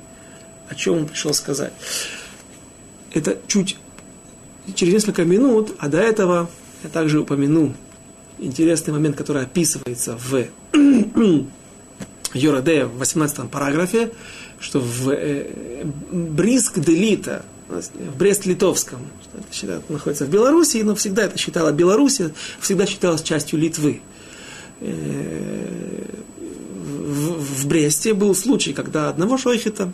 о 0.70 0.76
чем 0.76 1.00
он 1.00 1.08
пришел 1.08 1.34
сказать. 1.34 1.74
Это 3.14 3.38
чуть 3.48 3.76
через 4.76 4.94
несколько 4.94 5.26
минут, 5.26 5.76
а 5.80 5.90
до 5.90 6.00
этого 6.00 6.50
я 6.84 6.90
также 6.90 7.20
упомяну 7.20 7.74
интересный 8.40 8.94
момент, 8.94 9.16
который 9.16 9.44
описывается 9.44 10.18
в 10.18 10.46
Йораде 12.34 12.86
в 12.86 12.98
18 12.98 13.50
параграфе, 13.50 14.12
что 14.60 14.80
в 14.80 15.10
э, 15.10 15.84
Бриск-Делита, 16.12 17.44
в 17.68 18.18
Брест-Литовском, 18.18 19.00
это 19.62 19.82
находится 19.90 20.26
в 20.26 20.30
Беларуси, 20.30 20.78
но 20.84 20.96
всегда 20.96 21.24
это 21.24 21.38
считала 21.38 21.72
Беларусь, 21.72 22.22
всегда 22.60 22.86
считалась 22.86 23.22
частью 23.22 23.60
Литвы. 23.60 24.02
Э, 24.80 26.06
в, 26.38 27.64
в 27.64 27.68
Бресте 27.68 28.14
был 28.14 28.36
случай, 28.36 28.74
когда 28.74 29.10
одного 29.10 29.38
шойхета 29.38 29.92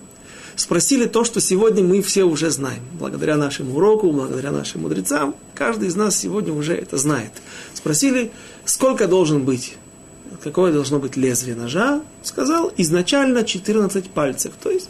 спросили 0.60 1.06
то, 1.06 1.24
что 1.24 1.40
сегодня 1.40 1.84
мы 1.84 2.02
все 2.02 2.24
уже 2.24 2.50
знаем. 2.50 2.82
Благодаря 3.00 3.38
нашему 3.38 3.76
уроку, 3.78 4.12
благодаря 4.12 4.52
нашим 4.52 4.82
мудрецам, 4.82 5.36
каждый 5.56 5.88
из 5.88 5.96
нас 5.96 6.18
сегодня 6.18 6.54
уже 6.54 6.76
это 6.76 6.98
знает. 6.98 7.32
Спросили, 7.74 8.32
сколько 8.66 9.08
должен 9.08 9.46
быть, 9.46 9.78
какое 10.44 10.74
должно 10.74 11.00
быть 11.00 11.16
лезвие 11.16 11.56
ножа. 11.56 12.02
Сказал, 12.24 12.74
изначально 12.76 13.46
14 13.46 14.10
пальцев, 14.10 14.52
то 14.62 14.70
есть 14.70 14.90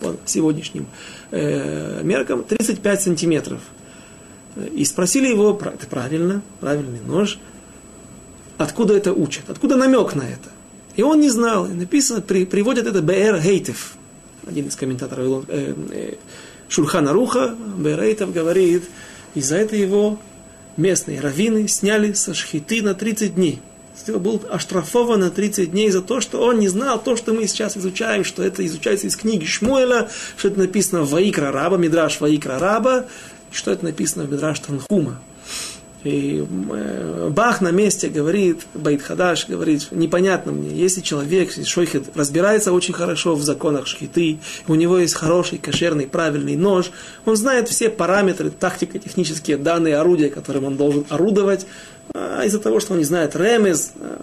по 0.00 0.16
сегодняшним 0.26 0.86
э, 1.30 2.02
меркам 2.02 2.42
35 2.42 3.02
сантиметров. 3.02 3.60
И 4.72 4.84
спросили 4.84 5.28
его, 5.28 5.58
это 5.62 5.86
правильно, 5.86 6.42
правильный 6.60 7.00
нож, 7.00 7.38
откуда 8.58 8.96
это 8.96 9.12
учат, 9.12 9.48
откуда 9.48 9.76
намек 9.76 10.14
на 10.14 10.22
это. 10.22 10.50
И 10.96 11.02
он 11.02 11.20
не 11.20 11.30
знал, 11.30 11.66
и 11.66 11.74
написано, 11.74 12.22
при, 12.22 12.44
приводят 12.44 12.86
это 12.86 13.02
Б.Р. 13.02 13.38
Гейтев, 13.40 13.95
один 14.46 14.68
из 14.68 14.76
комментаторов 14.76 15.44
э, 15.48 15.74
э, 15.90 16.14
Шульхана 16.68 17.12
Руха, 17.12 17.54
Берейтов 17.78 18.32
говорит, 18.32 18.84
из-за 19.34 19.56
этого 19.56 19.78
его 19.78 20.18
местные 20.76 21.20
раввины 21.20 21.68
сняли 21.68 22.12
со 22.12 22.34
шхиты 22.34 22.82
на 22.82 22.94
30 22.94 23.34
дней. 23.34 23.60
Был 24.08 24.42
оштрафован 24.50 25.20
на 25.20 25.30
30 25.30 25.70
дней 25.70 25.90
за 25.90 26.02
то, 26.02 26.20
что 26.20 26.40
он 26.40 26.58
не 26.58 26.68
знал 26.68 27.02
то, 27.02 27.16
что 27.16 27.32
мы 27.32 27.46
сейчас 27.46 27.76
изучаем, 27.76 28.24
что 28.24 28.42
это 28.42 28.64
изучается 28.64 29.06
из 29.06 29.16
книги 29.16 29.44
Шмуэля, 29.44 30.08
что 30.36 30.48
это 30.48 30.58
написано 30.58 31.02
в 31.02 31.10
Ваикра 31.10 31.50
Раба, 31.50 31.76
Мидраш 31.76 32.20
Ваикра 32.20 32.58
Раба, 32.58 33.06
что 33.50 33.72
это 33.72 33.84
написано 33.84 34.24
в 34.24 34.32
Мидраш 34.32 34.60
Танхума. 34.60 35.20
И 36.06 36.46
э, 36.70 37.30
Бах 37.30 37.60
на 37.60 37.70
месте 37.70 38.08
говорит, 38.08 38.66
Байт 38.74 39.02
Хадаш 39.02 39.48
говорит, 39.48 39.88
непонятно 39.90 40.52
мне, 40.52 40.70
если 40.70 41.00
человек, 41.00 41.50
шойхет, 41.64 42.16
разбирается 42.16 42.72
очень 42.72 42.94
хорошо 42.94 43.34
в 43.34 43.42
законах 43.42 43.86
шхиты, 43.86 44.38
у 44.68 44.76
него 44.76 44.98
есть 44.98 45.14
хороший, 45.14 45.58
кошерный, 45.58 46.06
правильный 46.06 46.56
нож, 46.56 46.90
он 47.24 47.36
знает 47.36 47.68
все 47.68 47.90
параметры, 47.90 48.50
тактико-технические 48.50 49.56
данные, 49.56 49.96
орудия, 49.96 50.28
которым 50.28 50.64
он 50.64 50.76
должен 50.76 51.04
орудовать, 51.08 51.66
а 52.14 52.44
из-за 52.44 52.60
того, 52.60 52.78
что 52.78 52.92
он 52.92 53.00
не 53.00 53.04
знает 53.04 53.34
ремез, 53.34 53.92
э, 53.96 54.18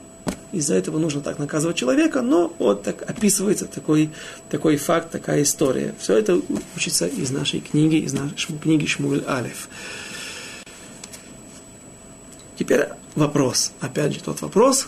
из-за 0.54 0.76
этого 0.76 1.00
нужно 1.00 1.20
так 1.20 1.40
наказывать 1.40 1.76
человека, 1.76 2.22
но 2.22 2.54
вот 2.60 2.84
так 2.84 3.02
описывается 3.10 3.66
такой, 3.66 4.12
такой 4.50 4.78
факт, 4.78 5.12
такая 5.12 5.42
история. 5.42 5.94
Все 6.00 6.18
это 6.18 6.40
учится 6.76 7.08
из 7.08 7.32
нашей 7.32 7.60
книги, 7.60 7.96
из 7.96 8.14
нашей 8.14 8.58
книги 8.58 8.86
Шмуль 8.86 9.24
Алиф. 9.28 9.68
Теперь 12.58 12.88
вопрос, 13.16 13.72
опять 13.80 14.14
же 14.14 14.22
тот 14.22 14.42
вопрос, 14.42 14.88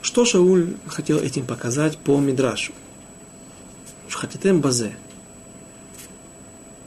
что 0.00 0.24
Шауль 0.24 0.74
хотел 0.86 1.18
этим 1.18 1.44
показать 1.44 1.98
по 1.98 2.18
Мидрашу? 2.18 2.72
Шхатитем 4.08 4.60
базе. 4.60 4.96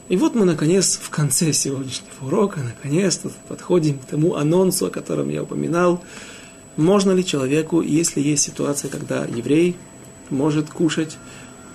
И 0.08 0.16
вот 0.16 0.34
мы, 0.34 0.44
наконец, 0.44 0.98
в 1.00 1.08
конце 1.10 1.52
сегодняшнего 1.52 2.26
урока, 2.26 2.60
наконец-то 2.60 3.30
подходим 3.48 3.98
к 3.98 4.04
тому 4.04 4.34
анонсу, 4.34 4.86
о 4.86 4.90
котором 4.90 5.28
я 5.28 5.44
упоминал. 5.44 6.02
Можно 6.76 7.12
ли 7.12 7.24
человеку, 7.24 7.80
если 7.80 8.20
есть 8.20 8.42
ситуация, 8.42 8.90
когда 8.90 9.24
еврей 9.24 9.76
может 10.28 10.68
кушать 10.68 11.16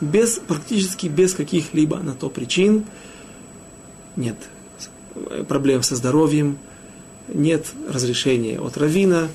без, 0.02 0.40
практически 0.40 1.08
без 1.08 1.34
каких-либо 1.34 1.98
на 1.98 2.14
то 2.14 2.30
причин, 2.30 2.86
нет 4.16 4.36
проблем 5.48 5.82
со 5.82 5.96
здоровьем, 5.96 6.60
нет 7.28 7.68
разрешения 7.90 8.60
от 8.60 8.78
равина. 8.78 9.30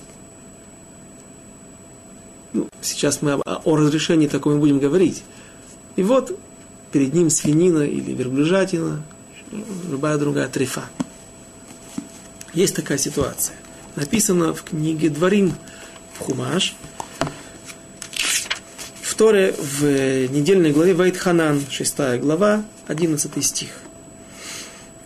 Ну, 2.53 2.69
сейчас 2.81 3.23
мы 3.23 3.35
о, 3.35 3.77
разрешении 3.77 4.27
таком 4.27 4.61
будем 4.61 4.79
говорить. 4.79 5.23
И 5.97 6.03
вот 6.03 6.39
перед 6.91 7.15
ним 7.15 7.31
свинина 7.31 7.83
или 7.83 8.13
верблюжатина, 8.13 9.03
любая 9.91 10.19
другая 10.19 10.49
трефа. 10.49 10.85
Есть 12.55 12.77
такая 12.77 12.99
ситуация. 12.99 13.57
Написано 13.97 14.55
в 14.55 14.63
книге 14.63 15.09
Дворим 15.09 15.55
в 16.15 16.21
Хумаш, 16.21 16.75
в 19.03 19.15
Торе 19.15 19.55
в 19.59 19.83
недельной 20.33 20.73
главе 20.73 20.95
Вайтханан, 20.95 21.63
6 21.71 22.21
глава, 22.21 22.65
11 22.89 23.45
стих. 23.45 23.82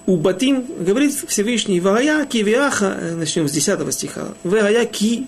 У 0.06 0.16
Батим 0.16 0.64
говорит 0.78 1.12
Всевышний, 1.12 1.80
Вая 1.80 2.24
ки 2.26 2.38
виаха, 2.38 2.96
э, 3.00 3.14
начнем 3.16 3.48
с 3.48 3.52
10 3.52 3.92
стиха, 3.92 4.28
Вая 4.44 4.86
ки 4.86 5.26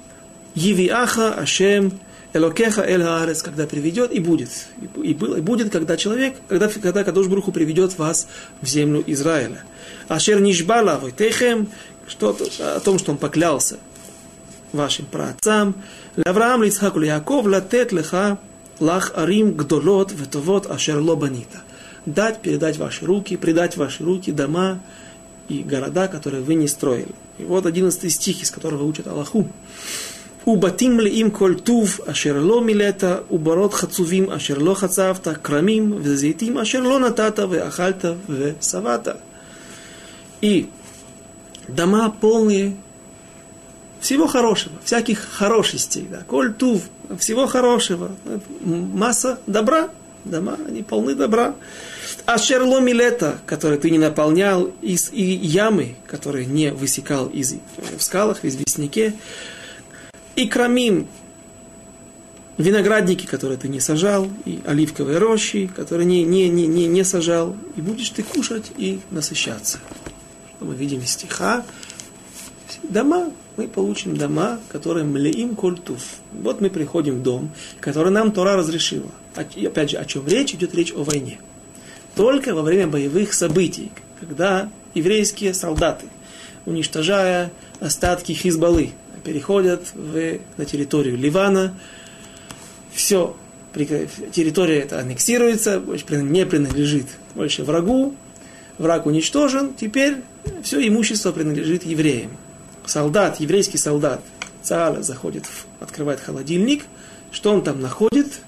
евиаха 0.55 1.35
Ашем 1.35 1.99
Элокеха 2.33 2.83
Эль 2.83 3.03
Хаарес, 3.03 3.43
когда 3.43 3.67
приведет, 3.67 4.13
и 4.13 4.21
будет. 4.21 4.51
И, 5.03 5.15
был, 5.15 5.35
и 5.35 5.41
будет, 5.41 5.73
когда 5.73 5.97
человек, 5.97 6.37
когда, 6.47 6.69
когда 6.69 7.03
Кадош 7.03 7.27
Бруху 7.27 7.51
приведет 7.51 7.99
вас 7.99 8.29
в 8.63 8.69
землю 8.69 9.03
Израиля. 9.05 9.65
Ашер 10.07 10.41
Нишбала 10.41 10.99
Войтехем, 10.99 11.69
что 12.07 12.37
о 12.61 12.79
том, 12.79 13.01
что 13.01 13.11
он 13.13 13.19
поклялся 13.19 13.79
вашим 14.73 15.07
праотцам. 15.07 15.75
Лавраам 16.17 16.63
Лицхаку 16.63 17.01
Яков 17.01 17.47
латет 17.47 17.91
леха 17.91 18.39
лах 18.79 19.13
арим 19.17 19.55
гдолот 19.55 20.13
ветовот 20.13 20.71
ашер 20.71 21.01
лобанита 21.01 21.63
дать, 22.09 22.41
передать 22.41 22.77
ваши 22.77 23.05
руки, 23.05 23.37
предать 23.37 23.77
ваши 23.77 24.05
руки 24.05 24.33
дома 24.33 24.81
и 25.49 25.63
города, 25.63 26.09
которые 26.09 26.43
вы 26.43 26.55
не 26.55 26.69
строили. 26.69 27.15
И 27.39 27.45
вот 27.45 27.67
одиннадцатый 27.67 28.11
стих, 28.11 28.43
из 28.43 28.51
которого 28.51 28.85
учат 28.85 29.07
Аллаху. 29.07 29.49
Убатим 30.45 30.99
ли 31.01 31.11
им 31.11 31.31
кольтув, 31.31 32.01
ашерло 32.07 32.61
милета, 32.61 33.25
уборот 33.29 33.75
хацувим, 33.75 34.31
ашерло 34.31 34.75
хацавта, 34.75 35.35
крамим, 35.35 36.01
везейтим, 36.01 36.59
ашерло 36.59 36.99
натата, 36.99 37.47
ве 37.47 37.61
ахальта, 37.61 38.17
ве 38.29 38.57
савата. 38.61 39.21
И 40.41 40.71
дома 41.67 42.09
полные 42.09 42.77
всего 44.01 44.27
хорошего, 44.27 44.77
всяких 44.85 45.21
хорошестей, 45.21 46.07
да, 46.11 46.23
коль 46.27 46.55
тув, 46.55 46.83
всего 47.19 47.47
хорошего, 47.47 48.11
масса 48.63 49.39
добра, 49.47 49.91
дома, 50.25 50.57
они 50.67 50.83
полны 50.83 51.15
добра. 51.15 51.55
А 52.29 52.37
шерломи 52.37 52.91
лето, 52.91 53.39
который 53.47 53.79
ты 53.79 53.91
не 53.91 53.97
наполнял, 53.97 54.71
из, 54.83 55.11
и 55.15 55.23
ямы, 55.23 55.97
которые 56.07 56.45
не 56.45 56.73
высекал 56.73 57.27
из, 57.29 57.55
в 57.97 58.03
скалах, 58.03 58.41
в 58.41 58.45
известняке, 58.45 59.15
и 60.37 60.47
крамим, 60.47 61.09
виноградники, 62.59 63.25
которые 63.25 63.57
ты 63.57 63.69
не 63.69 63.81
сажал, 63.81 64.29
и 64.45 64.61
оливковые 64.67 65.17
рощи, 65.17 65.71
которые 65.75 66.05
не, 66.05 66.23
не, 66.23 66.51
не, 66.51 66.67
не, 66.67 66.87
не 66.87 67.03
сажал, 67.03 67.57
и 67.77 67.81
будешь 67.81 68.11
ты 68.11 68.23
кушать 68.23 68.73
и 68.77 69.01
насыщаться. 69.11 69.79
Мы 70.61 70.75
видим 70.75 71.01
из 71.01 71.13
стиха, 71.13 71.65
дома, 72.83 73.33
мы 73.57 73.69
получим 73.69 74.19
дома, 74.19 74.61
которые 74.69 75.07
млеим 75.07 75.57
культув. 75.57 76.03
Вот 76.33 76.61
мы 76.61 76.69
приходим 76.69 77.21
в 77.21 77.23
дом, 77.23 77.51
который 77.81 78.13
нам 78.13 78.33
Тора 78.33 78.55
разрешила. 78.55 79.11
Опять 79.35 79.93
же, 79.93 79.97
о 79.97 80.05
чем 80.05 80.29
речь? 80.29 80.53
Идет 80.53 80.75
речь 80.75 80.93
о 80.93 81.05
войне. 81.05 81.39
Только 82.19 82.53
во 82.53 82.63
время 82.63 82.89
боевых 82.89 83.33
событий, 83.33 83.93
когда 84.19 84.69
еврейские 84.93 85.55
солдаты, 85.55 86.07
уничтожая 86.67 87.53
остатки 87.79 88.33
Хизбаллы, 88.33 88.91
переходят 89.23 89.85
в, 89.95 90.41
на 90.57 90.65
территорию 90.65 91.17
Ливана. 91.17 91.79
Все, 92.93 93.37
территория 93.73 94.81
эта 94.81 94.99
аннексируется, 94.99 95.81
не 96.11 96.45
принадлежит 96.45 97.07
больше 97.37 97.63
врагу. 97.63 98.17
Враг 98.79 99.07
уничтожен, 99.07 99.75
теперь 99.75 100.17
все 100.65 100.85
имущество 100.89 101.31
принадлежит 101.31 101.85
евреям. 101.85 102.33
Солдат, 102.85 103.39
еврейский 103.39 103.79
солдат, 103.79 104.23
Цааля 104.63 105.03
заходит, 105.03 105.45
открывает 105.79 106.19
холодильник. 106.19 106.83
Что 107.31 107.53
он 107.53 107.63
там 107.63 107.81
находит? 107.81 108.41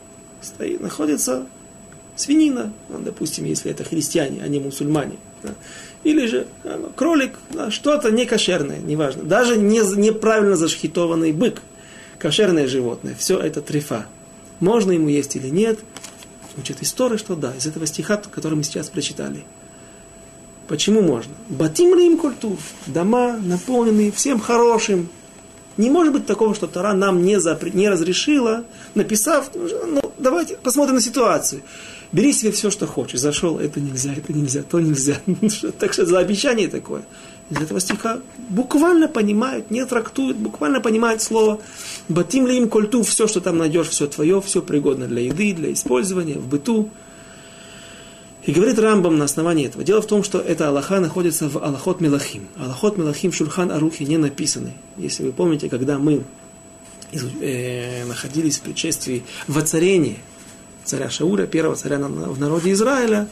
Стоит, 0.42 0.80
находится 0.80 1.46
свинина, 2.20 2.72
ну, 2.88 2.98
допустим, 2.98 3.44
если 3.44 3.70
это 3.70 3.84
христиане, 3.84 4.42
а 4.44 4.48
не 4.48 4.60
мусульмане. 4.60 5.16
Да. 5.42 5.54
Или 6.04 6.26
же 6.26 6.46
ну, 6.64 6.90
кролик, 6.94 7.32
да, 7.50 7.70
что-то 7.70 8.10
некошерное, 8.10 8.78
неважно. 8.78 9.22
Даже 9.22 9.56
не, 9.56 9.80
неправильно 9.96 10.56
зашхитованный 10.56 11.32
бык, 11.32 11.62
кошерное 12.18 12.66
животное, 12.66 13.14
все 13.18 13.38
это 13.38 13.60
трефа. 13.60 14.06
Можно 14.60 14.92
ему 14.92 15.08
есть 15.08 15.36
или 15.36 15.48
нет? 15.48 15.78
Учат 16.56 16.82
история, 16.82 17.16
что 17.16 17.34
да, 17.34 17.54
из 17.56 17.66
этого 17.66 17.86
стиха, 17.86 18.16
который 18.16 18.54
мы 18.54 18.62
сейчас 18.62 18.90
прочитали. 18.90 19.44
Почему 20.68 21.02
можно? 21.02 21.32
Батим 21.48 21.98
рим 21.98 22.16
культур. 22.16 22.56
Дома 22.86 23.36
наполненные 23.42 24.12
всем 24.12 24.38
хорошим. 24.38 25.08
Не 25.76 25.90
может 25.90 26.12
быть 26.12 26.26
такого, 26.26 26.54
что 26.54 26.66
Тара 26.66 26.92
нам 26.92 27.22
не, 27.22 27.36
запре- 27.36 27.74
не 27.74 27.88
разрешила, 27.88 28.64
написав, 28.94 29.50
ну, 29.54 30.12
давайте 30.18 30.56
посмотрим 30.56 30.96
на 30.96 31.00
ситуацию. 31.00 31.62
Бери 32.12 32.32
себе 32.32 32.50
все, 32.50 32.70
что 32.70 32.86
хочешь. 32.86 33.20
Зашел, 33.20 33.58
это 33.58 33.80
нельзя, 33.80 34.12
это 34.12 34.32
нельзя, 34.32 34.62
то 34.62 34.80
нельзя. 34.80 35.20
так 35.78 35.92
что 35.92 36.06
за 36.06 36.18
обещание 36.18 36.68
такое. 36.68 37.04
Из 37.50 37.56
этого 37.56 37.80
стиха 37.80 38.20
буквально 38.48 39.08
понимают, 39.08 39.70
не 39.70 39.84
трактуют, 39.84 40.36
буквально 40.36 40.80
понимают 40.80 41.20
слово 41.20 41.60
«батим 42.08 42.46
ли 42.46 42.56
им 42.56 42.68
культу» 42.68 43.02
все, 43.02 43.26
что 43.26 43.40
там 43.40 43.58
найдешь, 43.58 43.88
все 43.88 44.06
твое, 44.06 44.40
все 44.40 44.62
пригодно 44.62 45.06
для 45.06 45.22
еды, 45.22 45.52
для 45.52 45.72
использования, 45.72 46.34
в 46.34 46.46
быту. 46.46 46.90
И 48.44 48.52
говорит 48.52 48.78
Рамбам 48.78 49.18
на 49.18 49.26
основании 49.26 49.66
этого. 49.66 49.84
Дело 49.84 50.00
в 50.00 50.06
том, 50.06 50.24
что 50.24 50.38
эта 50.38 50.68
Аллаха 50.68 50.98
находится 51.00 51.48
в 51.48 51.62
Аллахот 51.62 52.00
Мелахим. 52.00 52.48
Аллахот 52.56 52.96
Мелахим 52.96 53.32
Шурхан 53.32 53.70
Арухе 53.70 54.04
не 54.04 54.16
написаны. 54.16 54.72
Если 54.96 55.24
вы 55.24 55.32
помните, 55.32 55.68
когда 55.68 55.98
мы 55.98 56.24
э, 57.12 58.04
находились 58.06 58.58
в 58.58 58.62
предшествии 58.62 59.24
воцарения 59.46 60.16
царя 60.90 61.08
Шауля, 61.08 61.46
первого 61.46 61.76
царя 61.76 61.98
в 61.98 62.40
народе 62.40 62.72
Израиля, 62.72 63.28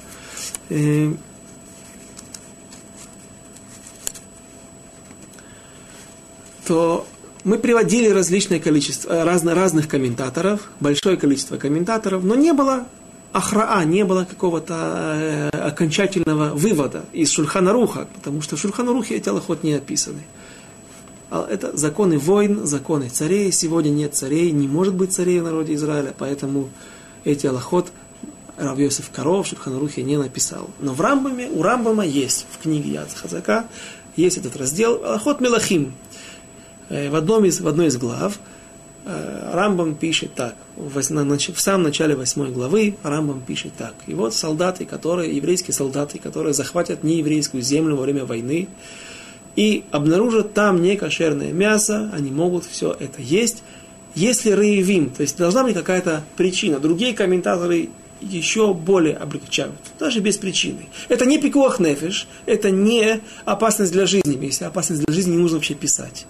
то 6.67 7.07
мы 7.45 7.59
приводили 7.59 8.09
различное 8.09 8.61
количество, 8.61 9.11
э, 9.11 9.25
разно, 9.25 9.55
разных 9.55 9.89
комментаторов, 9.89 10.71
большое 10.81 11.17
количество 11.17 11.57
комментаторов, 11.57 12.23
но 12.23 12.35
не 12.35 12.53
было 12.53 12.87
ахраа, 13.33 13.85
не 13.85 14.05
было 14.05 14.25
какого-то 14.25 15.15
э, 15.17 15.49
окончательного 15.49 16.55
вывода 16.55 17.07
из 17.13 17.31
Шульханаруха, 17.31 18.07
потому 18.15 18.43
что 18.43 18.57
в 18.57 18.61
Шульханарухе 18.61 19.17
эти 19.17 19.29
аллахот 19.31 19.65
не 19.65 19.75
описаны. 19.75 20.23
А 21.31 21.47
это 21.51 21.77
законы 21.77 22.19
войн, 22.19 22.67
законы 22.67 23.09
царей. 23.09 23.53
Сегодня 23.53 23.91
нет 23.91 24.15
царей, 24.15 24.51
не 24.51 24.69
может 24.69 24.95
быть 24.95 25.13
царей 25.13 25.41
в 25.41 25.45
народе 25.45 25.75
Израиля, 25.75 26.15
поэтому 26.19 26.69
эти 27.29 27.47
аллахот 27.47 27.93
Рав 28.57 28.79
Йосиф 28.79 29.11
Коров 29.11 29.47
Шульханарухе 29.47 30.03
не 30.03 30.17
написал. 30.17 30.69
Но 30.81 30.93
в 30.93 31.01
Рамбаме, 31.01 31.49
у 31.49 31.63
Рамбама 31.63 32.05
есть 32.05 32.47
в 32.51 32.59
книге 32.63 32.91
Яд 32.91 33.13
Хазака, 33.15 33.67
есть 34.17 34.37
этот 34.37 34.57
раздел 34.57 35.05
Аллахот 35.05 35.41
Мелахим. 35.41 35.95
Э, 36.89 37.11
в, 37.11 37.15
одном 37.15 37.45
из, 37.45 37.61
в 37.61 37.69
одной 37.69 37.87
из 37.87 37.97
глав 37.97 38.41
э, 39.05 39.51
Рамбам 39.53 39.95
пишет 39.95 40.35
так, 40.35 40.57
в, 40.75 41.01
в 41.01 41.61
самом 41.61 41.83
начале 41.85 42.17
восьмой 42.17 42.51
главы 42.51 42.97
Рамбам 43.05 43.43
пишет 43.43 43.75
так. 43.79 43.95
И 44.07 44.15
вот 44.15 44.35
солдаты, 44.35 44.87
которые, 44.87 45.37
еврейские 45.37 45.75
солдаты, 45.75 46.19
которые 46.19 46.55
захватят 46.55 47.05
нееврейскую 47.05 47.63
землю 47.63 47.95
во 47.95 48.03
время 48.03 48.25
войны 48.25 48.69
и 49.55 49.85
обнаружат 49.93 50.55
там 50.55 50.83
некошерное 50.83 51.53
мясо, 51.53 52.11
они 52.13 52.31
могут 52.31 52.65
все 52.65 52.97
это 52.99 53.23
есть, 53.23 53.63
если 54.19 54.51
рейвим, 54.51 55.11
то 55.11 55.23
есть 55.23 55.37
должна 55.37 55.63
быть 55.63 55.75
какая-то 55.75 56.25
причина. 56.37 56.81
Другие 56.81 57.15
комментаторы 57.15 57.89
еще 58.21 58.75
более 58.75 59.15
облегчают, 59.15 59.77
даже 60.01 60.19
без 60.19 60.37
причины. 60.39 60.89
Это 61.09 61.25
не 61.25 61.39
пикуах 61.39 61.79
нефиш, 61.79 62.27
это 62.45 62.73
не 62.73 63.21
опасность 63.45 63.93
для 63.93 64.07
жизни. 64.07 64.45
Если 64.45 64.65
опасность 64.65 65.05
для 65.05 65.15
жизни, 65.15 65.31
не 65.33 65.39
нужно 65.39 65.59
вообще 65.59 65.75
писать. 65.75 66.27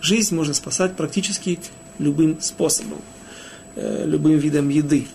Жизнь 0.00 0.34
можно 0.34 0.52
спасать 0.52 0.96
практически 0.96 1.60
любым 2.00 2.40
способом, 2.40 3.00
э, 3.76 4.04
любым 4.04 4.36
видом 4.38 4.68
еды. 4.68 5.06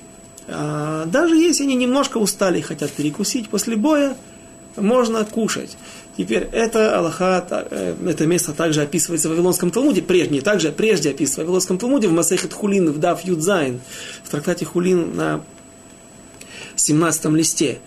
А 0.48 1.06
даже 1.08 1.36
если 1.36 1.64
они 1.64 1.76
немножко 1.76 2.20
устали 2.20 2.60
и 2.60 2.62
хотят 2.62 2.90
перекусить 2.92 3.50
после 3.50 3.76
боя, 3.76 4.16
можно 4.78 5.26
кушать. 5.26 5.76
Теперь 6.18 6.50
это 6.52 6.98
Аллаха, 6.98 7.46
э, 7.70 7.96
это 8.08 8.26
место 8.26 8.52
также 8.52 8.82
описывается 8.82 9.30
в 9.30 9.32
Вавилонском 9.32 9.70
Талмуде, 9.70 10.02
прежде, 10.02 10.42
также 10.42 10.72
прежде 10.72 11.12
описывается 11.12 11.42
в 11.42 11.44
Вавилонском 11.44 11.78
Талмуде, 11.78 12.08
в 12.08 12.12
Масехет 12.12 12.54
Хулин, 12.54 12.92
в 12.92 12.98
Дав 12.98 13.24
Юдзайн, 13.24 13.80
в 14.24 14.30
трактате 14.30 14.66
Хулин 14.66 15.16
на 15.16 15.44
17 16.76 17.26
листе. 17.26 17.78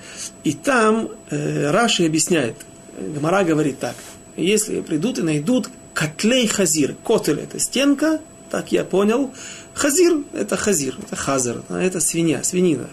И 0.45 0.53
там 0.53 1.09
э, 1.31 1.73
Раши 1.73 2.07
объясняет, 2.07 2.55
Гамара 2.97 3.43
говорит 3.43 3.81
так, 3.81 3.97
если 4.37 4.81
придут 4.81 5.19
и 5.19 5.23
найдут 5.23 5.69
כותלי 5.93 6.47
חזיר, 6.47 6.95
כותל 7.05 7.41
это 7.41 7.59
стенка, 7.59 8.21
так 8.49 8.71
я 8.71 8.85
понял, 8.85 9.33
חזיר 9.75 10.19
это 10.33 10.57
חזיר, 10.57 10.97
это 11.03 11.17
хазар, 11.17 11.63
это 11.69 11.99
свинья, 11.99 12.45
свинина. 12.45 12.89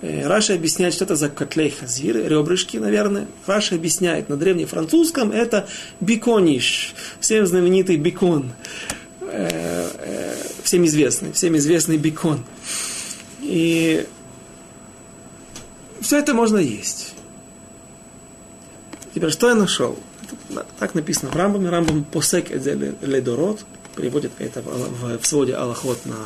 Э, 0.00 0.26
Раши 0.26 0.54
объясняет, 0.54 0.94
что 0.94 1.04
это 1.04 1.16
за 1.16 1.28
כותלי 1.28 1.70
חזיר, 1.70 2.16
ребрышки, 2.16 2.76
наверное. 2.76 3.26
Раши 3.46 3.74
объясняет, 3.74 4.28
на 4.28 4.36
древнефранцузском 4.36 5.32
это 5.32 5.68
бикониш, 6.00 6.94
всем 7.20 7.46
знаменитый 7.46 7.96
бикон, 7.96 8.52
э, 9.22 9.88
э, 9.98 10.36
всем 10.62 10.84
известный, 10.86 11.32
всем 11.32 11.56
известный 11.56 11.96
бикон. 11.96 12.44
И 13.42 14.06
все 16.00 16.18
это 16.18 16.32
можно 16.32 16.58
есть. 16.58 17.14
Теперь, 19.14 19.30
что 19.30 19.48
я 19.48 19.54
нашел? 19.56 19.98
Так 20.78 20.94
написано 20.94 21.30
в 21.32 21.36
Рамбаме. 21.36 21.70
Рамбам 21.70 22.04
посек 22.04 22.50
ледород, 22.50 23.64
переводит 23.96 24.30
это 24.38 24.62
в 24.62 25.24
своде 25.26 25.54
Аллахот 25.54 26.06
на, 26.06 26.18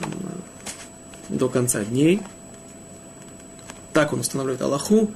на, 0.00 1.36
до 1.36 1.48
конца 1.48 1.84
дней. 1.84 2.20
Так 3.94 4.12
он 4.12 4.20
устанавливает 4.20 4.60
Аллаху. 4.60 5.10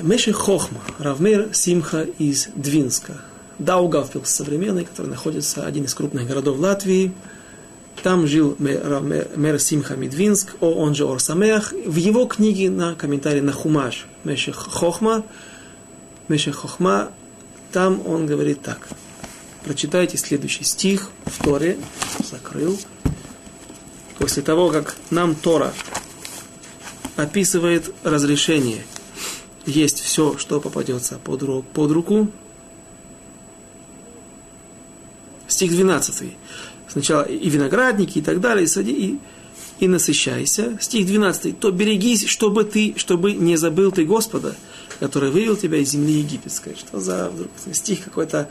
Меши 0.00 0.32
Хохма, 0.32 0.80
Равмер 0.98 1.50
Симха 1.52 2.02
из 2.18 2.48
Двинска. 2.56 3.20
Даугавпилс 3.58 4.28
современный, 4.28 4.86
который 4.86 5.08
находится 5.08 5.66
один 5.66 5.84
из 5.84 5.94
крупных 5.94 6.26
городов 6.26 6.58
Латвии. 6.58 7.12
Там 8.02 8.26
жил 8.26 8.56
мэр 8.58 9.60
Симха 9.60 9.94
Медвинск, 9.94 10.56
он 10.60 10.94
же 10.94 11.06
Орсамех. 11.06 11.72
В 11.72 11.96
его 11.96 12.24
книге 12.24 12.70
на 12.70 12.94
комментарии 12.94 13.40
на 13.40 13.52
Хумаш 13.52 14.06
Меших 14.24 14.56
Хохма 14.56 15.24
Меша 16.28 16.52
Хохма, 16.52 17.10
там 17.72 18.00
он 18.06 18.26
говорит 18.26 18.62
так. 18.62 18.88
Прочитайте 19.64 20.16
следующий 20.16 20.64
стих 20.64 21.10
в 21.26 21.44
Торе. 21.44 21.76
Закрыл. 22.30 22.78
После 24.18 24.42
того, 24.42 24.70
как 24.70 24.96
нам 25.10 25.34
Тора 25.34 25.74
описывает 27.16 27.92
разрешение 28.02 28.84
есть 29.66 30.00
все, 30.00 30.36
что 30.38 30.60
попадется 30.60 31.18
под, 31.22 31.42
ру, 31.42 31.64
под 31.72 31.90
руку. 31.92 32.28
Стих 35.46 35.72
12. 35.72 36.32
Сначала 36.88 37.22
и 37.22 37.48
виноградники, 37.48 38.18
и 38.18 38.22
так 38.22 38.40
далее, 38.40 38.64
и, 38.64 38.66
сади, 38.66 38.92
и, 38.92 39.18
и 39.84 39.88
насыщайся. 39.88 40.78
Стих 40.80 41.06
12. 41.06 41.58
То 41.58 41.70
берегись, 41.70 42.26
чтобы 42.26 42.64
ты, 42.64 42.94
чтобы 42.96 43.32
не 43.32 43.56
забыл 43.56 43.92
ты 43.92 44.04
Господа, 44.04 44.56
который 44.98 45.30
вывел 45.30 45.56
тебя 45.56 45.78
из 45.78 45.90
земли 45.90 46.14
египетской. 46.14 46.74
Что 46.74 47.00
за 47.00 47.30
вдруг, 47.30 47.50
стих 47.72 48.04
какой-то 48.04 48.48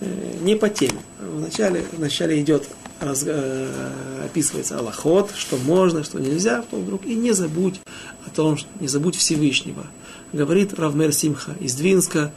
э, 0.00 0.38
не 0.40 0.56
по 0.56 0.68
теме. 0.68 1.00
Вначале, 1.20 1.84
вначале 1.92 2.40
идет 2.40 2.66
раз, 3.00 3.24
э, 3.26 3.90
описывается 4.24 4.78
Аллахот, 4.78 5.32
что 5.36 5.56
можно, 5.56 6.04
что 6.04 6.18
нельзя, 6.18 6.62
то 6.70 6.76
вдруг 6.76 7.06
и 7.06 7.14
не 7.14 7.32
забудь 7.32 7.80
о 8.26 8.30
том, 8.30 8.56
что 8.56 8.68
не 8.80 8.88
забудь 8.88 9.16
Всевышнего. 9.16 9.86
Говорит 10.32 10.74
Равмер 10.74 11.12
Симха 11.12 11.52
из 11.60 11.74
Двинска, 11.74 12.32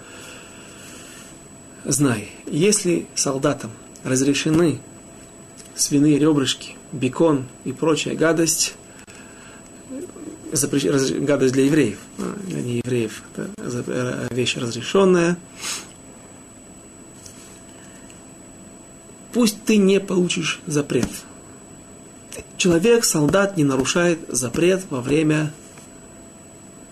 знай, 1.86 2.30
если 2.46 3.08
солдатам 3.16 3.72
разрешены 4.04 4.80
свиные 5.76 6.18
ребрышки, 6.20 6.76
бекон 6.92 7.46
и 7.66 7.72
прочая 7.72 8.16
гадость, 8.16 8.76
запрещ... 10.52 10.86
гадость 10.86 11.54
для 11.54 11.66
евреев, 11.66 11.98
а, 12.20 12.36
для 12.48 12.62
неевреев, 12.62 13.24
это 13.34 13.50
э, 13.58 14.28
вещь 14.32 14.56
разрешенная, 14.58 15.38
пусть 19.34 19.64
ты 19.64 19.78
не 19.78 20.00
получишь 20.00 20.62
запрет. 20.66 21.10
Человек, 22.58 23.04
солдат 23.04 23.58
не 23.58 23.64
нарушает 23.64 24.20
запрет 24.30 24.86
во 24.90 25.02
время, 25.02 25.52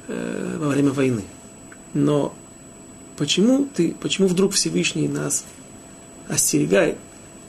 э, 0.08 0.58
во 0.60 0.68
время 0.70 0.92
войны. 0.92 1.24
Но 1.94 2.36
почему, 3.18 3.68
ты, 3.74 3.96
почему 4.00 4.28
вдруг 4.28 4.54
Всевышний 4.54 5.08
нас 5.08 5.46
остерегает, 6.28 6.98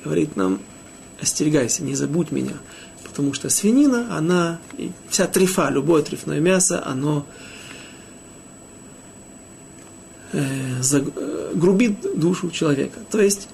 говорит 0.05 0.37
нам, 0.37 0.61
остерегайся, 1.21 1.83
не 1.83 1.95
забудь 1.95 2.31
меня. 2.31 2.55
Потому 3.03 3.35
что 3.35 3.51
свинина, 3.51 4.17
она, 4.17 4.59
вся 5.09 5.27
трефа, 5.27 5.71
любое 5.71 6.03
трефное 6.03 6.41
мясо, 6.41 6.83
оно 6.85 7.27
э, 10.33 10.83
за, 10.83 10.99
э, 10.99 11.53
грубит 11.55 12.19
душу 12.19 12.51
человека. 12.51 13.01
То 13.11 13.21
есть 13.21 13.49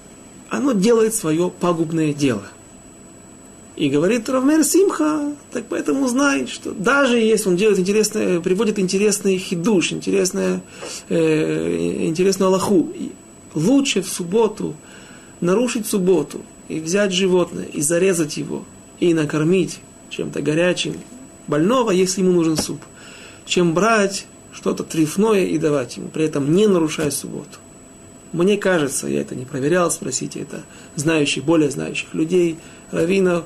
оно 0.49 0.73
делает 0.73 1.13
свое 1.15 1.49
пагубное 1.49 2.13
дело. 2.13 2.43
И 3.75 3.89
говорит 3.89 4.27
Равмер 4.27 4.65
Симха, 4.65 5.33
так 5.51 5.65
поэтому 5.69 6.07
знай, 6.07 6.47
что 6.47 6.71
даже 6.71 7.17
если 7.17 7.47
он 7.47 7.55
делает 7.55 7.79
интересное, 7.79 8.41
приводит 8.41 8.77
интересный 8.77 9.37
хидуш, 9.37 9.93
интересное, 9.93 10.61
э, 11.07 12.05
интересную 12.05 12.49
Аллаху, 12.49 12.89
лучше 13.53 14.01
в 14.01 14.09
субботу 14.09 14.75
нарушить 15.39 15.87
субботу 15.87 16.41
и 16.67 16.81
взять 16.81 17.13
животное 17.13 17.65
и 17.65 17.79
зарезать 17.79 18.35
его 18.35 18.65
и 18.99 19.13
накормить 19.13 19.79
чем-то 20.09 20.41
горячим 20.41 20.95
больного, 21.47 21.91
если 21.91 22.21
ему 22.21 22.33
нужен 22.33 22.57
суп, 22.57 22.81
чем 23.45 23.73
брать 23.73 24.25
что-то 24.51 24.83
трефное 24.83 25.45
и 25.45 25.57
давать 25.57 25.95
ему, 25.95 26.09
при 26.09 26.25
этом 26.25 26.53
не 26.53 26.67
нарушая 26.67 27.11
субботу. 27.11 27.59
Мне 28.31 28.57
кажется, 28.57 29.07
я 29.07 29.21
это 29.21 29.35
не 29.35 29.45
проверял, 29.45 29.89
спросите 29.89 30.41
это 30.41 30.63
знающих, 30.95 31.43
более 31.43 31.71
знающих 31.71 32.13
людей, 32.13 32.59
раввинов. 32.91 33.45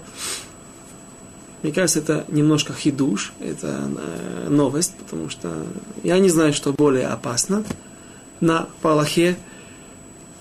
Мне 1.61 1.71
кажется, 1.71 1.99
это 1.99 2.25
немножко 2.27 2.73
хидуш, 2.73 3.31
это 3.39 3.89
э, 3.97 4.49
новость, 4.49 4.95
потому 4.97 5.29
что 5.29 5.65
я 6.03 6.19
не 6.19 6.29
знаю, 6.29 6.53
что 6.53 6.73
более 6.73 7.07
опасно 7.07 7.63
на 8.41 8.67
Палахе. 8.81 9.37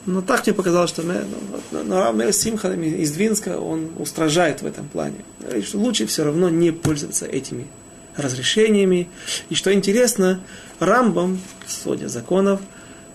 Но 0.05 0.21
так 0.21 0.45
мне 0.45 0.53
показалось, 0.53 0.91
что 0.91 1.03
Мэр 1.03 2.33
Симха 2.33 2.73
из 2.73 3.13
Двинска, 3.13 3.61
он 3.61 3.91
устражает 3.99 4.63
в 4.63 4.67
этом 4.67 4.89
плане. 4.89 5.25
Говорит, 5.39 5.65
что 5.65 5.79
лучше 5.79 6.07
все 6.07 6.25
равно 6.25 6.49
не 6.49 6.73
пользоваться 6.73 7.27
этими 7.27 7.69
разрешениями. 8.17 9.09
И 9.49 9.55
что 9.55 9.73
интересно, 9.73 10.41
Рамбам, 10.81 11.41
судя 11.69 12.09
законов, 12.09 12.61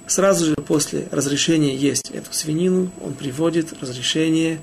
Сразу 0.08 0.46
же 0.46 0.56
после 0.56 1.08
разрешения 1.12 1.76
есть 1.76 2.12
эту 2.12 2.34
свинину, 2.34 2.90
он 3.04 3.14
приводит 3.14 3.74
разрешение 3.82 4.62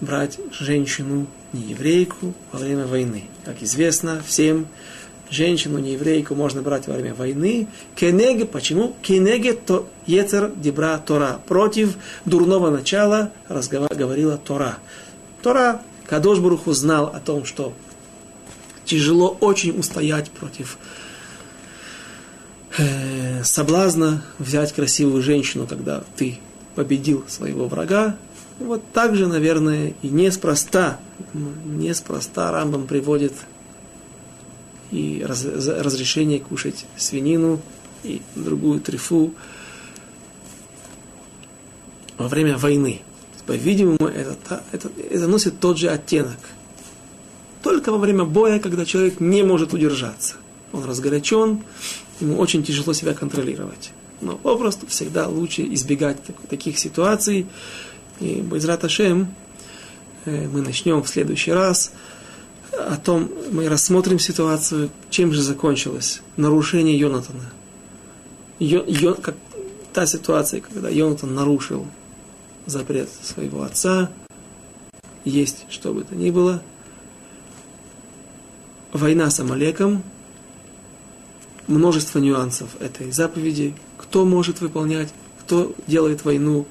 брать 0.00 0.38
женщину 0.52 1.26
не 1.54 1.62
еврейку 1.62 2.34
во 2.52 2.58
время 2.58 2.86
войны. 2.86 3.24
Как 3.46 3.62
известно 3.62 4.22
всем, 4.26 4.66
женщину 5.30 5.78
не 5.78 5.92
еврейку 5.92 6.34
можно 6.34 6.60
брать 6.60 6.86
во 6.86 6.94
время 6.94 7.14
войны. 7.14 7.66
Кенеге, 7.94 8.44
почему? 8.44 8.94
Кенеге 9.00 9.54
то 9.54 9.88
ецер 10.06 10.52
дебра 10.54 10.98
Тора. 10.98 11.40
Против 11.46 11.96
дурного 12.26 12.70
начала 12.70 13.32
говорила 13.48 14.36
Тора. 14.36 14.78
Тора, 15.42 15.80
Кадош 16.06 16.40
Баруху 16.40 16.72
знал 16.72 17.06
о 17.06 17.20
том, 17.20 17.46
что 17.46 17.72
тяжело 18.84 19.36
очень 19.40 19.78
устоять 19.78 20.30
против 20.30 20.78
э, 22.78 23.44
соблазна 23.44 24.22
взять 24.38 24.72
красивую 24.72 25.22
женщину, 25.22 25.66
когда 25.66 26.02
ты 26.16 26.38
победил 26.74 27.24
своего 27.28 27.68
врага. 27.68 28.16
Вот 28.58 28.82
так 28.92 29.14
же, 29.14 29.26
наверное, 29.26 29.94
и 30.02 30.08
неспроста, 30.08 30.98
неспроста 31.32 32.50
Рамбам 32.50 32.86
приводит 32.86 33.32
и 34.90 35.24
раз, 35.26 35.44
разрешение 35.44 36.40
кушать 36.40 36.86
свинину 36.96 37.60
и 38.02 38.22
другую 38.34 38.80
трифу 38.80 39.34
во 42.16 42.28
время 42.28 42.56
войны. 42.56 43.02
По-видимому, 43.46 44.06
это, 44.06 44.62
это, 44.72 44.90
это 45.10 45.26
носит 45.26 45.58
тот 45.58 45.78
же 45.78 45.88
оттенок. 45.88 46.38
Только 47.62 47.90
во 47.90 47.98
время 47.98 48.24
боя, 48.24 48.58
когда 48.58 48.84
человек 48.84 49.20
не 49.20 49.42
может 49.42 49.72
удержаться. 49.72 50.34
Он 50.72 50.84
разгорячен, 50.84 51.62
ему 52.20 52.38
очень 52.38 52.62
тяжело 52.62 52.92
себя 52.92 53.14
контролировать. 53.14 53.90
Но 54.20 54.36
попросту 54.36 54.86
всегда 54.86 55.28
лучше 55.28 55.62
избегать 55.74 56.18
таких 56.48 56.78
ситуаций. 56.78 57.46
И 58.20 58.42
Байзрат 58.42 58.84
Ашем 58.84 59.34
э, 60.24 60.48
мы 60.48 60.60
начнем 60.60 61.02
в 61.02 61.08
следующий 61.08 61.52
раз 61.52 61.92
о 62.72 62.96
том, 62.96 63.30
мы 63.52 63.68
рассмотрим 63.68 64.18
ситуацию, 64.18 64.90
чем 65.10 65.32
же 65.32 65.42
закончилось 65.42 66.20
нарушение 66.36 66.98
Йонатана. 66.98 67.52
Йо, 68.58 68.84
Йо, 68.86 69.14
как, 69.14 69.36
та 69.92 70.06
ситуация, 70.06 70.60
когда 70.60 70.88
Йонатан 70.88 71.34
нарушил 71.34 71.86
запрет 72.66 73.08
своего 73.22 73.62
отца, 73.62 74.10
есть 75.24 75.64
что 75.70 75.94
бы 75.94 76.02
то 76.02 76.14
ни 76.14 76.30
было, 76.30 76.62
война 78.92 79.30
с 79.30 79.38
Амалеком– 79.38 80.02
множество 81.68 82.18
нюансов 82.18 82.70
этой 82.80 83.12
заповеди, 83.12 83.74
кто 83.96 84.24
может 84.24 84.60
выполнять, 84.60 85.12
кто 85.40 85.74
делает 85.86 86.24
войну, 86.24 86.66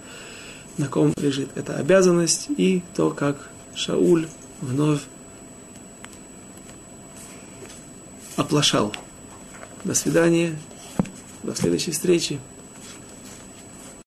на 0.78 0.88
ком 0.88 1.14
лежит 1.18 1.50
эта 1.56 1.78
обязанность, 1.78 2.48
и 2.50 2.84
то, 2.96 3.10
как 3.12 3.50
Шауль 3.74 4.28
вновь 4.62 5.02
оплошал. 8.36 8.94
До 9.84 9.94
свидания, 9.94 10.58
до 11.44 11.56
следующей 11.56 11.92
встречи. 11.92 12.40